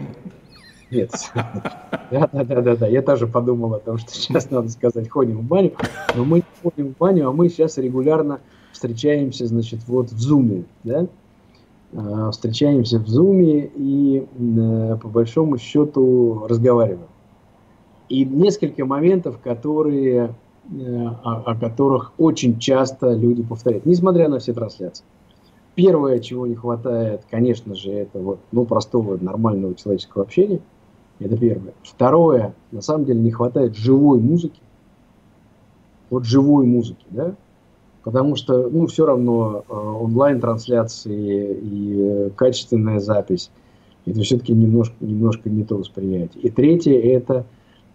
Нет. 0.93 1.11
Да, 2.11 2.29
да, 2.31 2.43
да, 2.43 2.61
да, 2.61 2.75
да. 2.75 2.87
Я 2.87 3.01
тоже 3.01 3.27
подумал 3.27 3.73
о 3.73 3.79
том, 3.79 3.97
что 3.97 4.11
сейчас 4.13 4.51
надо 4.51 4.69
сказать, 4.69 5.09
ходим 5.09 5.39
в 5.39 5.43
баню. 5.43 5.73
Но 6.15 6.23
мы 6.23 6.37
не 6.37 6.43
ходим 6.61 6.93
в 6.93 6.97
баню, 6.97 7.29
а 7.29 7.31
мы 7.31 7.49
сейчас 7.49 7.77
регулярно 7.77 8.39
встречаемся, 8.71 9.47
значит, 9.47 9.79
вот 9.87 10.11
в 10.11 10.19
Зуме, 10.19 10.65
да? 10.83 11.07
А, 11.95 12.31
встречаемся 12.31 12.99
в 12.99 13.07
Зуме 13.07 13.69
и 13.75 14.25
э, 14.37 14.97
по 15.01 15.07
большому 15.07 15.57
счету 15.57 16.45
разговариваем. 16.47 17.07
И 18.09 18.25
несколько 18.25 18.85
моментов, 18.85 19.39
которые, 19.43 20.35
э, 20.71 21.07
о, 21.23 21.51
о 21.51 21.55
которых 21.55 22.13
очень 22.17 22.59
часто 22.59 23.13
люди 23.13 23.43
повторяют, 23.43 23.85
несмотря 23.85 24.27
на 24.27 24.39
все 24.39 24.53
трансляции. 24.53 25.05
Первое, 25.75 26.19
чего 26.19 26.45
не 26.45 26.55
хватает, 26.55 27.23
конечно 27.29 27.73
же, 27.73 27.91
это 27.91 28.19
вот, 28.19 28.39
ну, 28.51 28.65
простого 28.65 29.17
нормального 29.19 29.73
человеческого 29.73 30.23
общения– 30.23 30.59
это 31.23 31.37
первое. 31.37 31.73
Второе, 31.83 32.53
на 32.71 32.81
самом 32.81 33.05
деле 33.05 33.19
не 33.19 33.31
хватает 33.31 33.75
живой 33.75 34.19
музыки. 34.19 34.59
Вот 36.09 36.25
живой 36.25 36.65
музыки, 36.65 37.05
да? 37.09 37.35
Потому 38.03 38.35
что, 38.35 38.69
ну, 38.69 38.85
все 38.87 39.05
равно 39.05 39.63
э, 39.67 39.73
онлайн-трансляции 39.73 41.53
и 41.53 42.01
э, 42.01 42.29
качественная 42.35 42.99
запись, 42.99 43.49
это 44.05 44.19
все-таки 44.21 44.53
немножко, 44.53 44.95
немножко 44.99 45.49
не 45.49 45.63
то 45.63 45.77
восприятие. 45.77 46.43
И 46.43 46.49
третье, 46.49 46.99
это 46.99 47.45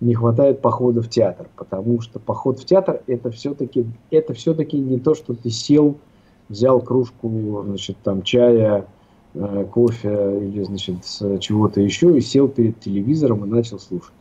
не 0.00 0.14
хватает 0.14 0.60
похода 0.62 1.02
в 1.02 1.08
театр, 1.08 1.48
потому 1.56 2.00
что 2.00 2.18
поход 2.18 2.58
в 2.60 2.64
театр 2.64 3.02
это 3.06 3.30
все-таки 3.30 3.84
это 4.10 4.32
все-таки 4.32 4.78
не 4.78 4.98
то, 4.98 5.14
что 5.14 5.34
ты 5.34 5.50
сел, 5.50 5.96
взял 6.48 6.80
кружку, 6.80 7.62
значит, 7.66 7.96
там 8.02 8.22
чая, 8.22 8.86
кофе 9.72 10.40
или, 10.42 10.62
значит, 10.62 10.96
чего-то 11.40 11.80
еще 11.80 12.16
и 12.16 12.20
сел 12.20 12.48
перед 12.48 12.80
телевизором 12.80 13.44
и 13.44 13.48
начал 13.48 13.78
слушать. 13.78 14.12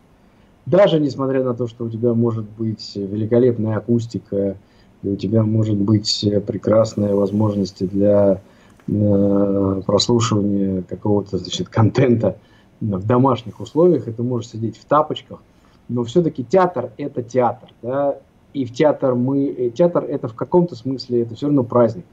Даже 0.65 0.99
несмотря 0.99 1.43
на 1.43 1.53
то, 1.53 1.67
что 1.67 1.85
у 1.85 1.89
тебя 1.89 2.13
может 2.13 2.45
быть 2.57 2.91
великолепная 2.95 3.77
акустика, 3.77 4.57
и 5.01 5.09
у 5.09 5.15
тебя 5.15 5.43
может 5.43 5.77
быть 5.77 6.27
прекрасные 6.45 7.15
возможности 7.15 7.85
для 7.85 8.41
э, 8.87 9.81
прослушивания 9.85 10.81
какого-то 10.81 11.37
значит, 11.37 11.69
контента 11.69 12.37
в 12.81 13.05
домашних 13.05 13.59
условиях, 13.59 14.07
и 14.07 14.11
ты 14.11 14.23
можешь 14.23 14.49
сидеть 14.49 14.77
в 14.77 14.85
тапочках, 14.85 15.41
но 15.87 16.03
все-таки 16.03 16.43
театр– 16.43 16.91
это 16.97 17.23
театр, 17.23 17.69
да, 17.81 18.17
и 18.53 18.65
в 18.65 18.73
театр 18.73 19.15
мы, 19.15 19.71
театр– 19.73 20.03
это 20.09 20.27
в 20.27 20.33
каком-то 20.33 20.75
смысле, 20.75 21.21
это 21.21 21.35
все 21.35 21.45
равно 21.45 21.63
праздник. 21.63 22.05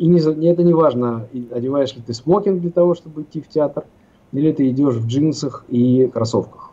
И 0.00 0.06
не, 0.06 0.18
это 0.48 0.62
не 0.62 0.72
важно, 0.72 1.28
одеваешь 1.50 1.94
ли 1.94 2.00
ты 2.00 2.14
смокинг 2.14 2.62
для 2.62 2.70
того, 2.70 2.94
чтобы 2.94 3.20
идти 3.20 3.42
в 3.42 3.48
театр, 3.48 3.84
или 4.32 4.50
ты 4.50 4.66
идешь 4.70 4.94
в 4.94 5.06
джинсах 5.06 5.66
и 5.68 6.06
кроссовках. 6.06 6.70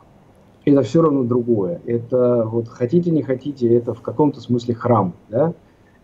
Это 0.63 0.81
все 0.81 1.01
равно 1.01 1.23
другое. 1.23 1.81
Это 1.85 2.45
вот 2.45 2.69
хотите, 2.69 3.11
не 3.11 3.23
хотите, 3.23 3.67
это 3.75 3.93
в 3.93 3.99
каком-то 3.99 4.39
смысле 4.39 4.75
храм, 4.75 5.13
да? 5.27 5.53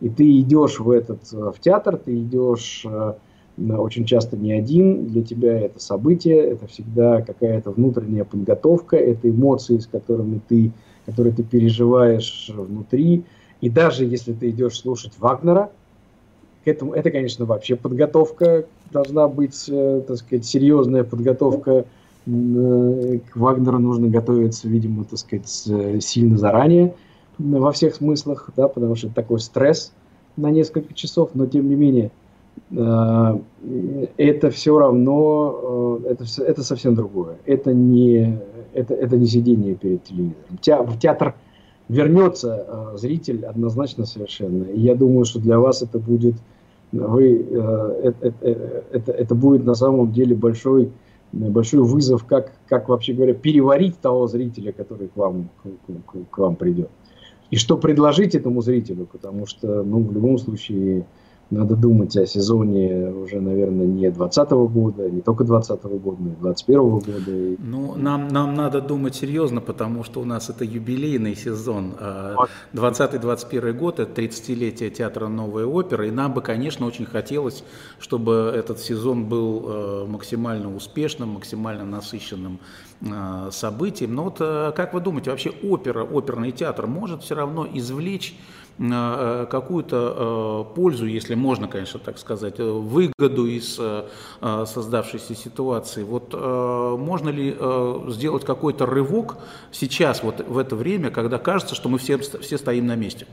И 0.01 0.09
ты 0.09 0.37
идешь 0.41 0.81
в 0.81 0.91
этот 0.91 1.21
э, 1.31 1.51
в 1.55 1.61
театр, 1.61 1.95
ты 1.95 2.13
идешь 2.19 2.85
э, 2.85 3.13
очень 3.57 4.03
часто 4.03 4.35
не 4.35 4.51
один, 4.51 5.07
для 5.07 5.23
тебя 5.23 5.57
это 5.57 5.79
событие, 5.79 6.39
это 6.39 6.67
всегда 6.67 7.21
какая-то 7.21 7.71
внутренняя 7.71 8.25
подготовка, 8.25 8.97
это 8.97 9.29
эмоции, 9.29 9.77
с 9.77 9.87
которыми 9.87 10.41
ты, 10.45 10.73
которые 11.05 11.33
ты 11.33 11.43
переживаешь 11.43 12.51
внутри. 12.53 13.23
И 13.61 13.69
даже 13.69 14.03
если 14.03 14.33
ты 14.33 14.49
идешь 14.49 14.77
слушать 14.77 15.13
Вагнера, 15.19 15.71
к 16.63 16.67
этому, 16.67 16.93
это, 16.93 17.11
конечно, 17.11 17.45
вообще 17.45 17.75
подготовка 17.75 18.65
должна 18.91 19.27
быть, 19.27 19.65
э, 19.67 20.01
так 20.07 20.17
сказать, 20.17 20.45
серьезная 20.45 21.03
подготовка. 21.03 21.85
Э, 22.25 23.19
к 23.29 23.35
Вагнеру 23.35 23.79
нужно 23.79 24.07
готовиться, 24.07 24.69
видимо, 24.69 25.03
так 25.03 25.19
сказать, 25.19 25.63
э, 25.67 25.99
сильно 25.99 26.37
заранее 26.37 26.95
во 27.37 27.71
всех 27.71 27.95
смыслах, 27.95 28.49
да, 28.55 28.67
потому 28.67 28.95
что 28.95 29.07
это 29.07 29.15
такой 29.15 29.39
стресс 29.39 29.91
на 30.37 30.51
несколько 30.51 30.93
часов, 30.93 31.31
но 31.33 31.47
тем 31.47 31.67
не 31.67 31.75
менее 31.75 32.11
это 32.69 34.51
все 34.51 34.77
равно, 34.77 35.99
это, 36.07 36.25
это 36.43 36.63
совсем 36.63 36.93
другое. 36.93 37.37
Это 37.45 37.73
не, 37.73 38.39
это, 38.73 38.93
это 38.93 39.17
не 39.17 39.25
сидение 39.25 39.73
перед 39.73 40.03
телевизором. 40.03 40.85
В 40.87 40.99
театр 40.99 41.33
вернется 41.89 42.93
зритель 42.95 43.43
однозначно 43.45 44.05
совершенно. 44.05 44.65
И 44.65 44.79
я 44.79 44.93
думаю, 44.93 45.25
что 45.25 45.39
для 45.39 45.59
вас 45.59 45.81
это 45.81 45.97
будет 45.97 46.35
вы, 46.93 47.45
э, 47.49 48.01
это, 48.03 48.27
это, 48.27 48.83
это, 48.91 49.11
это 49.11 49.35
будет 49.35 49.65
на 49.65 49.73
самом 49.73 50.11
деле 50.11 50.35
большой, 50.35 50.91
большой 51.31 51.81
вызов, 51.81 52.25
как, 52.25 52.51
как 52.67 52.87
вообще 52.87 53.13
говоря, 53.13 53.33
переварить 53.33 53.99
того 53.99 54.27
зрителя, 54.27 54.71
который 54.71 55.07
к 55.07 55.17
вам, 55.17 55.49
к, 55.63 56.11
к, 56.11 56.29
к 56.29 56.37
вам 56.37 56.55
придет. 56.55 56.89
И 57.49 57.55
что 57.55 57.77
предложить 57.77 58.35
этому 58.35 58.61
зрителю, 58.61 59.07
потому 59.11 59.45
что, 59.45 59.83
ну, 59.83 60.03
в 60.03 60.11
любом 60.11 60.37
случае, 60.37 61.05
надо 61.53 61.75
думать 61.75 62.15
о 62.17 62.25
сезоне 62.25 63.09
уже, 63.09 63.39
наверное, 63.39 63.85
не 63.85 64.09
2020 64.09 64.51
года, 64.51 65.09
не 65.09 65.21
только 65.21 65.43
2020 65.43 65.83
года, 66.01 66.21
но 66.21 66.29
и 66.29 66.35
2021 66.35 66.81
года. 66.89 67.57
Ну, 67.59 67.95
нам, 67.95 68.27
нам 68.27 68.53
надо 68.55 68.81
думать 68.81 69.15
серьезно, 69.15 69.61
потому 69.61 70.03
что 70.03 70.21
у 70.21 70.25
нас 70.25 70.49
это 70.49 70.65
юбилейный 70.65 71.35
сезон. 71.35 71.93
2020-2021 72.73 73.69
а 73.69 73.73
год– 73.73 73.99
это 74.01 74.21
30-летие 74.21 74.89
театра 74.89 75.27
«Новая 75.27 75.65
опера», 75.65 76.07
и 76.07 76.11
нам 76.11 76.33
бы, 76.33 76.41
конечно, 76.41 76.85
очень 76.85 77.05
хотелось, 77.05 77.63
чтобы 77.99 78.51
этот 78.53 78.79
сезон 78.79 79.25
был 79.25 79.63
э, 79.65 80.05
максимально 80.07 80.73
успешным, 80.75 81.29
максимально 81.29 81.85
насыщенным 81.85 82.59
э, 83.01 83.49
событием. 83.51 84.15
Но 84.15 84.25
вот 84.25 84.37
э, 84.39 84.71
как 84.75 84.93
вы 84.93 85.01
думаете, 85.01 85.31
вообще 85.31 85.51
опера, 85.63 86.03
оперный 86.03 86.51
театр 86.51 86.87
может 86.87 87.23
все 87.23 87.35
равно 87.35 87.67
извлечь 87.71 88.35
какую-то 88.77 90.65
э, 90.71 90.75
пользу, 90.75 91.05
если 91.05 91.35
можно, 91.35 91.67
конечно, 91.67 91.99
так 91.99 92.17
сказать, 92.17 92.55
э, 92.59 92.63
выгоду 92.63 93.45
из 93.45 93.79
создавшейся 94.41 95.35
ситуации. 95.35 96.03
Вот 96.03 96.33
можно 96.33 97.29
ли 97.29 97.55
сделать 98.09 98.43
какой-то 98.45 98.85
рывок 98.85 99.37
сейчас, 99.71 100.23
вот 100.23 100.45
в 100.47 100.57
это 100.57 100.75
время, 100.75 101.11
когда 101.11 101.37
кажется, 101.37 101.75
что 101.75 101.89
мы 101.89 101.97
все, 101.97 102.17
все 102.17 102.57
стоим 102.57 102.87
на 102.87 102.95
месте? 102.95 103.27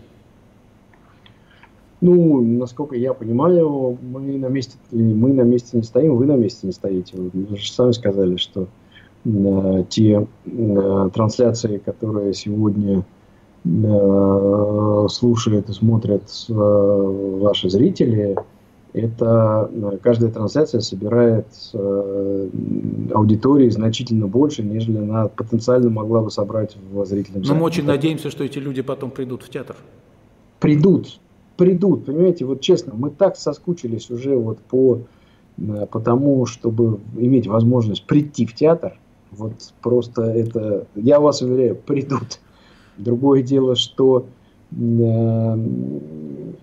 Ну, 2.00 2.40
насколько 2.40 2.96
я 2.96 3.12
понимаю, 3.12 3.98
мы 4.00 4.38
на 4.38 4.46
месте, 4.46 4.76
мы 4.90 5.32
на 5.32 5.42
месте 5.42 5.76
не 5.76 5.82
стоим, 5.82 6.16
вы 6.16 6.26
на 6.26 6.36
месте 6.36 6.66
не 6.66 6.72
стоите. 6.72 7.16
Вы 7.16 7.56
же 7.56 7.70
сами 7.70 7.92
сказали, 7.92 8.36
что 8.36 8.68
э, 9.24 9.84
те 9.90 10.26
э, 10.46 11.10
трансляции, 11.12 11.78
которые 11.78 12.32
сегодня 12.32 13.00
Э, 13.00 13.02
слушают 13.62 15.68
и 15.68 15.72
смотрят 15.72 16.22
э, 16.48 16.52
ваши 16.52 17.68
зрители, 17.68 18.36
это 18.94 19.70
э, 19.70 19.98
каждая 20.02 20.30
трансляция 20.30 20.80
собирает 20.80 21.46
аудитории 23.12 23.68
значительно 23.68 24.26
больше, 24.26 24.62
нежели 24.62 24.98
она 24.98 25.28
потенциально 25.28 25.90
могла 25.90 26.22
бы 26.22 26.30
собрать 26.30 26.76
в 26.90 27.04
зрительном 27.04 27.44
зале. 27.44 27.54
Но 27.54 27.60
мы 27.60 27.66
очень 27.66 27.84
надеемся, 27.84 28.30
что 28.30 28.44
эти 28.44 28.58
люди 28.58 28.80
потом 28.80 29.10
придут 29.10 29.42
в 29.42 29.50
театр. 29.50 29.76
Придут, 30.58 31.20
придут, 31.56 32.06
понимаете, 32.06 32.46
вот 32.46 32.62
честно, 32.62 32.94
мы 32.96 33.10
так 33.10 33.36
соскучились 33.36 34.10
уже 34.10 34.36
вот 34.36 34.58
по, 34.58 35.02
по 35.90 36.00
тому, 36.00 36.46
чтобы 36.46 37.00
иметь 37.16 37.46
возможность 37.46 38.06
прийти 38.06 38.46
в 38.46 38.54
театр, 38.54 38.98
вот 39.30 39.52
просто 39.82 40.22
это, 40.22 40.86
я 40.94 41.20
вас 41.20 41.42
уверяю, 41.42 41.76
придут. 41.76 42.40
Другое 43.00 43.42
дело, 43.42 43.74
что 43.76 44.26
э, 44.72 45.56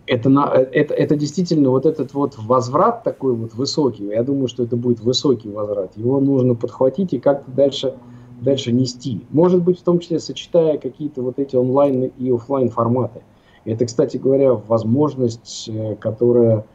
это, 0.08 0.30
это, 0.72 0.94
это 0.94 1.16
действительно 1.16 1.70
вот 1.70 1.86
этот 1.86 2.14
вот 2.14 2.36
возврат 2.38 3.04
такой 3.04 3.34
вот 3.34 3.54
высокий, 3.54 4.06
я 4.06 4.24
думаю, 4.24 4.48
что 4.48 4.64
это 4.64 4.76
будет 4.76 5.02
высокий 5.02 5.50
возврат, 5.50 5.98
его 5.98 6.20
нужно 6.20 6.56
подхватить 6.56 7.14
и 7.14 7.20
как-то 7.20 7.52
дальше, 7.52 7.96
дальше 8.42 8.72
нести. 8.72 9.26
Может 9.32 9.64
быть, 9.64 9.80
в 9.80 9.84
том 9.84 10.00
числе 10.00 10.20
сочетая 10.20 10.78
какие-то 10.78 11.22
вот 11.22 11.40
эти 11.40 11.56
онлайн 11.56 12.12
и 12.18 12.32
офлайн 12.32 12.70
форматы. 12.70 13.22
Это, 13.66 13.86
кстати 13.86 14.16
говоря, 14.16 14.54
возможность, 14.54 15.68
э, 15.68 15.96
которая, 16.00 16.66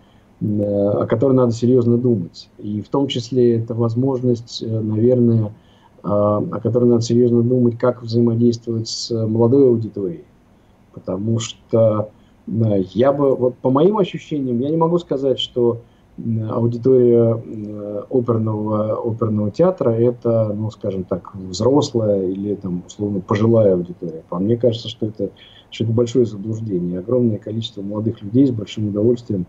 э, 0.43 0.45
о 0.45 1.07
которой 1.07 1.33
надо 1.33 1.53
серьезно 1.53 1.97
думать. 1.97 2.51
И 2.59 2.83
в 2.83 2.89
том 2.89 3.07
числе 3.07 3.59
это 3.59 3.73
возможность, 3.73 4.63
э, 4.63 4.81
наверное, 4.81 5.55
о 6.03 6.61
которой 6.61 6.85
надо 6.87 7.03
серьезно 7.03 7.43
думать, 7.43 7.79
как 7.79 8.03
взаимодействовать 8.03 8.89
с 8.89 9.11
молодой 9.11 9.69
аудиторией. 9.69 10.25
Потому 10.93 11.39
что 11.39 12.11
я 12.47 13.13
бы, 13.13 13.37
вот 13.37 13.57
по 13.59 13.71
моим 13.71 13.99
ощущениям, 13.99 14.59
я 14.61 14.71
не 14.71 14.77
могу 14.77 14.99
сказать, 14.99 15.39
что 15.39 15.81
аудитория 16.51 17.41
оперного, 18.11 18.95
оперного 18.95 19.51
театра 19.51 19.91
это, 19.91 20.53
ну, 20.55 20.71
скажем 20.71 21.05
так, 21.05 21.35
взрослая 21.35 22.27
или 22.27 22.55
там, 22.55 22.83
условно, 22.87 23.21
пожилая 23.21 23.75
аудитория. 23.75 24.23
По 24.29 24.39
мне 24.39 24.57
кажется, 24.57 24.89
что 24.89 25.07
это, 25.07 25.31
что 25.71 25.85
это 25.85 25.93
большое 25.93 26.27
заблуждение. 26.27 26.99
Огромное 26.99 27.39
количество 27.39 27.81
молодых 27.81 28.23
людей 28.23 28.47
с 28.47 28.51
большим 28.51 28.89
удовольствием 28.89 29.47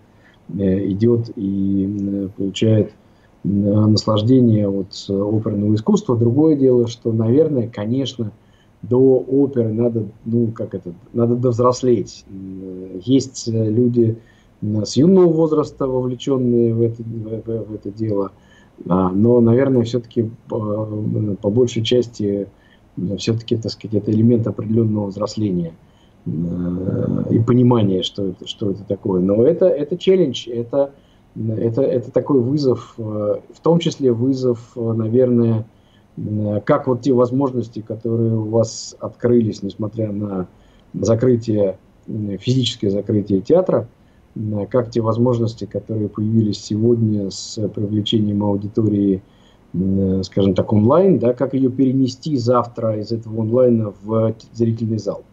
э, 0.57 0.87
идет 0.87 1.31
и 1.35 2.29
получает 2.37 2.93
наслаждение 3.43 4.69
от 4.69 4.93
оперного 5.09 5.75
искусства. 5.75 6.15
Другое 6.15 6.55
дело, 6.55 6.87
что, 6.87 7.11
наверное, 7.11 7.67
конечно, 7.67 8.31
до 8.81 9.17
оперы 9.17 9.73
надо, 9.73 10.05
ну, 10.25 10.47
как 10.47 10.75
это, 10.75 10.93
надо 11.13 11.35
довзрослеть. 11.35 12.25
Есть 13.03 13.47
э, 13.47 13.69
люди 13.69 14.17
с 14.61 14.95
юного 14.95 15.27
возраста, 15.27 15.87
вовлеченные 15.87 16.73
в 16.73 16.81
это, 16.81 17.03
в, 17.03 17.71
в 17.71 17.75
это 17.75 17.91
дело, 17.91 18.31
а, 18.87 19.09
но, 19.09 19.39
наверное, 19.39 19.83
все-таки 19.83 20.29
по, 20.49 21.49
большей 21.49 21.83
части 21.83 22.47
все-таки, 23.17 23.55
так 23.57 23.71
сказать, 23.71 23.95
это 23.95 24.11
элемент 24.11 24.45
определенного 24.47 25.07
взросления 25.07 25.73
э, 26.25 26.29
и 27.31 27.39
понимания, 27.39 28.03
что 28.03 28.27
это, 28.27 28.47
что 28.47 28.71
это 28.71 28.83
такое. 28.83 29.21
Но 29.21 29.43
это, 29.43 29.65
это 29.67 29.97
челлендж, 29.97 30.47
это, 30.47 30.91
это, 31.35 31.81
это 31.81 32.11
такой 32.11 32.39
вызов, 32.41 32.93
э, 32.97 33.01
в 33.01 33.59
том 33.61 33.79
числе 33.79 34.11
вызов, 34.11 34.71
наверное, 34.75 35.65
Э, 36.17 36.61
как 36.65 36.87
вот 36.87 37.01
те 37.01 37.13
возможности, 37.13 37.81
которые 37.81 38.35
у 38.35 38.49
вас 38.49 38.95
открылись, 38.99 39.63
несмотря 39.63 40.11
на 40.11 40.47
закрытие, 40.93 41.77
физическое 42.05 42.89
закрытие 42.89 43.41
театра, 43.41 43.87
э, 44.35 44.65
как 44.69 44.91
те 44.91 45.01
возможности, 45.01 45.65
которые 45.65 46.09
появились 46.09 46.63
сегодня 46.63 47.31
с 47.31 47.59
привлечением 47.69 48.43
аудитории, 48.43 49.23
э, 49.73 50.21
скажем 50.23 50.53
так, 50.53 50.71
онлайн, 50.71 51.19
да, 51.19 51.33
как 51.33 51.53
ее 51.53 51.71
перенести 51.71 52.37
завтра 52.37 52.99
из 52.99 53.11
этого 53.11 53.41
онлайна 53.41 53.93
в 54.03 54.35
зрительный 54.53 54.99
зал. 54.99 55.23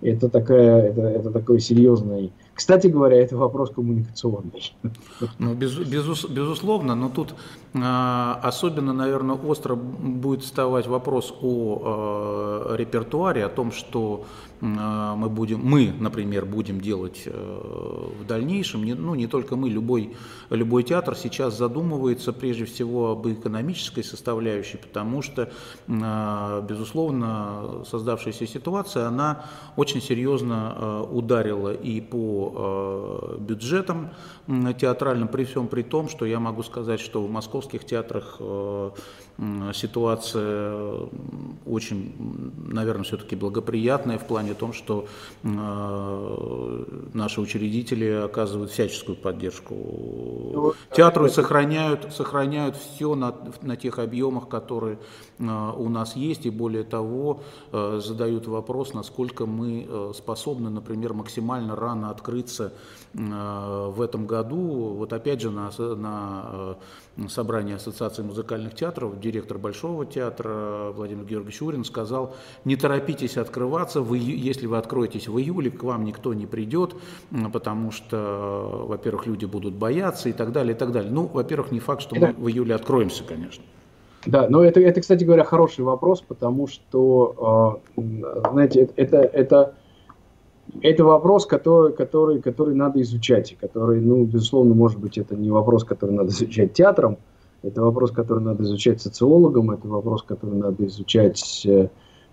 Это, 0.00 0.28
такая, 0.28 0.90
это, 0.90 1.02
это 1.02 1.30
такой 1.30 1.58
серьезный 1.58 2.32
кстати 2.58 2.88
говоря, 2.88 3.22
это 3.22 3.36
вопрос 3.36 3.70
коммуникационный. 3.70 4.74
Ну, 5.38 5.54
без, 5.54 5.78
без, 5.78 6.24
безусловно, 6.24 6.96
но 6.96 7.08
тут 7.08 7.36
э, 7.72 8.34
особенно, 8.42 8.92
наверное, 8.92 9.36
остро 9.36 9.76
будет 9.76 10.42
вставать 10.42 10.88
вопрос 10.88 11.32
о 11.40 12.66
э, 12.72 12.76
репертуаре, 12.76 13.44
о 13.44 13.48
том, 13.48 13.70
что 13.70 14.24
э, 14.60 14.64
мы 14.64 15.28
будем, 15.28 15.60
мы, 15.60 15.92
например, 16.00 16.46
будем 16.46 16.80
делать 16.80 17.22
э, 17.26 18.10
в 18.20 18.26
дальнейшем. 18.26 18.82
Не, 18.82 18.94
ну, 18.94 19.14
не 19.14 19.28
только 19.28 19.54
мы, 19.54 19.70
любой, 19.70 20.16
любой 20.50 20.82
театр 20.82 21.14
сейчас 21.14 21.56
задумывается 21.56 22.32
прежде 22.32 22.64
всего 22.64 23.12
об 23.12 23.28
экономической 23.28 24.02
составляющей, 24.02 24.78
потому 24.78 25.22
что, 25.22 25.52
э, 25.86 26.66
безусловно, 26.68 27.84
создавшаяся 27.88 28.48
ситуация, 28.48 29.06
она 29.06 29.44
очень 29.76 30.02
серьезно 30.02 30.74
э, 30.76 31.04
ударила 31.12 31.72
и 31.72 32.00
по 32.00 32.47
Э, 32.54 33.36
бюджетом 33.38 34.10
театральным, 34.80 35.28
при 35.28 35.44
всем 35.44 35.68
при 35.68 35.82
том, 35.82 36.08
что 36.08 36.24
я 36.24 36.40
могу 36.40 36.62
сказать, 36.62 37.00
что 37.00 37.22
в 37.22 37.30
московских 37.30 37.84
театрах 37.84 38.36
э, 38.40 38.90
ситуация 39.74 41.08
очень, 41.66 42.52
наверное, 42.56 43.04
все-таки 43.04 43.36
благоприятная 43.36 44.18
в 44.18 44.26
плане 44.26 44.54
том, 44.54 44.72
что 44.72 45.06
э, 45.42 46.84
наши 47.14 47.40
учредители 47.40 48.24
оказывают 48.24 48.70
всяческую 48.70 49.16
поддержку. 49.16 49.74
Ну, 49.74 50.72
театру 50.96 51.26
и 51.26 51.28
сохраняют, 51.28 52.12
сохраняют 52.12 52.76
все 52.76 53.14
на, 53.14 53.34
на 53.62 53.76
тех 53.76 53.98
объемах, 53.98 54.48
которые 54.48 54.98
у 55.38 55.88
нас 55.88 56.16
есть, 56.16 56.46
и 56.46 56.50
более 56.50 56.82
того, 56.82 57.42
задают 57.70 58.48
вопрос, 58.48 58.92
насколько 58.92 59.46
мы 59.46 60.12
способны, 60.14 60.68
например, 60.68 61.14
максимально 61.14 61.76
рано 61.76 62.10
открыться 62.38 62.72
в 63.14 64.02
этом 64.02 64.26
году. 64.26 64.94
Вот 64.98 65.12
опять 65.12 65.40
же 65.40 65.50
на, 65.50 65.70
на 65.78 67.28
собрании 67.28 67.74
Ассоциации 67.74 68.22
музыкальных 68.22 68.74
театров 68.74 69.18
директор 69.18 69.58
Большого 69.58 70.04
театра 70.04 70.92
Владимир 70.94 71.24
Георгиевич 71.24 71.62
Урин 71.62 71.84
сказал, 71.84 72.36
не 72.64 72.76
торопитесь 72.76 73.38
открываться, 73.38 74.02
вы, 74.02 74.18
если 74.18 74.66
вы 74.66 74.76
откроетесь 74.76 75.26
в 75.26 75.38
июле, 75.38 75.70
к 75.70 75.82
вам 75.82 76.04
никто 76.04 76.34
не 76.34 76.46
придет, 76.46 76.94
потому 77.52 77.90
что, 77.90 78.84
во-первых, 78.86 79.26
люди 79.26 79.46
будут 79.46 79.74
бояться 79.74 80.28
и 80.28 80.32
так 80.32 80.52
далее, 80.52 80.74
и 80.74 80.78
так 80.78 80.92
далее. 80.92 81.10
Ну, 81.10 81.26
во-первых, 81.26 81.72
не 81.72 81.80
факт, 81.80 82.02
что 82.02 82.14
мы 82.14 82.34
в 82.34 82.48
июле 82.48 82.74
откроемся, 82.74 83.24
конечно. 83.24 83.64
Да, 84.26 84.48
но 84.50 84.62
это, 84.62 84.80
это, 84.80 85.00
кстати 85.00 85.24
говоря, 85.24 85.44
хороший 85.44 85.84
вопрос, 85.84 86.20
потому 86.20 86.66
что, 86.66 87.80
э, 87.96 88.02
знаете, 88.50 88.90
это, 88.96 89.18
это 89.18 89.74
это 90.82 91.04
вопрос, 91.04 91.46
который, 91.46 91.92
который, 91.92 92.40
который 92.40 92.74
надо 92.74 93.00
изучать, 93.02 93.56
который, 93.60 94.00
ну, 94.00 94.24
безусловно, 94.24 94.74
может 94.74 94.98
быть, 94.98 95.18
это 95.18 95.36
не 95.36 95.50
вопрос, 95.50 95.84
который 95.84 96.14
надо 96.14 96.30
изучать 96.30 96.72
театром, 96.72 97.18
это 97.62 97.82
вопрос, 97.82 98.12
который 98.12 98.42
надо 98.42 98.62
изучать 98.62 99.00
социологам, 99.00 99.70
это 99.70 99.88
вопрос, 99.88 100.22
который 100.22 100.56
надо 100.56 100.86
изучать 100.86 101.66
э, 101.66 101.88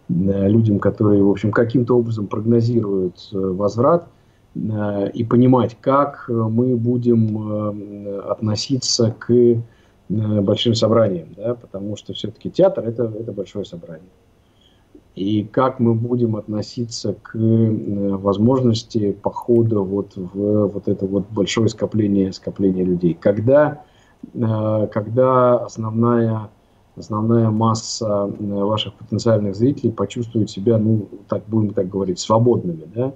людям, 0.08 0.80
которые, 0.80 1.24
в 1.24 1.30
общем, 1.30 1.52
каким-то 1.52 1.98
образом 1.98 2.28
прогнозируют 2.28 3.30
э, 3.34 3.38
возврат, 3.38 4.08
э, 4.56 5.10
и 5.12 5.24
понимать, 5.24 5.78
как 5.82 6.26
мы 6.28 6.76
будем 6.76 7.52
э, 7.52 8.20
относиться 8.30 9.16
к 9.18 9.32
э, 9.32 9.62
большим 10.08 10.76
собраниям, 10.76 11.30
да, 11.36 11.56
потому 11.56 11.96
что 11.96 12.14
все-таки 12.14 12.52
театр 12.52 12.86
это, 12.86 13.12
это 13.20 13.32
большое 13.32 13.66
собрание 13.66 14.10
и 15.16 15.44
как 15.46 15.80
мы 15.80 15.94
будем 15.94 16.36
относиться 16.36 17.14
к 17.14 17.36
э, 17.36 18.16
возможности 18.18 19.14
похода 19.14 19.80
вот 19.80 20.12
в 20.18 20.68
вот 20.68 20.88
это 20.90 21.06
вот 21.06 21.26
большое 21.30 21.70
скопление, 21.70 22.34
скопление 22.34 22.84
людей. 22.84 23.14
Когда, 23.14 23.84
э, 24.34 24.88
когда 24.92 25.58
основная, 25.60 26.50
основная 26.98 27.50
масса 27.50 28.30
э, 28.38 28.44
ваших 28.44 28.94
потенциальных 28.96 29.56
зрителей 29.56 29.94
почувствует 29.94 30.50
себя, 30.50 30.78
ну, 30.78 31.08
так 31.30 31.44
будем 31.48 31.74
так 31.74 31.88
говорить, 31.88 32.20
свободными, 32.20 32.84
да, 32.94 33.14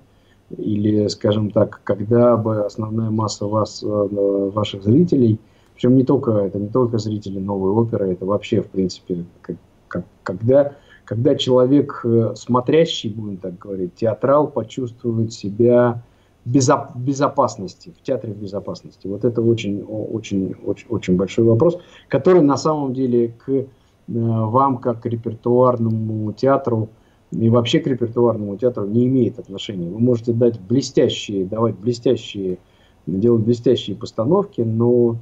или, 0.57 1.05
скажем 1.07 1.51
так, 1.51 1.81
когда 1.83 2.37
бы 2.37 2.61
основная 2.65 3.09
масса 3.09 3.45
вас, 3.45 3.83
ваших 3.83 4.83
зрителей, 4.83 5.37
причем 5.75 5.95
не 5.95 6.03
только, 6.03 6.31
это 6.31 6.59
не 6.59 6.69
только 6.69 6.97
зрители 6.97 7.39
новой 7.39 7.71
оперы, 7.71 8.13
это 8.13 8.25
вообще, 8.25 8.61
в 8.61 8.67
принципе, 8.67 9.25
как, 9.41 9.57
как, 9.87 10.05
когда 10.23 10.73
когда 11.09 11.33
человек, 11.33 12.01
э, 12.03 12.33
смотрящий, 12.35 13.09
будем 13.09 13.37
так 13.37 13.57
говорить, 13.57 13.95
театрал, 13.95 14.47
почувствует 14.47 15.33
себя 15.33 16.03
в 16.45 16.51
безопасности, 16.95 17.91
в 17.99 18.03
театре 18.03 18.33
в 18.33 18.37
безопасности. 18.37 19.07
Вот 19.07 19.25
это 19.25 19.41
очень, 19.41 19.81
очень, 19.81 20.53
очень, 20.63 20.85
очень 20.89 21.15
большой 21.15 21.45
вопрос, 21.45 21.79
который 22.09 22.43
на 22.43 22.57
самом 22.57 22.93
деле 22.93 23.29
к 23.43 23.49
э, 23.49 23.65
вам, 24.07 24.77
как 24.77 25.01
к 25.01 25.07
репертуарному 25.07 26.31
театру, 26.33 26.89
и 27.31 27.49
вообще 27.49 27.79
к 27.79 27.87
репертуарному 27.87 28.55
театру 28.57 28.85
не 28.85 29.07
имеет 29.07 29.39
отношения. 29.39 29.89
Вы 29.89 29.97
можете 29.97 30.31
дать 30.31 30.59
блестящие, 30.59 31.43
давать 31.43 31.75
блестящие, 31.75 32.59
делать 33.07 33.43
блестящие 33.43 33.95
постановки, 33.95 34.61
но 34.61 35.15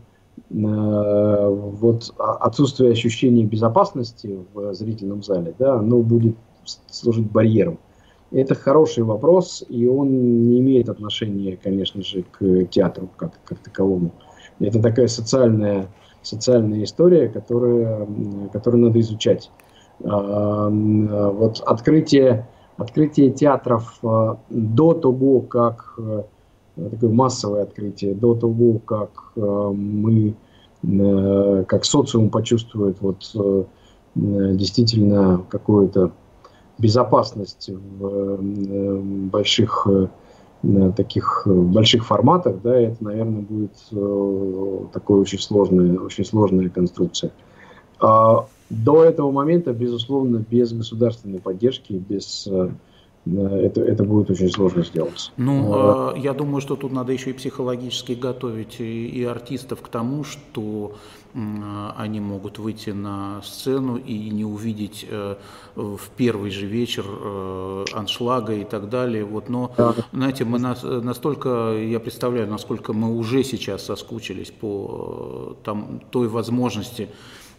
вот 0.50 2.14
отсутствие 2.18 2.92
ощущения 2.92 3.44
безопасности 3.44 4.40
в 4.54 4.74
зрительном 4.74 5.22
зале, 5.22 5.54
да, 5.60 5.76
оно 5.80 6.00
будет 6.00 6.36
служить 6.90 7.30
барьером. 7.32 7.80
Это 8.32 8.56
хороший 8.56 9.04
вопрос, 9.04 9.64
и 9.70 9.88
он 9.88 10.48
не 10.50 10.60
имеет 10.60 10.90
отношения, 10.90 11.58
конечно 11.62 12.02
же, 12.02 12.24
к 12.24 12.66
театру 12.66 13.10
как, 13.16 13.40
как 13.46 13.60
таковому. 13.60 14.12
Это 14.60 14.82
такая 14.82 15.08
социальная, 15.08 15.88
социальная 16.24 16.84
история, 16.84 17.30
которая, 17.30 18.06
которую 18.52 18.84
надо 18.84 19.00
изучать. 19.00 19.50
А, 20.04 20.70
вот 20.70 21.62
открытие, 21.62 22.48
открытие 22.76 23.32
театров 23.32 24.00
до 24.02 24.94
того, 24.94 25.42
как 25.42 25.98
такое 26.76 27.10
массовое 27.10 27.64
открытие, 27.64 28.14
до 28.14 28.36
того, 28.36 28.80
как 28.80 29.32
мы, 29.36 30.36
как 31.68 31.84
социум 31.84 32.30
почувствует 32.30 32.98
вот 33.02 33.36
действительно 34.16 35.44
какую-то 35.50 36.12
безопасность 36.78 37.70
в 37.70 38.38
больших 39.30 39.88
таких 40.96 41.44
больших 41.46 42.06
форматах, 42.06 42.62
да, 42.64 42.76
это, 42.76 43.04
наверное, 43.04 43.42
будет 43.42 43.76
э, 43.92 44.80
такой 44.92 45.20
очень 45.20 45.40
сложная, 45.40 46.00
очень 46.00 46.26
сложная 46.26 46.70
конструкция. 46.70 47.32
А 48.00 48.48
до 48.70 49.04
этого 49.04 49.32
момента, 49.32 49.72
безусловно, 49.72 50.44
без 50.50 50.74
государственной 50.74 51.40
поддержки, 51.40 51.94
без 51.94 52.48
э, 52.48 52.70
это, 53.36 53.82
это 53.82 54.04
будет 54.04 54.30
очень 54.30 54.50
сложно 54.50 54.84
сделать. 54.84 55.32
Ну, 55.38 55.72
а, 55.74 56.16
я 56.18 56.34
думаю, 56.34 56.62
что 56.62 56.76
тут 56.76 56.92
надо 56.92 57.12
еще 57.12 57.32
и 57.32 57.34
психологически 57.34 58.14
готовить 58.14 58.80
и, 58.80 59.08
и 59.08 59.24
артистов 59.24 59.82
к 59.82 59.88
тому, 59.88 60.24
что 60.24 60.96
они 61.98 62.20
могут 62.20 62.58
выйти 62.58 62.92
на 62.92 63.42
сцену 63.44 63.98
и 63.98 64.30
не 64.30 64.44
увидеть 64.44 65.06
э, 65.08 65.36
в 65.76 66.02
первый 66.16 66.50
же 66.50 66.66
вечер 66.66 67.06
э, 67.08 67.86
аншлага 67.94 68.54
и 68.54 68.64
так 68.64 68.90
далее. 68.90 69.24
Вот, 69.24 69.48
но, 69.50 69.72
да. 69.78 69.94
знаете, 70.12 70.46
мы 70.46 70.58
нас, 70.58 70.82
настолько, 70.84 71.78
я 71.78 72.00
представляю, 72.00 72.48
насколько 72.50 72.94
мы 72.94 73.16
уже 73.16 73.44
сейчас 73.44 73.86
соскучились 73.86 74.50
по 74.50 75.56
э, 75.60 75.64
там, 75.64 76.02
той 76.10 76.28
возможности, 76.28 77.10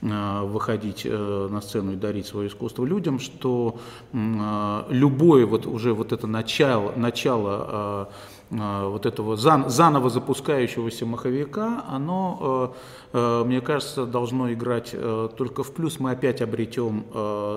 выходить 0.01 1.05
на 1.05 1.61
сцену 1.61 1.93
и 1.93 1.97
дарить 1.97 2.27
свое 2.27 2.49
искусство 2.49 2.85
людям, 2.85 3.19
что 3.19 3.81
любое 4.13 5.45
вот 5.47 5.67
уже 5.67 5.93
вот 5.93 6.13
это 6.13 6.27
начало, 6.27 6.93
начало 6.97 7.49
Э, 7.59 8.07
вот 8.51 9.05
этого 9.05 9.37
заново 9.37 10.09
запускающегося 10.09 11.05
маховика, 11.05 11.85
оно, 11.89 12.75
э, 13.13 13.19
э, 13.19 13.45
мне 13.45 13.61
кажется, 13.61 14.07
должно 14.07 14.53
играть 14.53 14.95
только 15.37 15.63
в 15.63 15.73
плюс. 15.75 16.01
Мы 16.01 16.13
опять 16.13 16.41
обретем 16.41 17.05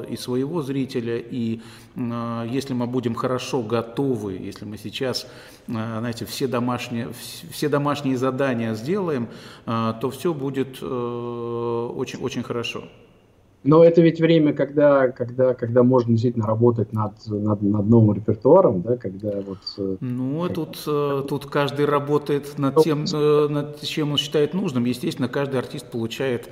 и 0.10 0.18
своего 0.18 0.62
зрителя, 0.62 1.18
и 1.18 1.62
если 1.96 2.74
мы 2.74 2.88
будем 2.88 3.16
хорошо 3.16 3.62
готовы, 3.62 4.34
если 4.34 4.66
мы 4.66 4.78
сейчас, 4.78 5.28
знаете, 5.68 6.26
все 6.26 6.48
домашние, 6.48 7.10
все 7.52 7.70
домашние 7.70 8.18
задания 8.18 8.74
сделаем, 8.74 9.30
то 9.66 10.12
все 10.12 10.34
будет 10.34 10.82
очень, 10.84 12.20
очень 12.20 12.44
хорошо. 12.44 12.84
Но 13.64 13.84
это 13.84 14.02
ведь 14.02 14.20
время, 14.20 14.54
когда, 14.54 15.10
когда, 15.10 15.54
когда 15.54 15.84
можно 15.84 16.14
действительно 16.14 16.48
работать 16.48 16.94
над, 16.94 17.14
над, 17.28 17.62
над 17.62 17.86
новым 17.88 18.16
репертуаром, 18.16 18.82
да, 18.82 18.98
когда 18.98 19.30
вот... 19.42 19.60
Э, 19.78 19.98
ну, 20.00 20.42
как... 20.42 20.54
тут, 20.56 20.84
э, 20.88 21.24
тут 21.30 21.46
каждый 21.46 21.86
работает 21.86 22.58
над 22.58 22.78
тем, 22.78 23.06
э, 23.14 23.48
над 23.50 23.80
чем 23.82 24.14
он 24.14 24.18
считает 24.18 24.56
нужным. 24.56 24.86
Естественно, 24.86 25.28
каждый 25.28 25.60
артист 25.60 25.92
получает 25.92 26.50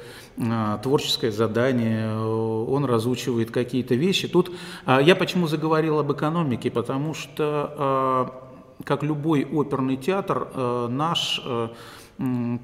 творческое 0.84 1.32
задание, 1.32 2.16
он 2.16 2.86
разучивает 2.86 3.52
какие-то 3.52 3.96
вещи. 3.96 4.28
Тут 4.30 4.52
а, 4.86 5.02
я 5.02 5.16
почему 5.16 5.48
заговорил 5.48 6.00
об 6.00 6.14
экономике, 6.14 6.72
потому 6.72 7.14
что, 7.14 8.32
как 8.86 9.04
любой 9.04 9.44
оперный 9.44 9.98
театр, 9.98 10.48
наш 10.90 11.42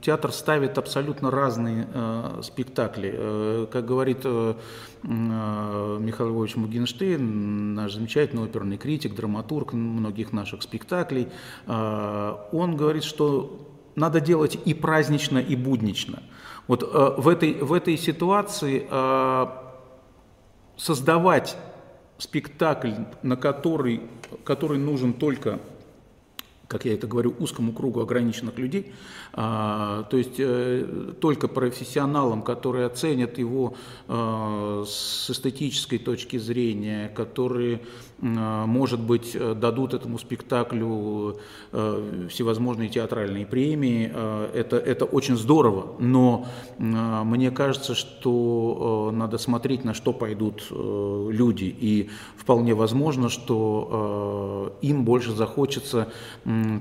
театр 0.02 0.34
ставит 0.34 0.78
абсолютно 0.78 1.32
разные 1.32 1.88
э, 1.94 2.42
спектакли. 2.44 3.14
Э, 3.16 3.68
как 3.72 3.86
говорит 3.86 4.20
э, 4.26 4.56
э, 5.04 5.08
Михаил 5.08 6.30
Львович 6.32 6.58
Мугенштейн, 6.58 7.74
наш 7.74 7.94
замечательный 7.94 8.44
оперный 8.44 8.78
критик, 8.78 9.16
драматург 9.16 9.72
многих 9.72 10.34
наших 10.34 10.62
спектаклей, 10.62 11.30
э, 11.68 12.36
он 12.52 12.76
говорит, 12.76 13.06
что 13.06 13.70
надо 13.96 14.20
делать 14.20 14.58
и 14.66 14.74
празднично, 14.74 15.38
и 15.38 15.56
буднично. 15.56 16.22
Вот 16.68 16.84
э, 16.84 17.22
в, 17.22 17.30
этой, 17.30 17.54
в 17.54 17.72
этой 17.72 17.98
ситуации 17.98 18.86
э, 18.90 19.46
создавать 20.76 21.56
спектакль, 22.18 22.92
на 23.22 23.38
который, 23.38 24.02
который 24.44 24.80
нужен 24.80 25.14
только 25.14 25.60
как 26.68 26.86
я 26.86 26.94
это 26.94 27.08
говорю, 27.08 27.36
узкому 27.40 27.74
кругу 27.74 28.02
ограниченных 28.02 28.58
людей, 28.58 28.94
то 29.36 30.08
есть 30.14 30.36
э, 30.38 31.14
только 31.20 31.50
профессионалам, 31.50 32.42
которые 32.42 32.86
оценят 32.86 33.38
его 33.38 33.74
э, 34.08 34.84
с 34.88 35.30
эстетической 35.30 35.98
точки 35.98 36.38
зрения, 36.38 37.10
которые, 37.10 37.82
э, 38.22 38.26
может 38.66 39.02
быть, 39.02 39.38
дадут 39.60 39.94
этому 39.94 40.20
спектаклю 40.20 41.38
всевозможные 42.30 42.88
театральные 42.88 43.46
премии, 43.46 44.06
это, 44.54 44.78
это 44.78 45.04
очень 45.04 45.36
здорово, 45.36 45.96
но 46.00 46.48
мне 46.78 47.52
кажется, 47.52 47.96
что 47.96 49.12
надо 49.14 49.38
смотреть, 49.38 49.84
на 49.84 49.94
что 49.94 50.14
пойдут 50.14 50.68
люди, 50.72 51.76
и 51.78 52.10
вполне 52.38 52.74
возможно, 52.74 53.30
что 53.30 54.78
им 54.82 55.04
больше 55.04 55.34
захочется 55.34 56.08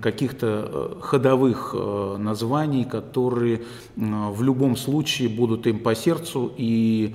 каких-то 0.01 0.99
ходовых 1.01 1.75
э, 1.77 2.17
названий, 2.45 2.85
которые 2.85 3.61
в 3.97 4.43
любом 4.43 4.77
случае 4.77 5.29
будут 5.29 5.67
им 5.67 5.79
по 5.79 5.95
сердцу 5.95 6.53
и 6.57 7.15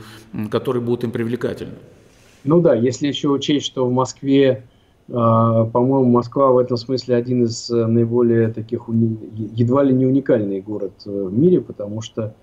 которые 0.49 0.81
будут 0.81 1.03
им 1.03 1.11
привлекательны. 1.11 1.75
Ну 2.43 2.61
да, 2.61 2.73
если 2.73 3.07
еще 3.07 3.27
учесть, 3.29 3.65
что 3.65 3.85
в 3.85 3.91
Москве, 3.91 4.63
э, 5.07 5.11
по-моему, 5.11 6.05
Москва 6.05 6.51
в 6.51 6.57
этом 6.57 6.77
смысле 6.77 7.15
один 7.15 7.43
из 7.43 7.69
наиболее 7.69 8.47
таких, 8.47 8.87
едва 8.87 9.83
ли 9.83 9.93
не 9.93 10.05
уникальный 10.05 10.61
город 10.61 10.93
в 11.05 11.37
мире, 11.37 11.59
потому 11.59 12.01
что, 12.01 12.33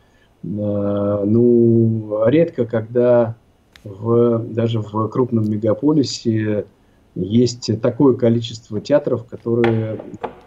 ну, 0.43 2.23
редко, 2.27 2.67
когда 2.67 3.37
в, 3.85 4.45
даже 4.53 4.81
в 4.81 5.09
крупном 5.09 5.51
мегаполисе 5.51 6.67
есть 7.15 7.81
такое 7.81 8.15
количество 8.15 8.81
театров, 8.81 9.25
которые 9.25 9.99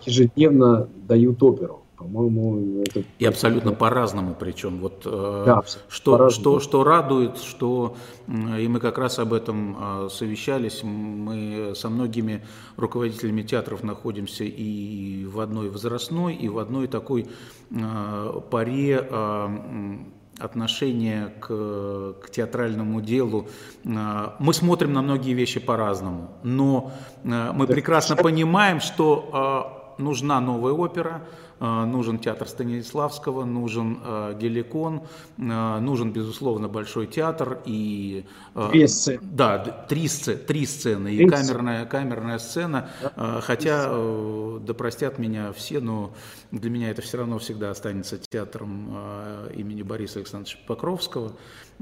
ежедневно 0.06 0.88
дают 1.08 1.42
оперу. 1.42 1.82
По-моему, 2.00 2.82
это... 2.82 3.04
И 3.20 3.26
абсолютно 3.26 3.74
по-разному 3.74 4.34
причем. 4.39 4.80
Вот, 4.80 5.02
э, 5.06 5.43
да, 5.45 5.64
что, 5.89 6.30
что, 6.30 6.62
что 6.62 6.86
радует, 6.86 7.38
что, 7.39 7.97
и 8.28 8.68
мы 8.70 8.80
как 8.80 8.97
раз 8.97 9.20
об 9.20 9.34
этом 9.34 10.06
э, 10.06 10.10
совещались, 10.10 10.82
мы 10.84 11.74
со 11.76 11.89
многими 11.89 12.45
руководителями 12.78 13.41
театров 13.41 13.84
находимся 13.84 14.45
и 14.45 15.26
в 15.26 15.41
одной 15.41 15.70
возрастной, 15.70 16.36
и 16.36 16.47
в 16.47 16.60
одной 16.60 16.88
такой 16.88 17.28
э, 17.70 18.41
паре 18.50 19.10
отношение 20.39 21.34
к, 21.41 22.16
к 22.22 22.30
театральному 22.30 23.02
делу. 23.02 23.50
Мы 23.84 24.54
смотрим 24.54 24.93
на 24.93 25.02
многие 25.02 25.34
вещи 25.34 25.60
по-разному, 25.60 26.30
но 26.43 26.93
мы 27.26 27.68
прекрасно 27.68 28.16
понимаем, 28.16 28.80
что 28.80 29.95
нужна 29.97 30.39
новая 30.39 30.72
опера, 30.72 31.24
Э, 31.24 31.49
нужен 31.60 32.20
театр 32.20 32.47
Станиславского, 32.47 33.45
нужен 33.45 33.99
э, 34.03 34.38
Геликон, 34.39 35.03
э, 35.38 35.80
нужен, 35.80 36.12
безусловно, 36.12 36.68
Большой 36.68 37.07
театр 37.07 37.60
и... 37.66 38.26
Две 38.72 38.88
сцены. 38.88 39.20
Да, 39.22 39.57
три, 39.60 40.07
сцены, 40.07 40.38
три 40.38 40.66
сцены 40.66 41.14
и 41.14 41.28
камерная, 41.28 41.86
камерная 41.86 42.39
сцена, 42.39 42.89
да. 43.01 43.41
хотя, 43.41 43.89
да 44.62 44.74
простят 44.74 45.20
меня 45.20 45.51
все, 45.53 45.80
но 45.80 46.14
для 46.52 46.70
меня 46.70 46.89
это 46.89 47.02
все 47.02 47.18
равно 47.18 47.38
всегда 47.39 47.72
останется 47.72 48.18
театром 48.18 48.89
имени 49.56 49.84
Бориса 49.84 50.20
Александровича 50.20 50.60
Покровского. 50.68 51.34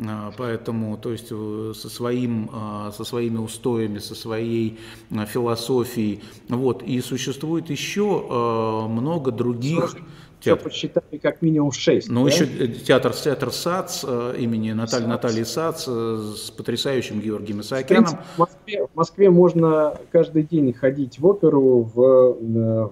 А, 0.06 0.32
поэтому, 0.38 0.98
то 0.98 1.12
есть 1.12 1.30
э, 1.32 1.74
со, 1.76 1.90
своим, 1.90 2.52
со 2.96 3.04
своими 3.04 3.38
устоями, 3.38 3.98
со 3.98 4.14
своей 4.14 4.80
философией. 5.10 6.22
Вот. 6.50 6.84
И 6.84 7.02
существует 7.02 7.70
еще 7.70 8.88
много 8.88 9.32
других... 9.32 9.96
Все 10.40 10.56
посчитали 10.56 11.18
как 11.18 11.42
минимум 11.42 11.72
шесть. 11.72 12.10
Ну, 12.10 12.24
да? 12.24 12.32
еще 12.32 12.46
э, 12.46 12.68
театр, 12.68 13.14
театр 13.14 13.52
САЦ 13.52 14.06
э, 14.08 14.36
имени 14.38 14.72
Натальи 14.72 15.02
САЦ. 15.02 15.08
Натальи 15.08 15.44
САЦ 15.44 15.88
с 15.88 16.52
потрясающим 16.52 17.20
Георгием 17.20 17.62
Исаакяном. 17.62 18.20
В 18.36 18.38
Москве, 18.38 18.86
в 18.86 18.96
Москве 18.96 19.30
можно 19.30 19.98
каждый 20.12 20.44
день 20.44 20.74
ходить 20.74 21.20
в 21.20 21.26
оперу 21.26 21.82
в, 21.84 22.38
в, 22.40 22.92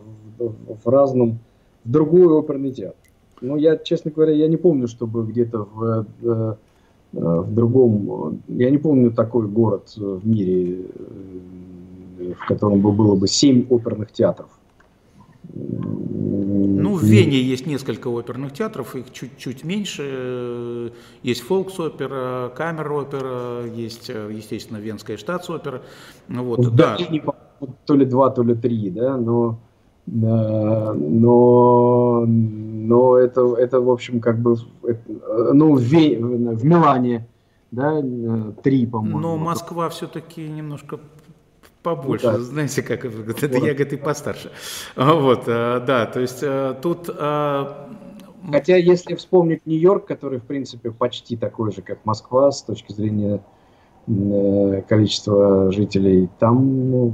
в 0.83 0.89
разном, 0.89 1.39
в 1.85 1.91
другой 1.91 2.27
оперный 2.27 2.71
театр. 2.71 2.97
Ну, 3.41 3.55
я, 3.57 3.77
честно 3.77 4.11
говоря, 4.11 4.33
я 4.33 4.47
не 4.47 4.57
помню, 4.57 4.87
чтобы 4.87 5.25
где-то 5.25 5.67
в 5.73 6.57
Э, 7.15 7.39
в 7.39 7.53
другом, 7.53 8.41
я 8.47 8.69
не 8.69 8.77
помню 8.77 9.11
такой 9.11 9.47
город 9.47 9.93
э, 9.97 10.01
в 10.01 10.27
мире, 10.27 10.81
э, 12.19 12.33
в 12.33 12.45
котором 12.47 12.81
бы 12.81 12.91
было 12.91 13.15
бы 13.15 13.27
семь 13.27 13.65
оперных 13.69 14.11
театров. 14.11 14.49
Ну, 15.53 16.95
в 16.95 17.03
Вене 17.03 17.39
есть 17.41 17.65
несколько 17.67 18.09
оперных 18.09 18.51
театров, 18.51 18.95
их 18.95 19.13
чуть-чуть 19.13 19.63
меньше. 19.63 20.91
Есть 21.23 21.41
фолкс-опера, 21.41 22.51
камер-опера, 22.55 23.65
есть, 23.65 24.09
естественно, 24.09 24.77
Венская 24.77 25.15
штатс-опера. 25.17 25.83
Вот, 26.27 26.59
в 26.59 26.75
да. 26.75 26.97
Берлине, 26.97 27.23
то 27.85 27.95
ли 27.95 28.05
два, 28.05 28.31
то 28.31 28.43
ли 28.43 28.55
три, 28.55 28.89
да, 28.89 29.17
но, 29.17 29.59
но, 30.07 30.93
но 32.25 33.17
это, 33.17 33.55
это, 33.55 33.81
в 33.81 33.89
общем, 33.89 34.19
как 34.19 34.39
бы, 34.39 34.55
ну, 35.53 35.75
в, 35.75 35.79
в 35.79 36.65
Милане, 36.65 37.27
да, 37.71 38.01
три, 38.63 38.85
по-моему. 38.85 39.19
Но 39.19 39.37
Москва 39.37 39.89
все-таки 39.89 40.47
немножко 40.47 40.99
побольше, 41.81 42.25
да. 42.25 42.39
знаете, 42.39 42.81
как 42.81 43.05
это 43.05 43.17
вот. 43.17 43.41
я, 43.41 43.73
говорит, 43.73 43.93
и 43.93 43.97
постарше. 43.97 44.51
А, 44.95 45.13
вот, 45.13 45.43
э, 45.47 45.83
да, 45.85 46.05
то 46.05 46.19
есть 46.19 46.39
э, 46.41 46.75
тут... 46.81 47.09
Э, 47.09 47.87
Хотя, 48.51 48.75
если 48.75 49.15
вспомнить 49.15 49.65
Нью-Йорк, 49.65 50.05
который, 50.05 50.39
в 50.39 50.43
принципе, 50.43 50.91
почти 50.91 51.35
такой 51.35 51.71
же, 51.71 51.81
как 51.81 52.05
Москва, 52.05 52.51
с 52.51 52.61
точки 52.61 52.91
зрения 52.91 53.41
количества 54.87 55.71
жителей, 55.71 56.29
там, 56.37 56.91
ну, 56.91 57.13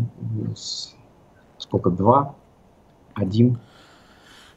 сколько, 1.58 1.90
два, 1.90 2.36
один, 3.14 3.60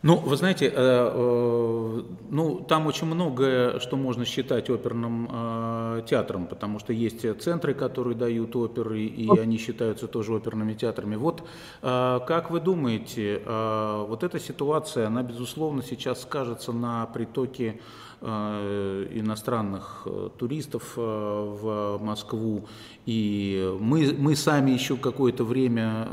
ну, 0.05 0.17
вы 0.17 0.37
знаете, 0.37 0.67
э, 0.67 0.71
э, 0.77 2.03
ну, 2.29 2.61
там 2.69 2.87
очень 2.87 3.07
многое, 3.07 3.79
что 3.81 3.97
можно 3.97 4.27
считать 4.27 4.69
оперным 4.69 5.31
э, 5.33 6.03
театром, 6.07 6.47
потому 6.47 6.79
что 6.79 6.93
есть 6.93 7.25
центры, 7.41 7.73
которые 7.73 8.15
дают 8.15 8.55
оперы, 8.55 9.01
и 9.01 9.27
они 9.31 9.57
считаются 9.57 10.07
тоже 10.07 10.35
оперными 10.35 10.75
театрами. 10.75 11.17
Вот 11.17 11.43
как 11.81 12.51
вы 12.51 12.61
думаете, 12.61 13.41
вот 13.47 14.23
эта 14.25 14.39
ситуация, 14.39 15.07
она, 15.07 15.23
безусловно, 15.23 15.83
сейчас 15.83 16.21
скажется 16.21 16.73
на 16.73 17.07
притоке 17.07 17.81
иностранных 18.25 20.07
туристов 20.39 20.97
в 20.97 21.99
Москву, 22.01 22.66
и 23.05 23.77
мы, 23.79 24.14
мы 24.18 24.35
сами 24.35 24.70
еще 24.70 24.97
какое-то 24.97 25.45
время 25.45 26.09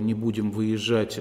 не 0.00 0.14
будем 0.14 0.50
выезжать 0.50 1.20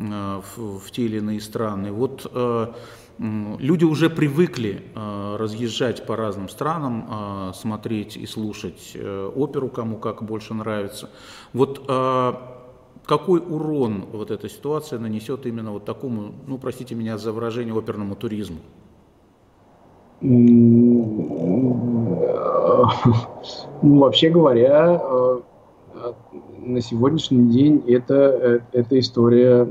Э, 0.00 0.40
в, 0.56 0.78
в 0.78 0.90
те 0.90 1.02
или 1.02 1.18
иные 1.18 1.40
страны. 1.40 1.92
Вот 1.92 2.26
э, 2.32 2.72
люди 3.18 3.84
уже 3.84 4.08
привыкли 4.08 4.82
э, 4.94 5.36
разъезжать 5.38 6.06
по 6.06 6.16
разным 6.16 6.48
странам, 6.48 7.52
смотреть 7.54 8.16
и 8.16 8.24
слушать 8.26 8.96
оперу, 9.36 9.68
кому 9.68 9.98
как 9.98 10.22
больше 10.22 10.54
нравится. 10.54 11.10
Вот 11.52 11.80
какой 13.06 13.40
урон 13.40 14.06
вот 14.12 14.30
эта 14.30 14.48
ситуация 14.48 14.98
нанесет 14.98 15.44
именно 15.46 15.72
вот 15.72 15.84
такому, 15.84 16.32
ну, 16.46 16.58
простите 16.58 16.94
меня 16.94 17.18
за 17.18 17.32
выражение, 17.32 17.74
оперному 17.74 18.14
туризму? 18.14 18.60
Ну, 23.82 23.98
вообще 24.00 24.28
говоря, 24.28 25.00
на 26.70 26.80
сегодняшний 26.80 27.50
день 27.50 27.82
это, 27.88 28.14
э, 28.14 28.60
эта 28.72 28.98
история 28.98 29.68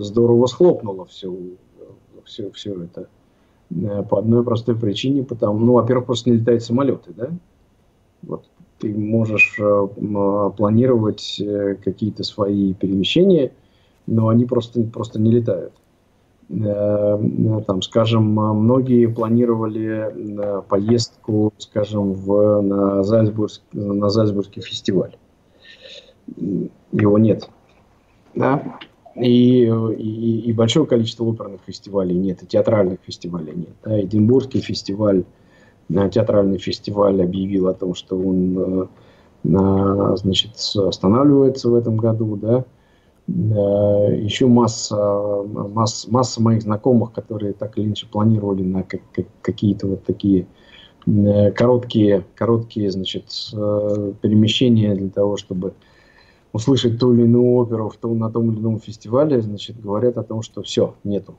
здорово 0.00 0.46
схлопнула 0.46 1.04
все, 1.06 1.34
все, 2.24 2.50
все 2.50 2.82
это. 2.82 3.08
Э, 3.70 4.02
по 4.02 4.18
одной 4.18 4.42
простой 4.44 4.76
причине, 4.76 5.22
потому, 5.22 5.58
ну, 5.60 5.74
во-первых, 5.74 6.06
просто 6.06 6.30
не 6.30 6.38
летают 6.38 6.62
самолеты, 6.62 7.12
да? 7.16 7.28
Вот 8.22 8.44
ты 8.78 8.92
можешь 8.94 9.58
э, 9.60 9.88
планировать 10.56 11.40
какие-то 11.84 12.24
свои 12.24 12.74
перемещения, 12.74 13.52
но 14.06 14.28
они 14.28 14.46
просто, 14.46 14.82
просто 14.82 15.20
не 15.20 15.30
летают. 15.30 15.72
Э, 16.50 17.18
там, 17.66 17.82
скажем, 17.82 18.24
многие 18.24 19.06
планировали 19.06 20.08
э, 20.08 20.62
поездку, 20.62 21.52
скажем, 21.58 22.14
в, 22.14 22.62
на, 22.62 23.02
Зальцбург, 23.02 23.50
на 23.72 24.08
Зальцбургский 24.08 24.62
фестиваль. 24.62 25.16
Его 26.92 27.18
нет. 27.18 27.50
Да? 28.34 28.78
И, 29.14 29.64
и, 29.64 30.40
и 30.40 30.52
большое 30.54 30.86
количество 30.86 31.24
оперных 31.24 31.60
фестивалей 31.66 32.16
нет, 32.16 32.42
и 32.42 32.46
театральных 32.46 33.00
фестивалей 33.04 33.52
нет. 33.54 33.74
Да? 33.84 34.00
Эдинбургский 34.00 34.60
фестиваль, 34.60 35.24
э, 35.90 36.10
театральный 36.10 36.58
фестиваль 36.58 37.22
объявил 37.22 37.68
о 37.68 37.74
том, 37.74 37.94
что 37.94 38.18
он 38.18 38.88
значит, 39.44 40.56
останавливается 40.76 41.70
в 41.70 41.74
этом 41.76 41.96
году, 41.96 42.36
да, 42.36 42.64
еще 43.28 44.46
масса, 44.46 44.96
масса, 45.44 46.10
масса 46.10 46.42
моих 46.42 46.62
знакомых, 46.62 47.12
которые 47.12 47.52
так 47.52 47.76
или 47.76 47.86
иначе 47.86 48.06
планировали 48.06 48.62
на 48.62 48.82
как, 48.82 49.02
как, 49.12 49.26
какие-то 49.42 49.86
вот 49.86 50.04
такие 50.04 50.46
короткие, 51.54 52.24
короткие 52.34 52.90
значит, 52.90 53.24
э, 53.52 54.12
перемещения 54.20 54.94
для 54.94 55.10
того, 55.10 55.36
чтобы 55.36 55.74
услышать 56.52 56.98
ту 56.98 57.14
или 57.14 57.22
иную 57.22 57.54
оперу 57.54 57.88
в 57.88 57.96
том, 57.96 58.18
на 58.18 58.30
том 58.30 58.50
или 58.50 58.60
ином 58.60 58.80
фестивале, 58.80 59.40
значит, 59.40 59.80
говорят 59.80 60.18
о 60.18 60.22
том, 60.22 60.42
что 60.42 60.62
все, 60.62 60.94
нету. 61.04 61.36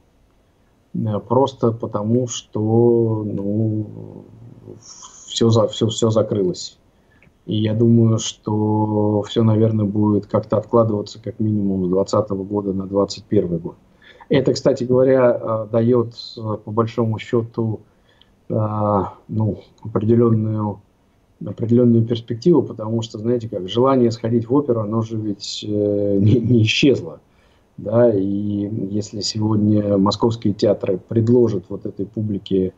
Э, 0.96 1.20
просто 1.20 1.72
потому, 1.72 2.28
что 2.28 3.24
ну, 3.26 4.26
все, 4.80 5.50
все, 5.50 5.88
все 5.88 6.10
закрылось. 6.10 6.79
И 7.50 7.56
я 7.56 7.74
думаю, 7.74 8.20
что 8.20 9.24
все, 9.24 9.41
наверное, 9.41 9.86
будет 9.86 10.28
как-то 10.28 10.58
откладываться 10.58 11.20
как 11.20 11.39
минимум 11.39 11.86
с 11.86 11.89
2020 11.89 12.30
года 12.47 12.74
на 12.74 12.86
2021 12.86 13.58
год. 13.58 13.76
Это, 14.30 14.54
кстати 14.54 14.84
говоря, 14.84 15.36
э, 15.41 15.68
дает 15.72 16.14
э, 16.38 16.58
по 16.64 16.70
большому 16.70 17.18
счету 17.18 17.80
э, 18.50 18.56
ну, 19.28 19.62
определенную, 19.82 20.80
определенную 21.43 22.06
перспективу, 22.06 22.62
потому 22.62 23.02
что, 23.02 23.18
знаете, 23.18 23.50
как 23.50 23.68
желание 23.68 24.12
сходить 24.12 24.47
в 24.47 24.54
оперу, 24.54 24.82
оно 24.82 25.02
же 25.02 25.18
ведь 25.18 25.66
не, 25.68 26.39
не 26.39 26.62
исчезло. 26.62 27.20
Да, 27.78 28.14
и 28.14 28.70
если 28.91 29.22
сегодня 29.22 29.97
московские 29.97 30.54
театры 30.54 31.00
предложат 31.00 31.64
вот 31.70 31.88
этой 31.88 32.06
публике 32.06 32.74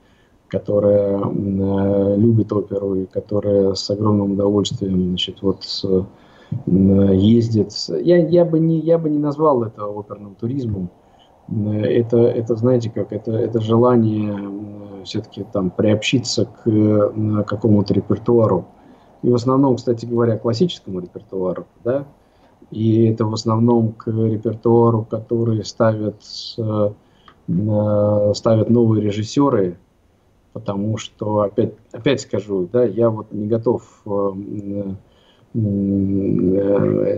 которая 0.52 1.18
э, 1.18 2.16
любит 2.18 2.52
оперу 2.52 2.95
и 2.95 3.06
которая 3.06 3.74
с 3.74 3.89
огромным 3.89 4.34
удовольствием 4.34 5.08
значит, 5.08 5.41
вот, 5.41 5.64
э, 5.86 6.04
ездит. 6.68 7.72
Я, 7.88 8.18
я, 8.18 8.43
бы 8.43 8.60
не, 8.60 8.80
я 8.80 8.97
бы 8.97 9.10
не 9.10 9.18
назвал 9.18 9.64
это 9.64 9.88
оперным 9.88 10.36
туризмом. 10.36 10.89
Это, 11.49 12.18
это 12.18 12.56
знаете, 12.56 12.89
как 12.89 13.14
это, 13.14 13.32
это 13.32 13.62
желание 13.62 14.34
э, 14.34 15.04
все-таки 15.06 15.45
там 15.54 15.70
приобщиться 15.70 16.45
к 16.45 16.64
какому-то 17.47 17.93
репертуару. 17.93 18.66
И 19.24 19.30
в 19.30 19.36
основном, 19.36 19.78
кстати 19.78 20.06
говоря, 20.06 20.38
классическому 20.38 20.99
репертуару, 20.99 21.66
да, 21.86 22.06
и 22.72 23.06
это 23.06 23.26
в 23.26 23.34
основном 23.34 23.93
к 23.93 24.08
репертуару, 24.08 25.08
который 25.10 25.64
ставят, 25.64 26.24
ставят 26.24 26.95
новые 28.70 29.04
режиссеры, 29.04 29.78
потому 30.54 30.97
что, 30.97 31.41
опять, 31.41 31.74
опять 31.91 32.22
скажу, 32.22 32.70
да, 32.72 32.84
я 32.84 33.10
вот 33.10 33.32
не 33.32 33.47
готов, 33.47 33.84
э, 34.06 34.10
э, 35.54 35.60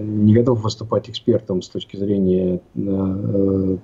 не 0.01 0.33
готов 0.33 0.63
выступать 0.63 1.09
экспертом 1.09 1.61
с 1.61 1.69
точки 1.69 1.97
зрения 1.97 2.61
э, 2.75 3.77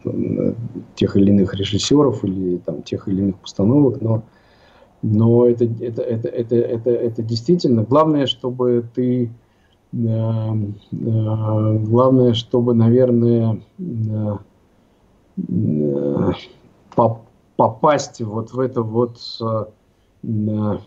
тех 0.95 1.18
или 1.18 1.30
иных 1.32 1.54
режиссеров 1.54 2.24
или 2.24 2.58
там, 2.58 2.84
тех 2.84 3.08
или 3.08 3.22
иных 3.22 3.38
постановок, 3.38 4.02
но, 4.02 4.24
но 5.02 5.47
это, 5.47 5.66
это, 5.66 6.02
это, 6.02 6.28
это, 6.28 6.56
это, 6.56 6.89
это 6.91 7.24
действительно, 7.24 7.84
главное, 7.84 8.26
чтобы 8.28 8.86
ты, 8.93 9.32
главное, 10.91 12.34
чтобы, 12.34 12.76
наверное, 12.76 13.62
по 16.95 17.22
попасть 17.60 18.22
вот 18.22 18.53
в 18.53 18.60
это 18.62 18.82
вот, 18.82 19.20
э, 19.41 20.78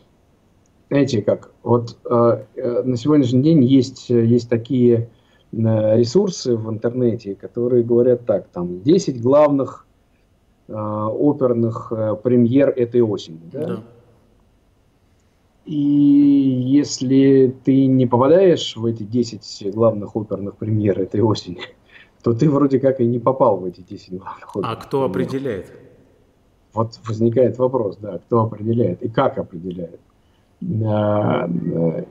знаете, 0.88 1.20
как, 1.20 1.50
вот 1.62 1.98
э, 2.10 2.44
э, 2.56 2.82
на 2.84 2.96
сегодняшний 2.96 3.42
день 3.42 3.62
есть, 3.62 4.08
есть 4.08 4.48
такие 4.48 5.10
ресурсы 5.52 6.56
в 6.56 6.70
интернете, 6.70 7.34
которые 7.34 7.84
говорят 7.84 8.24
так, 8.24 8.48
там 8.48 8.80
10 8.80 9.20
главных 9.20 9.86
оперных 10.66 11.92
премьер 12.22 12.70
этой 12.70 13.02
осени. 13.02 13.42
Да? 13.52 13.66
Да. 13.66 13.82
И 15.66 15.76
если 15.76 17.54
ты 17.64 17.84
не 17.84 18.06
попадаешь 18.06 18.74
в 18.76 18.86
эти 18.86 19.02
10 19.02 19.74
главных 19.74 20.16
оперных 20.16 20.56
премьер 20.56 20.98
этой 20.98 21.20
осени, 21.20 21.60
то 22.22 22.32
ты 22.32 22.48
вроде 22.48 22.80
как 22.80 23.02
и 23.02 23.04
не 23.04 23.18
попал 23.18 23.58
в 23.58 23.66
эти 23.66 23.82
10 23.82 24.18
главных 24.18 24.56
оперных 24.56 24.78
А 24.78 24.82
кто 24.82 25.06
премьер. 25.10 25.28
определяет? 25.28 25.91
Вот 26.74 26.98
возникает 27.06 27.58
вопрос, 27.58 27.98
да, 28.00 28.18
кто 28.18 28.42
определяет 28.42 29.02
и 29.02 29.08
как 29.08 29.38
определяет. 29.38 30.00
И, 30.60 30.84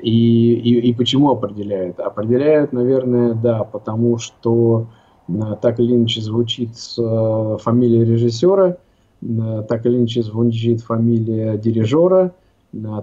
и, 0.03 0.89
и 0.89 0.93
почему 0.93 1.31
определяют? 1.31 1.99
Определяют, 1.99 2.73
наверное, 2.73 3.33
да, 3.33 3.63
потому 3.63 4.17
что 4.17 4.87
так 5.61 5.79
или 5.79 5.95
иначе 5.95 6.21
звучит 6.21 6.75
фамилия 6.77 8.03
режиссера, 8.03 8.77
так 9.69 9.85
или 9.85 9.97
иначе 9.97 10.21
звучит 10.21 10.81
фамилия 10.81 11.57
дирижера, 11.57 12.33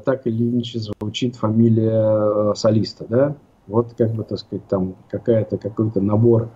так 0.05 0.27
или 0.27 0.51
иначе 0.51 0.81
звучит 0.81 1.37
фамилия 1.37 2.55
солиста, 2.55 3.07
да? 3.09 3.35
Вот 3.67 3.95
как 3.97 4.13
бы, 4.13 4.25
так 4.25 4.39
сказать, 4.39 4.67
там 4.69 4.97
какая-то, 5.11 5.57
какой-то 5.59 6.01
набор 6.01 6.49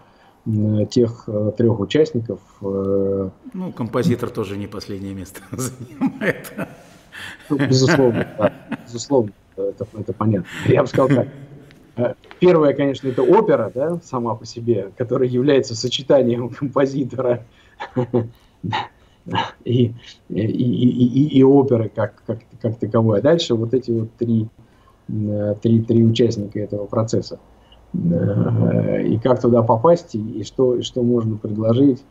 тех 0.91 1.25
э, 1.29 1.53
трех 1.57 1.79
участников. 1.79 2.41
Э, 2.63 3.31
ну, 3.53 3.73
композитор 3.73 4.31
тоже 4.31 4.57
не 4.57 4.67
последнее 4.67 5.15
место 5.15 5.41
занимает. 5.53 6.53
Ну, 7.49 7.59
безусловно, 7.59 8.29
да, 8.39 8.53
безусловно, 8.85 9.33
это, 9.57 9.87
это 9.97 10.13
понятно. 10.13 10.49
Я 10.67 10.83
бы 10.83 10.89
сказал 10.89 11.09
так. 11.09 11.29
Э, 11.97 12.15
первое, 12.41 12.75
конечно, 12.75 13.07
это 13.07 13.23
опера, 13.23 13.71
да, 13.73 14.01
сама 14.03 14.35
по 14.35 14.45
себе, 14.45 14.91
которая 14.97 15.29
является 15.29 15.77
сочетанием 15.77 16.49
композитора 16.59 17.47
и, 19.65 19.95
и, 20.29 20.41
и, 20.41 20.41
и, 20.41 21.39
и 21.39 21.43
оперы 21.45 21.89
как, 21.89 22.21
как, 22.27 22.41
как 22.61 22.79
таковой. 22.79 23.21
А 23.21 23.23
дальше 23.23 23.55
вот 23.55 23.75
эти 23.75 23.93
вот 23.93 24.13
три, 24.17 24.49
три, 25.07 25.83
три 25.83 26.05
участника 26.05 26.59
этого 26.59 26.87
процесса. 26.87 27.39
Э, 27.95 29.03
и 29.07 29.19
как 29.19 29.41
туда 29.41 29.63
попасть, 29.63 30.15
и 30.15 30.43
что, 30.45 30.77
и 30.77 30.83
что 30.83 31.03
можно 31.03 31.37
предложить. 31.37 32.03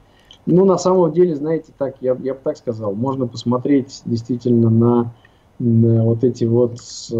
Ну, 0.46 0.66
на 0.66 0.78
самом 0.78 1.12
деле, 1.12 1.36
знаете, 1.36 1.72
так, 1.78 1.96
я, 2.02 2.18
я 2.22 2.34
бы 2.34 2.40
так 2.44 2.58
сказал, 2.58 2.94
можно 2.94 3.28
посмотреть 3.28 4.02
действительно 4.06 4.70
на, 4.70 5.14
на 5.60 6.04
вот 6.04 6.24
эти 6.24 6.46
вот 6.46 6.78
э, 7.12 7.16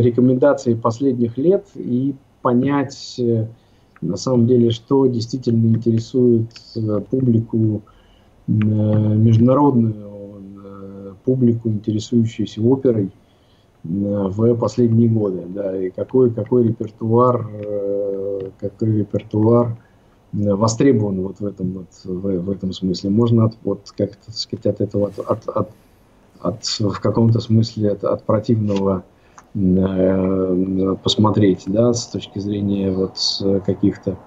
рекомендации 0.00 0.74
последних 0.74 1.36
лет 1.36 1.66
и 1.74 2.14
понять, 2.42 3.16
э, 3.18 3.46
на 4.00 4.16
самом 4.16 4.46
деле, 4.46 4.70
что 4.70 5.06
действительно 5.06 5.66
интересует 5.66 6.50
э, 6.76 7.00
публику, 7.10 7.82
э, 8.46 8.50
международную 8.52 10.40
э, 10.64 11.12
публику, 11.24 11.68
интересующуюся 11.68 12.62
оперой, 12.62 13.10
в 13.88 14.54
последние 14.56 15.08
годы, 15.08 15.44
да, 15.48 15.76
и 15.76 15.90
какой, 15.90 16.30
какой 16.30 16.68
репертуар, 16.68 17.48
э, 17.52 18.50
какой 18.60 18.98
репертуар 18.98 19.78
востребован 20.32 21.22
вот 21.22 21.40
в 21.40 21.46
этом, 21.46 21.72
вот, 21.72 21.86
в, 22.04 22.42
в 22.42 22.50
этом 22.50 22.72
смысле. 22.72 23.08
Можно 23.08 23.46
от, 23.46 23.56
вот, 23.64 23.90
как-то 23.96 24.30
сказать, 24.30 24.66
от 24.66 24.80
этого, 24.82 25.08
от, 25.08 25.18
от, 25.18 25.48
от, 25.48 25.70
от 26.40 26.64
в 26.64 27.00
каком-то 27.00 27.40
смысле 27.40 27.92
от, 27.92 28.04
от 28.04 28.24
противного 28.24 29.04
э, 29.54 30.96
посмотреть, 31.02 31.64
да, 31.66 31.94
с 31.94 32.08
точки 32.08 32.40
зрения 32.40 32.92
вот 32.92 33.16
каких-то 33.64 34.18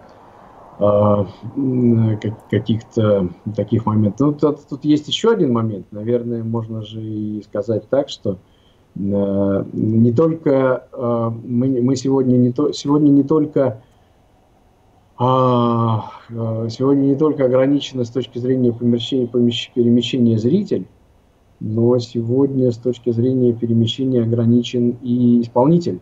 э, 0.80 2.18
каких-то 2.49 3.30
таких 3.55 3.86
моментов. 3.86 4.20
Ну, 4.20 4.34
тут, 4.34 4.68
тут 4.68 4.86
есть 4.86 5.07
еще 5.07 5.32
один 5.32 5.53
момент, 5.53 5.86
наверное, 5.91 6.43
можно 6.43 6.82
же 6.82 6.99
и 6.99 7.43
сказать 7.43 7.88
так, 7.89 8.09
что 8.09 8.39
Э, 8.39 8.51
не 8.96 10.12
только 10.12 10.88
э, 10.92 11.32
мы, 11.46 11.82
мы 11.82 11.96
сегодня 11.96 12.38
не 12.38 12.52
то 12.52 12.72
сегодня 12.74 13.10
не 13.10 13.24
только 13.24 13.82
а, 15.18 16.12
э, 16.30 16.68
сегодня 16.70 17.08
не 17.08 17.16
только 17.16 17.46
ограничено 17.46 18.04
с 18.04 18.10
точки 18.10 18.39
зрения 18.39 18.74
перемещения, 18.74 19.28
перемещения 19.28 20.38
зритель, 20.38 20.88
но 21.60 21.98
сегодня 22.00 22.72
с 22.72 22.78
точки 22.78 23.12
зрения 23.12 23.54
перемещения 23.54 24.24
ограничен 24.24 24.98
и 25.02 25.42
исполнитель, 25.42 26.00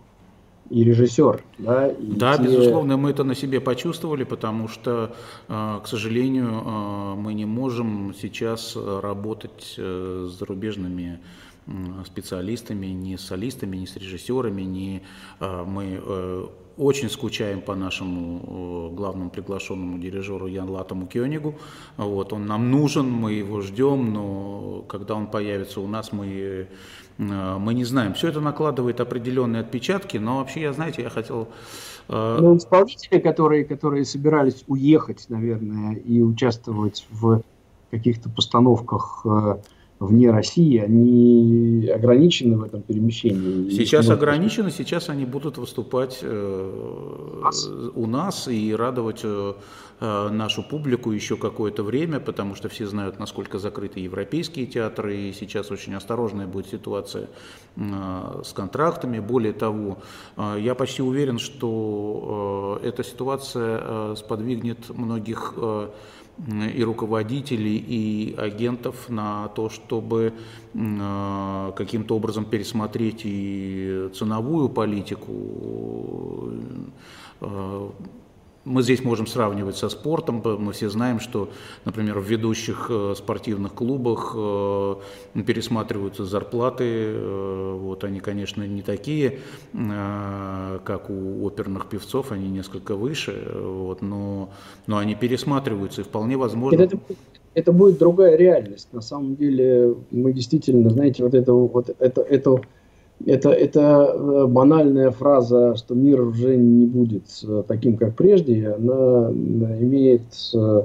и 0.70 0.84
режиссер. 0.84 1.44
Да, 1.60 1.90
и 1.90 2.12
да 2.14 2.38
те... 2.38 2.44
безусловно, 2.44 2.98
мы 2.98 3.12
это 3.12 3.24
на 3.24 3.36
себе 3.36 3.60
почувствовали, 3.60 4.24
потому 4.24 4.70
что, 4.70 5.14
к 5.48 5.84
сожалению, 5.86 7.18
мы 7.18 7.34
не 7.34 7.46
можем 7.46 8.14
сейчас 8.18 8.78
работать 8.78 9.76
с 9.78 10.32
зарубежными 10.40 11.20
специалистами, 12.06 12.88
ни 12.88 13.16
с 13.16 13.22
солистами, 13.22 13.78
ни 13.78 13.86
с 13.86 13.96
режиссерами, 13.96 14.64
ни 14.64 15.04
а, 15.40 15.66
мы 15.66 16.02
э, 16.04 16.48
очень 16.78 17.10
скучаем 17.10 17.62
по 17.62 17.76
нашему 17.76 18.90
главному 18.92 19.30
приглашенному 19.30 20.00
дирижеру 20.00 20.48
Ян 20.48 20.70
Латому 20.70 21.08
Кёнигу. 21.08 21.56
Вот, 21.98 22.34
он 22.34 22.46
нам 22.46 22.72
нужен, 22.72 23.10
мы 23.10 23.34
его 23.34 23.62
ждем, 23.62 24.14
но 24.14 24.86
когда 24.88 25.16
он 25.16 25.28
появится 25.28 25.82
у 25.82 25.88
нас, 25.88 26.12
мы, 26.12 26.68
э, 27.18 27.58
мы 27.58 27.74
не 27.74 27.84
знаем. 27.84 28.14
Все 28.14 28.30
это 28.30 28.40
накладывает 28.40 29.02
определенные 29.02 29.62
отпечатки, 29.62 30.18
но 30.18 30.38
вообще, 30.38 30.62
я, 30.62 30.74
знаете, 30.74 31.02
я 31.04 31.10
хотел... 31.10 31.50
Э, 32.08 32.38
ну, 32.40 32.58
исполнители, 32.58 33.20
которые, 33.20 33.66
которые 33.66 34.06
собирались 34.06 34.64
уехать, 34.68 35.26
наверное, 35.30 35.96
и 35.96 36.22
участвовать 36.22 37.06
в 37.12 37.42
каких-то 37.92 38.30
постановках 38.30 39.26
вне 40.00 40.32
России, 40.32 40.78
они 40.78 41.88
ограничены 41.94 42.58
в 42.58 42.64
этом 42.64 42.82
перемещении. 42.82 43.70
Сейчас 43.70 44.08
и, 44.08 44.12
ограничены, 44.12 44.72
сейчас 44.72 45.10
они 45.10 45.26
будут 45.26 45.58
выступать 45.58 46.20
э, 46.22 47.92
у 47.96 48.08
нас 48.08 48.48
и 48.48 48.74
радовать 48.74 49.22
э, 49.24 49.54
э, 50.00 50.30
нашу 50.30 50.64
публику 50.64 51.12
еще 51.12 51.36
какое-то 51.36 51.84
время, 51.84 52.20
потому 52.20 52.56
что 52.56 52.70
все 52.70 52.88
знают, 52.88 53.20
насколько 53.20 53.60
закрыты 53.60 54.00
европейские 54.00 54.68
театры, 54.68 55.18
и 55.18 55.34
сейчас 55.34 55.70
очень 55.70 55.94
осторожная 55.96 56.48
будет 56.48 56.68
ситуация 56.68 57.28
э, 57.76 58.42
с 58.46 58.54
контрактами. 58.54 59.20
Более 59.20 59.54
того, 59.54 59.98
э, 60.38 60.58
я 60.62 60.76
почти 60.76 61.02
уверен, 61.02 61.40
что 61.40 62.80
э, 62.82 62.88
эта 62.88 63.04
ситуация 63.04 63.82
э, 63.82 64.16
сподвигнет 64.18 64.90
многих 64.90 65.54
э, 65.58 65.90
и 66.48 66.84
руководителей, 66.84 67.78
и 67.78 68.36
агентов 68.38 69.10
на 69.10 69.50
то, 69.50 69.70
чтобы 69.70 70.34
а, 70.76 71.72
каким-то 71.74 72.16
образом 72.16 72.46
пересмотреть 72.46 73.22
и 73.24 74.10
ценовую 74.14 74.70
политику 74.70 76.52
а, 77.42 77.92
мы 78.66 78.84
здесь 78.84 79.04
можем 79.04 79.28
сравнивать 79.28 79.78
со 79.78 79.90
спортом. 79.90 80.44
Мы 80.44 80.74
все 80.74 80.90
знаем, 80.90 81.20
что, 81.20 81.50
например, 81.86 82.20
в 82.20 82.26
ведущих 82.26 82.88
э, 82.90 83.14
спортивных 83.16 83.74
клубах 83.74 84.34
э, 84.36 84.96
пересматриваются 85.46 86.26
зарплаты. 86.26 86.84
Э, 86.86 87.78
вот 87.80 88.04
они, 88.04 88.20
конечно, 88.20 88.64
не 88.68 88.82
такие, 88.82 89.40
как 89.74 91.10
у 91.10 91.46
оперных 91.46 91.88
певцов, 91.88 92.32
они 92.32 92.50
несколько 92.50 92.96
выше, 92.96 93.48
вот, 93.54 94.02
но, 94.02 94.50
но 94.88 94.98
они 94.98 95.16
пересматриваются 95.16 96.02
и 96.02 96.04
вполне 96.04 96.38
возможно... 96.38 96.82
Это, 96.82 97.00
это 97.54 97.72
будет 97.72 97.98
другая 97.98 98.36
реальность. 98.36 98.90
На 98.92 99.02
самом 99.02 99.36
деле 99.36 99.96
мы 100.12 100.34
действительно, 100.34 100.90
знаете, 100.90 101.24
вот 101.24 101.34
это 101.34 101.54
вот 101.54 101.96
это, 102.00 102.22
это 102.22 102.62
это, 103.26 103.50
это 103.50 104.14
э, 104.14 104.46
банальная 104.48 105.12
фраза, 105.12 105.76
что 105.76 105.96
мир 105.96 106.22
уже 106.22 106.56
не 106.56 106.86
будет 106.86 107.26
э, 107.44 107.64
таким, 107.68 107.98
как 107.98 108.16
прежде, 108.16 108.70
она 108.70 109.32
имеет 109.32 110.24
э, 110.54 110.82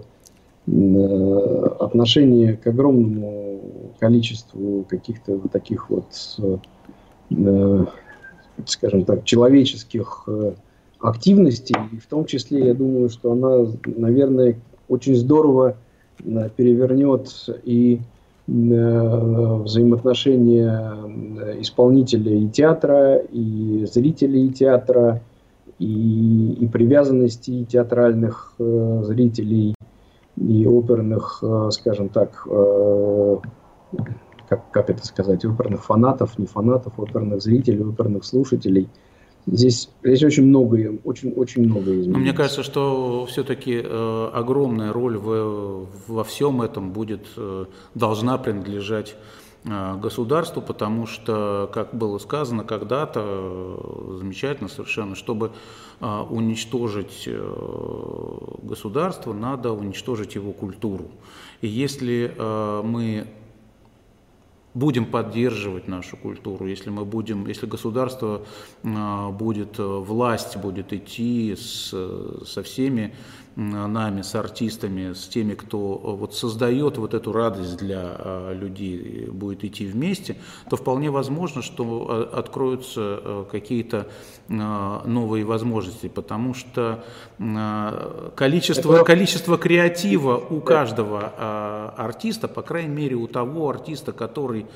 отношение 1.79 2.57
к 2.57 2.67
огромному 2.67 3.61
количеству 3.99 4.85
каких-то 4.89 5.37
вот 5.37 5.53
таких 5.53 5.91
вот, 5.91 6.07
скажем 8.65 9.05
так, 9.05 9.25
человеческих 9.25 10.27
активностей. 11.01 11.77
И 11.93 11.99
в 11.99 12.07
том 12.07 12.25
числе, 12.25 12.69
я 12.69 12.75
думаю, 12.75 13.11
что 13.11 13.33
она, 13.33 13.71
наверное, 13.85 14.57
очень 14.89 15.15
здорово 15.15 15.77
перевернет 16.57 17.29
и 17.65 18.01
взаимоотношения 18.47 20.95
э, 20.95 21.61
исполнителей 21.61 22.45
и 22.45 22.49
театра, 22.49 23.17
и 23.17 23.87
зрителей 23.91 24.51
театра, 24.51 25.23
и, 25.79 26.53
и 26.53 26.69
привязанности 26.69 27.65
театральных 27.65 28.53
э, 28.59 29.01
зрителей 29.05 29.75
и 30.37 30.67
оперных, 30.67 31.39
э, 31.43 31.71
скажем 31.71 32.11
так, 32.11 32.47
э, 32.51 33.37
как, 34.49 34.71
как 34.71 34.91
это 34.91 35.07
сказать, 35.07 35.43
оперных 35.45 35.85
фанатов, 35.85 36.39
не 36.39 36.47
фанатов, 36.47 36.99
оперных 36.99 37.43
зрителей, 37.43 37.83
оперных 37.83 38.25
слушателей– 38.25 38.89
Здесь, 39.47 39.91
здесь 40.03 40.23
очень 40.23 40.47
много, 40.47 40.99
очень, 41.05 41.33
очень 41.33 41.65
много 41.65 41.93
изменений. 41.93 42.13
Но 42.13 42.19
мне 42.19 42.33
кажется, 42.33 42.63
что 42.63 43.27
все-таки 43.27 43.81
э, 43.85 44.31
огромная 44.33 44.93
роль 44.93 45.19
в, 45.19 45.87
во 46.09 46.25
всем 46.25 46.63
этом 46.63 46.93
будет, 46.93 47.27
э, 47.37 47.67
должна 47.95 48.39
принадлежать 48.39 49.17
э, 49.65 49.97
государству, 49.99 50.63
потому 50.63 51.07
что, 51.07 51.71
как 51.75 51.95
было 51.95 52.17
сказано 52.17 52.65
когда-то, 52.65 53.21
э, 53.23 54.17
замечательно 54.21 54.71
совершенно, 54.71 55.15
чтобы 55.15 55.53
э, 56.01 56.21
уничтожить 56.31 57.25
э, 57.27 58.39
государство, 58.63 59.35
надо 59.35 59.73
уничтожить 59.73 60.37
его 60.37 60.53
культуру. 60.53 61.11
И 61.61 61.69
если 61.69 62.35
э, 62.35 62.83
мы 62.83 63.27
будем 64.75 65.07
поддерживать 65.07 65.89
нашу 65.89 66.17
культуру, 66.17 66.67
если 66.67 66.91
мы 66.91 67.05
будем, 67.05 67.47
если 67.47 67.67
государство 67.67 68.45
будет, 68.83 69.79
власть 69.79 70.57
будет 70.57 70.93
идти 70.93 71.55
с, 71.57 71.91
со 72.45 72.63
всеми 72.63 73.15
нами, 73.57 74.23
с 74.23 74.35
артистами, 74.35 75.13
с 75.13 75.29
теми, 75.29 75.55
кто 75.55 76.01
э, 76.03 76.11
вот 76.17 76.35
создает 76.35 76.99
вот 76.99 77.15
эту 77.15 77.33
радость 77.33 77.77
для 77.77 78.17
э, 78.19 78.55
людей, 78.55 79.27
будет 79.31 79.65
идти 79.65 79.87
вместе, 79.87 80.37
то 80.69 80.77
вполне 80.77 81.11
возможно, 81.11 81.63
что 81.63 82.29
э, 82.33 82.37
откроются 82.37 83.47
какие-то 83.51 84.09
новые 84.49 85.45
возможности, 85.45 86.09
потому 86.09 86.53
что 86.53 87.03
количество, 88.35 89.03
количество 89.03 89.57
креатива 89.57 90.37
у 90.37 90.61
каждого 90.61 91.93
артиста, 91.97 92.47
по 92.47 92.61
крайней 92.61 92.95
мере 92.95 93.17
у 93.17 93.27
того 93.27 93.71
артиста, 93.71 94.13
который 94.13 94.67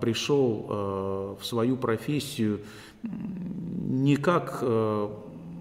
пришел 0.00 1.36
в 1.40 1.44
свою 1.44 1.76
профессию 1.76 2.60
не 3.02 4.16
как 4.16 4.62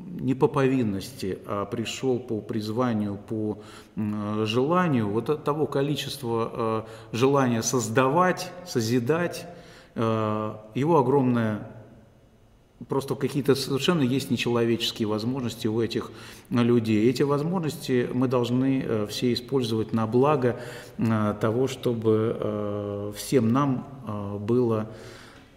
не 0.09 0.33
по 0.33 0.47
повинности, 0.47 1.39
а 1.45 1.65
пришел 1.65 2.19
по 2.19 2.41
призванию, 2.41 3.17
по 3.17 3.59
желанию, 3.95 5.09
вот 5.09 5.29
от 5.29 5.43
того 5.43 5.67
количества 5.67 6.85
э, 7.11 7.15
желания 7.15 7.61
создавать, 7.61 8.51
созидать, 8.65 9.45
э, 9.95 10.53
его 10.75 10.97
огромное 10.97 11.67
Просто 12.87 13.13
какие-то 13.15 13.55
совершенно 13.55 14.03
есть 14.03 14.31
нечеловеческие 14.31 15.05
возможности 15.05 15.67
у 15.67 15.81
этих 15.81 16.11
людей. 16.49 17.09
Эти 17.09 17.23
возможности 17.23 18.07
мы 18.13 18.29
должны 18.29 18.81
э, 18.81 19.07
все 19.07 19.33
использовать 19.33 19.91
на 19.91 20.07
благо 20.07 20.61
того, 21.41 21.67
чтобы 21.67 23.13
всем 23.17 23.51
нам 23.51 23.85
было 24.47 24.89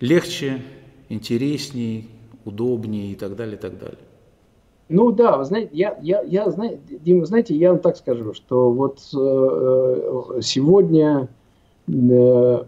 легче, 0.00 0.64
интересней, 1.08 2.10
удобнее 2.44 3.12
и 3.12 3.14
так 3.14 3.36
далее, 3.36 3.56
и 3.56 3.60
так 3.60 3.78
далее. 3.78 3.98
Ну 4.88 5.10
да, 5.12 5.38
вы 5.38 5.44
знаете, 5.44 5.70
я, 5.72 5.96
я, 6.02 6.22
я 6.22 6.50
знаете, 6.50 6.78
Дима, 7.02 7.24
знаете, 7.24 7.54
я 7.54 7.70
вам 7.70 7.80
так 7.80 7.96
скажу, 7.96 8.34
что 8.34 8.70
вот 8.70 8.98
э, 9.14 10.40
сегодня, 10.42 11.28
э, 11.88 12.62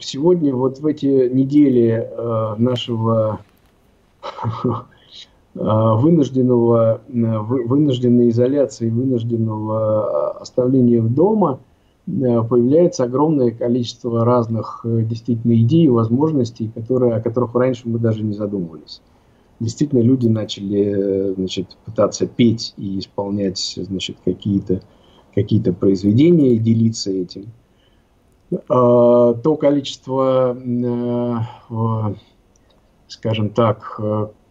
сегодня 0.00 0.54
вот 0.54 0.78
в 0.78 0.86
эти 0.86 1.28
недели 1.28 2.08
э, 2.08 2.54
нашего 2.58 3.40
э, 4.64 4.78
вынужденного, 5.54 7.00
э, 7.08 7.38
вынужденной 7.38 8.28
изоляции, 8.28 8.88
вынужденного 8.88 10.38
оставления 10.38 11.00
в 11.00 11.12
дома 11.12 11.58
э, 12.06 12.10
появляется 12.44 13.04
огромное 13.04 13.50
количество 13.50 14.24
разных 14.24 14.82
действительно 14.84 15.54
идей 15.54 15.86
и 15.86 15.88
возможностей, 15.88 16.70
которые, 16.72 17.14
о 17.14 17.20
которых 17.20 17.54
раньше 17.54 17.88
мы 17.88 17.98
даже 17.98 18.22
не 18.22 18.34
задумывались 18.34 19.00
действительно 19.60 20.00
люди 20.00 20.26
начали 20.28 21.34
значит, 21.34 21.76
пытаться 21.84 22.26
петь 22.26 22.74
и 22.76 22.98
исполнять 22.98 23.74
значит, 23.76 24.16
какие-то 24.24 24.80
какие 25.34 25.60
произведения 25.60 26.54
и 26.54 26.58
делиться 26.58 27.10
этим. 27.10 27.52
А, 28.70 29.34
то 29.34 29.56
количество, 29.56 30.56
э, 30.56 32.14
скажем 33.08 33.50
так, 33.50 34.00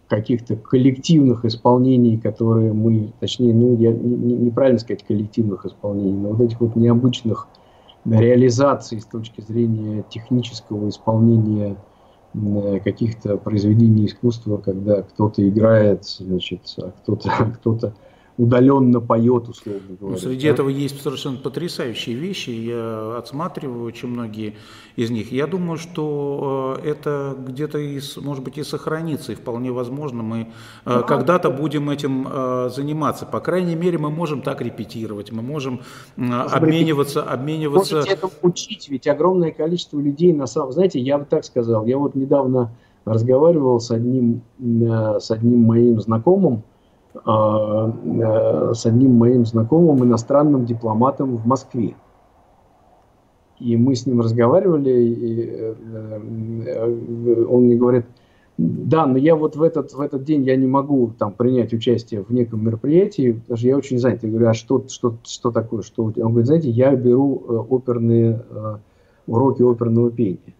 каких-то 0.07 0.55
коллективных 0.55 1.45
исполнений, 1.45 2.17
которые 2.17 2.73
мы, 2.73 3.13
точнее, 3.19 3.53
ну, 3.53 3.75
я 3.77 3.91
не, 3.91 4.35
неправильно 4.35 4.79
сказать 4.79 5.03
коллективных 5.03 5.65
исполнений, 5.65 6.13
но 6.13 6.29
вот 6.29 6.41
этих 6.41 6.61
вот 6.61 6.75
необычных 6.75 7.47
реализаций 8.05 9.01
с 9.01 9.05
точки 9.05 9.41
зрения 9.41 10.03
технического 10.09 10.89
исполнения 10.89 11.75
каких-то 12.83 13.37
произведений 13.37 14.05
искусства, 14.05 14.57
когда 14.57 15.01
кто-то 15.01 15.47
играет, 15.47 16.05
значит, 16.05 16.61
а 16.77 16.91
кто-то 16.91 17.29
кто-то 17.59 17.93
удаленно 18.37 18.99
поет, 18.99 19.47
условно 19.47 19.81
ну, 19.89 19.95
говоря. 19.95 20.15
Ну, 20.15 20.17
среди 20.17 20.47
да? 20.47 20.53
этого 20.53 20.69
есть 20.69 21.01
совершенно 21.01 21.37
потрясающие 21.37 22.15
вещи, 22.15 22.49
я 22.49 23.15
отсматриваю 23.17 23.85
очень 23.85 24.09
многие 24.09 24.55
из 24.95 25.09
них. 25.09 25.31
Я 25.31 25.47
думаю, 25.47 25.77
что 25.77 26.77
э, 26.83 26.89
это 26.89 27.35
где-то, 27.37 27.77
и, 27.77 27.99
может 28.17 28.43
быть, 28.43 28.57
и 28.57 28.63
сохранится, 28.63 29.31
и 29.31 29.35
вполне 29.35 29.71
возможно 29.71 30.21
мы 30.23 30.51
да. 30.85 30.99
Э, 30.99 31.03
когда-то 31.03 31.49
будем 31.49 31.89
этим 31.89 32.27
э, 32.29 32.69
заниматься. 32.73 33.25
По 33.25 33.39
крайней 33.39 33.75
мере, 33.75 33.97
мы 33.97 34.09
можем 34.09 34.41
так 34.41 34.61
репетировать, 34.61 35.31
мы 35.31 35.41
можем 35.41 35.81
обмениваться, 36.17 37.23
обмениваться... 37.23 37.95
Можете 37.95 38.13
этому 38.13 38.33
учить, 38.41 38.89
ведь 38.89 39.07
огромное 39.07 39.51
количество 39.51 39.99
людей, 39.99 40.33
на 40.33 40.47
самом... 40.47 40.73
Знаете, 40.73 40.99
я 40.99 41.17
бы 41.17 41.25
так 41.25 41.45
сказал, 41.45 41.85
я 41.85 41.97
вот 41.97 42.15
недавно 42.15 42.71
разговаривал 43.05 43.79
с 43.79 43.91
одним, 43.91 44.41
с 44.59 45.29
одним 45.29 45.59
моим 45.61 46.01
знакомым, 46.01 46.63
с 47.23 48.85
одним 48.85 49.13
моим 49.13 49.45
знакомым 49.45 50.03
иностранным 50.03 50.65
дипломатом 50.65 51.37
в 51.37 51.45
Москве. 51.45 51.95
И 53.59 53.77
мы 53.77 53.95
с 53.95 54.05
ним 54.05 54.19
разговаривали, 54.19 54.89
и 54.89 55.45
э, 55.47 55.75
э, 56.65 57.45
он 57.45 57.63
мне 57.63 57.77
говорит, 57.77 58.05
да, 58.57 59.05
но 59.05 59.17
я 59.17 59.35
вот 59.35 59.55
в 59.55 59.61
этот, 59.61 59.93
в 59.93 60.01
этот 60.01 60.23
день 60.23 60.43
я 60.43 60.55
не 60.57 60.67
могу 60.67 61.11
там 61.17 61.31
принять 61.31 61.73
участие 61.73 62.23
в 62.23 62.31
неком 62.31 62.65
мероприятии, 62.65 63.31
потому 63.31 63.57
что 63.57 63.67
я 63.67 63.77
очень 63.77 63.97
занят. 63.97 64.23
Я 64.23 64.29
говорю, 64.29 64.49
а 64.49 64.53
что, 64.53 64.85
что, 64.89 65.15
что 65.23 65.51
такое? 65.51 65.83
Что? 65.83 66.03
Он 66.03 66.11
говорит, 66.11 66.47
знаете, 66.47 66.69
я 66.69 66.95
беру 66.95 67.65
оперные 67.69 68.43
уроки 69.27 69.61
оперного 69.61 70.11
пения. 70.11 70.54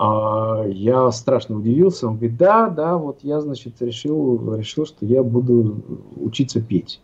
А 0.00 0.64
я 0.68 1.10
страшно 1.10 1.56
удивился. 1.56 2.06
Он 2.06 2.18
говорит, 2.18 2.36
да, 2.36 2.68
да, 2.68 2.96
вот 2.96 3.18
я, 3.22 3.40
значит, 3.40 3.82
решил, 3.82 4.54
решил 4.54 4.86
что 4.86 5.04
я 5.04 5.24
буду 5.24 5.82
учиться 6.14 6.62
петь. 6.62 7.00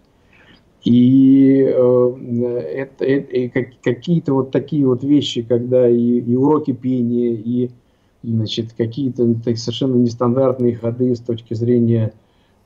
И 0.84 1.64
э, 1.66 2.56
это, 2.72 3.04
это, 3.04 3.70
какие-то 3.82 4.34
вот 4.34 4.52
такие 4.52 4.86
вот 4.86 5.02
вещи, 5.02 5.42
когда 5.42 5.88
и, 5.88 6.20
и 6.20 6.36
уроки 6.36 6.72
пения, 6.72 7.32
и 7.32 7.70
значит, 8.22 8.74
какие-то 8.74 9.24
совершенно 9.56 9.96
нестандартные 9.96 10.76
ходы 10.76 11.16
с 11.16 11.20
точки 11.20 11.54
зрения 11.54 12.12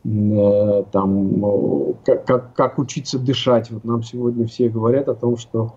э, 0.04 0.84
там, 0.92 1.94
как, 2.04 2.26
как, 2.26 2.54
как 2.54 2.78
учиться 2.78 3.18
дышать. 3.18 3.70
Вот 3.70 3.84
нам 3.84 4.02
сегодня 4.02 4.46
все 4.46 4.68
говорят 4.68 5.08
о 5.08 5.14
том, 5.14 5.38
что 5.38 5.76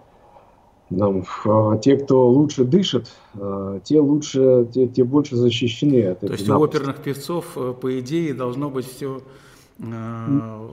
нам, 0.91 1.23
а, 1.45 1.77
те, 1.77 1.95
кто 1.95 2.27
лучше 2.27 2.65
дышит, 2.65 3.11
а, 3.35 3.79
те 3.79 3.99
лучше, 3.99 4.67
те, 4.73 4.87
те 4.87 5.03
больше 5.03 5.35
защищены 5.35 6.05
от. 6.07 6.19
То 6.19 6.27
есть 6.27 6.47
напасти. 6.47 6.51
у 6.51 6.63
оперных 6.63 6.97
певцов, 6.97 7.45
э, 7.55 7.73
по 7.79 7.99
идее, 7.99 8.33
должно 8.33 8.69
быть 8.69 8.85
все 8.85 9.21
э, 9.79 10.69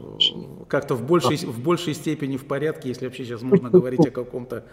как-то 0.68 0.94
в 0.94 1.06
большей, 1.06 1.36
в 1.36 1.60
большей 1.60 1.94
степени 1.94 2.36
в 2.36 2.44
порядке, 2.44 2.88
если 2.88 3.06
вообще 3.06 3.24
сейчас 3.24 3.42
можно 3.42 3.70
говорить 3.70 4.06
о 4.06 4.10
каком-то 4.10 4.64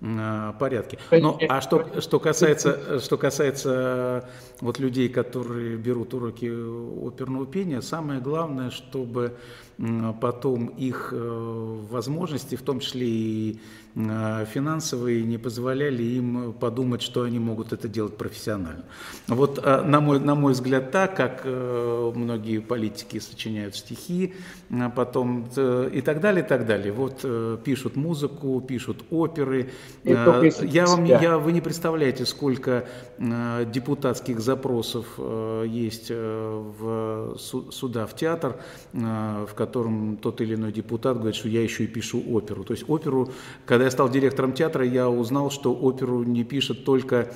э, 0.00 0.52
порядке. 0.58 0.98
Ну, 1.10 1.38
а 1.48 1.60
что, 1.62 2.00
что 2.00 2.20
касается, 2.20 3.00
что 3.00 3.16
касается 3.16 4.28
вот 4.60 4.78
людей, 4.78 5.08
которые 5.08 5.76
берут 5.76 6.12
уроки 6.12 6.46
оперного 7.06 7.46
пения, 7.46 7.80
самое 7.80 8.20
главное, 8.20 8.70
чтобы 8.70 9.34
потом 10.20 10.66
их 10.66 11.12
возможности, 11.12 12.54
в 12.54 12.62
том 12.62 12.80
числе 12.80 13.06
и 13.08 13.60
Э, 13.96 14.44
финансовые 14.46 15.24
не 15.24 15.36
позволяли 15.36 16.02
им 16.02 16.52
подумать, 16.52 17.02
что 17.02 17.22
они 17.22 17.40
могут 17.40 17.72
это 17.72 17.88
делать 17.88 18.16
профессионально. 18.16 18.84
Вот 19.26 19.58
э, 19.62 19.82
на 19.82 20.00
мой, 20.00 20.20
на 20.20 20.36
мой 20.36 20.52
взгляд 20.52 20.92
так, 20.92 21.16
как 21.16 21.42
э, 21.44 22.12
многие 22.14 22.60
политики 22.60 23.18
сочиняют 23.18 23.74
стихи, 23.74 24.34
потом 24.94 25.48
и 25.92 26.00
так 26.00 26.20
далее, 26.20 26.44
и 26.44 26.46
так 26.46 26.66
далее. 26.66 26.92
Вот 26.92 27.24
пишут 27.64 27.96
музыку, 27.96 28.60
пишут 28.60 29.04
оперы. 29.10 29.70
Я 30.04 30.86
вам, 30.86 31.04
я, 31.04 31.38
вы 31.38 31.52
не 31.52 31.60
представляете, 31.60 32.24
сколько 32.24 32.86
депутатских 33.18 34.40
запросов 34.40 35.06
есть 35.66 36.10
в 36.10 37.36
суда, 37.36 38.06
в 38.06 38.14
театр, 38.14 38.60
в 38.92 39.50
котором 39.56 39.69
тот 39.72 40.40
или 40.40 40.54
иной 40.54 40.72
депутат 40.72 41.16
говорит, 41.16 41.34
что 41.34 41.48
я 41.48 41.62
еще 41.62 41.84
и 41.84 41.86
пишу 41.86 42.22
оперу. 42.30 42.64
То 42.64 42.72
есть 42.72 42.84
оперу, 42.88 43.30
когда 43.66 43.84
я 43.84 43.90
стал 43.90 44.08
директором 44.08 44.52
театра, 44.52 44.84
я 44.84 45.08
узнал, 45.08 45.50
что 45.50 45.74
оперу 45.74 46.22
не 46.22 46.44
пишет 46.44 46.84
только 46.84 47.28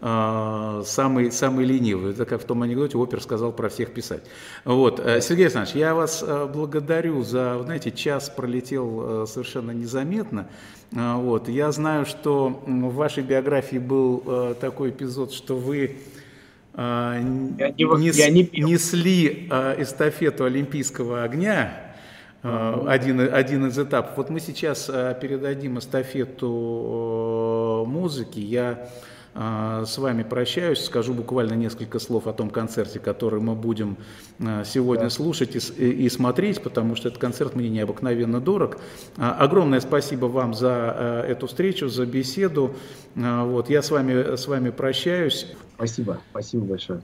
э, 0.00 0.82
самый, 0.84 1.30
самый 1.32 1.64
ленивый. 1.64 2.12
Это 2.12 2.24
как 2.24 2.42
в 2.42 2.44
том 2.44 2.62
анекдоте 2.62 2.96
опер 2.98 3.20
сказал 3.20 3.52
про 3.52 3.68
всех 3.68 3.92
писать. 3.92 4.22
Вот. 4.64 5.00
Э, 5.00 5.20
Сергей 5.20 5.46
Александрович, 5.46 5.76
я 5.76 5.94
вас 5.94 6.24
э, 6.26 6.48
благодарю 6.52 7.22
за, 7.22 7.60
знаете, 7.62 7.90
час 7.90 8.30
пролетел 8.30 9.22
э, 9.22 9.26
совершенно 9.26 9.72
незаметно. 9.72 10.48
Вот. 10.92 11.48
Я 11.48 11.70
знаю, 11.70 12.04
что 12.04 12.62
в 12.66 12.94
вашей 12.94 13.22
биографии 13.22 13.76
был 13.78 14.56
такой 14.60 14.90
эпизод, 14.90 15.32
что 15.32 15.54
вы 15.54 15.98
я 16.76 17.20
не, 17.20 17.84
нес, 17.84 18.16
не 18.16 18.48
несли 18.60 19.48
эстафету 19.78 20.44
Олимпийского 20.44 21.24
огня 21.24 21.90
Э, 22.42 22.84
один, 22.88 23.20
один 23.20 23.66
из 23.66 23.78
этапов. 23.78 24.16
Вот 24.16 24.30
мы 24.30 24.40
сейчас 24.40 24.86
передадим 24.86 25.78
эстафету 25.78 26.48
о 26.48 27.84
музыке. 27.86 28.40
Я 28.40 28.70
а, 28.70 28.88
с 29.34 29.98
вами 29.98 30.22
прощаюсь, 30.22 30.84
скажу 30.84 31.14
буквально 31.14 31.54
несколько 31.54 31.98
слов 31.98 32.26
о 32.26 32.32
том 32.32 32.50
концерте, 32.50 32.98
который 32.98 33.40
мы 33.40 33.54
будем 33.54 33.96
а, 34.40 34.64
сегодня 34.64 35.04
да. 35.04 35.10
слушать 35.10 35.54
и, 35.54 35.90
и 35.90 36.08
смотреть, 36.08 36.62
потому 36.62 36.96
что 36.96 37.08
этот 37.08 37.20
концерт 37.20 37.54
мне 37.54 37.68
необыкновенно 37.68 38.40
дорог. 38.40 38.78
А, 39.16 39.32
огромное 39.32 39.80
спасибо 39.80 40.26
вам 40.26 40.54
за 40.54 41.24
эту 41.28 41.46
встречу, 41.46 41.88
за 41.88 42.06
беседу. 42.06 42.74
Вот, 43.14 43.70
я 43.70 43.82
с 43.82 43.90
вами, 43.90 44.36
с 44.36 44.46
вами 44.46 44.70
прощаюсь. 44.70 45.46
Спасибо, 45.76 46.20
спасибо 46.30 46.64
большое. 46.64 47.02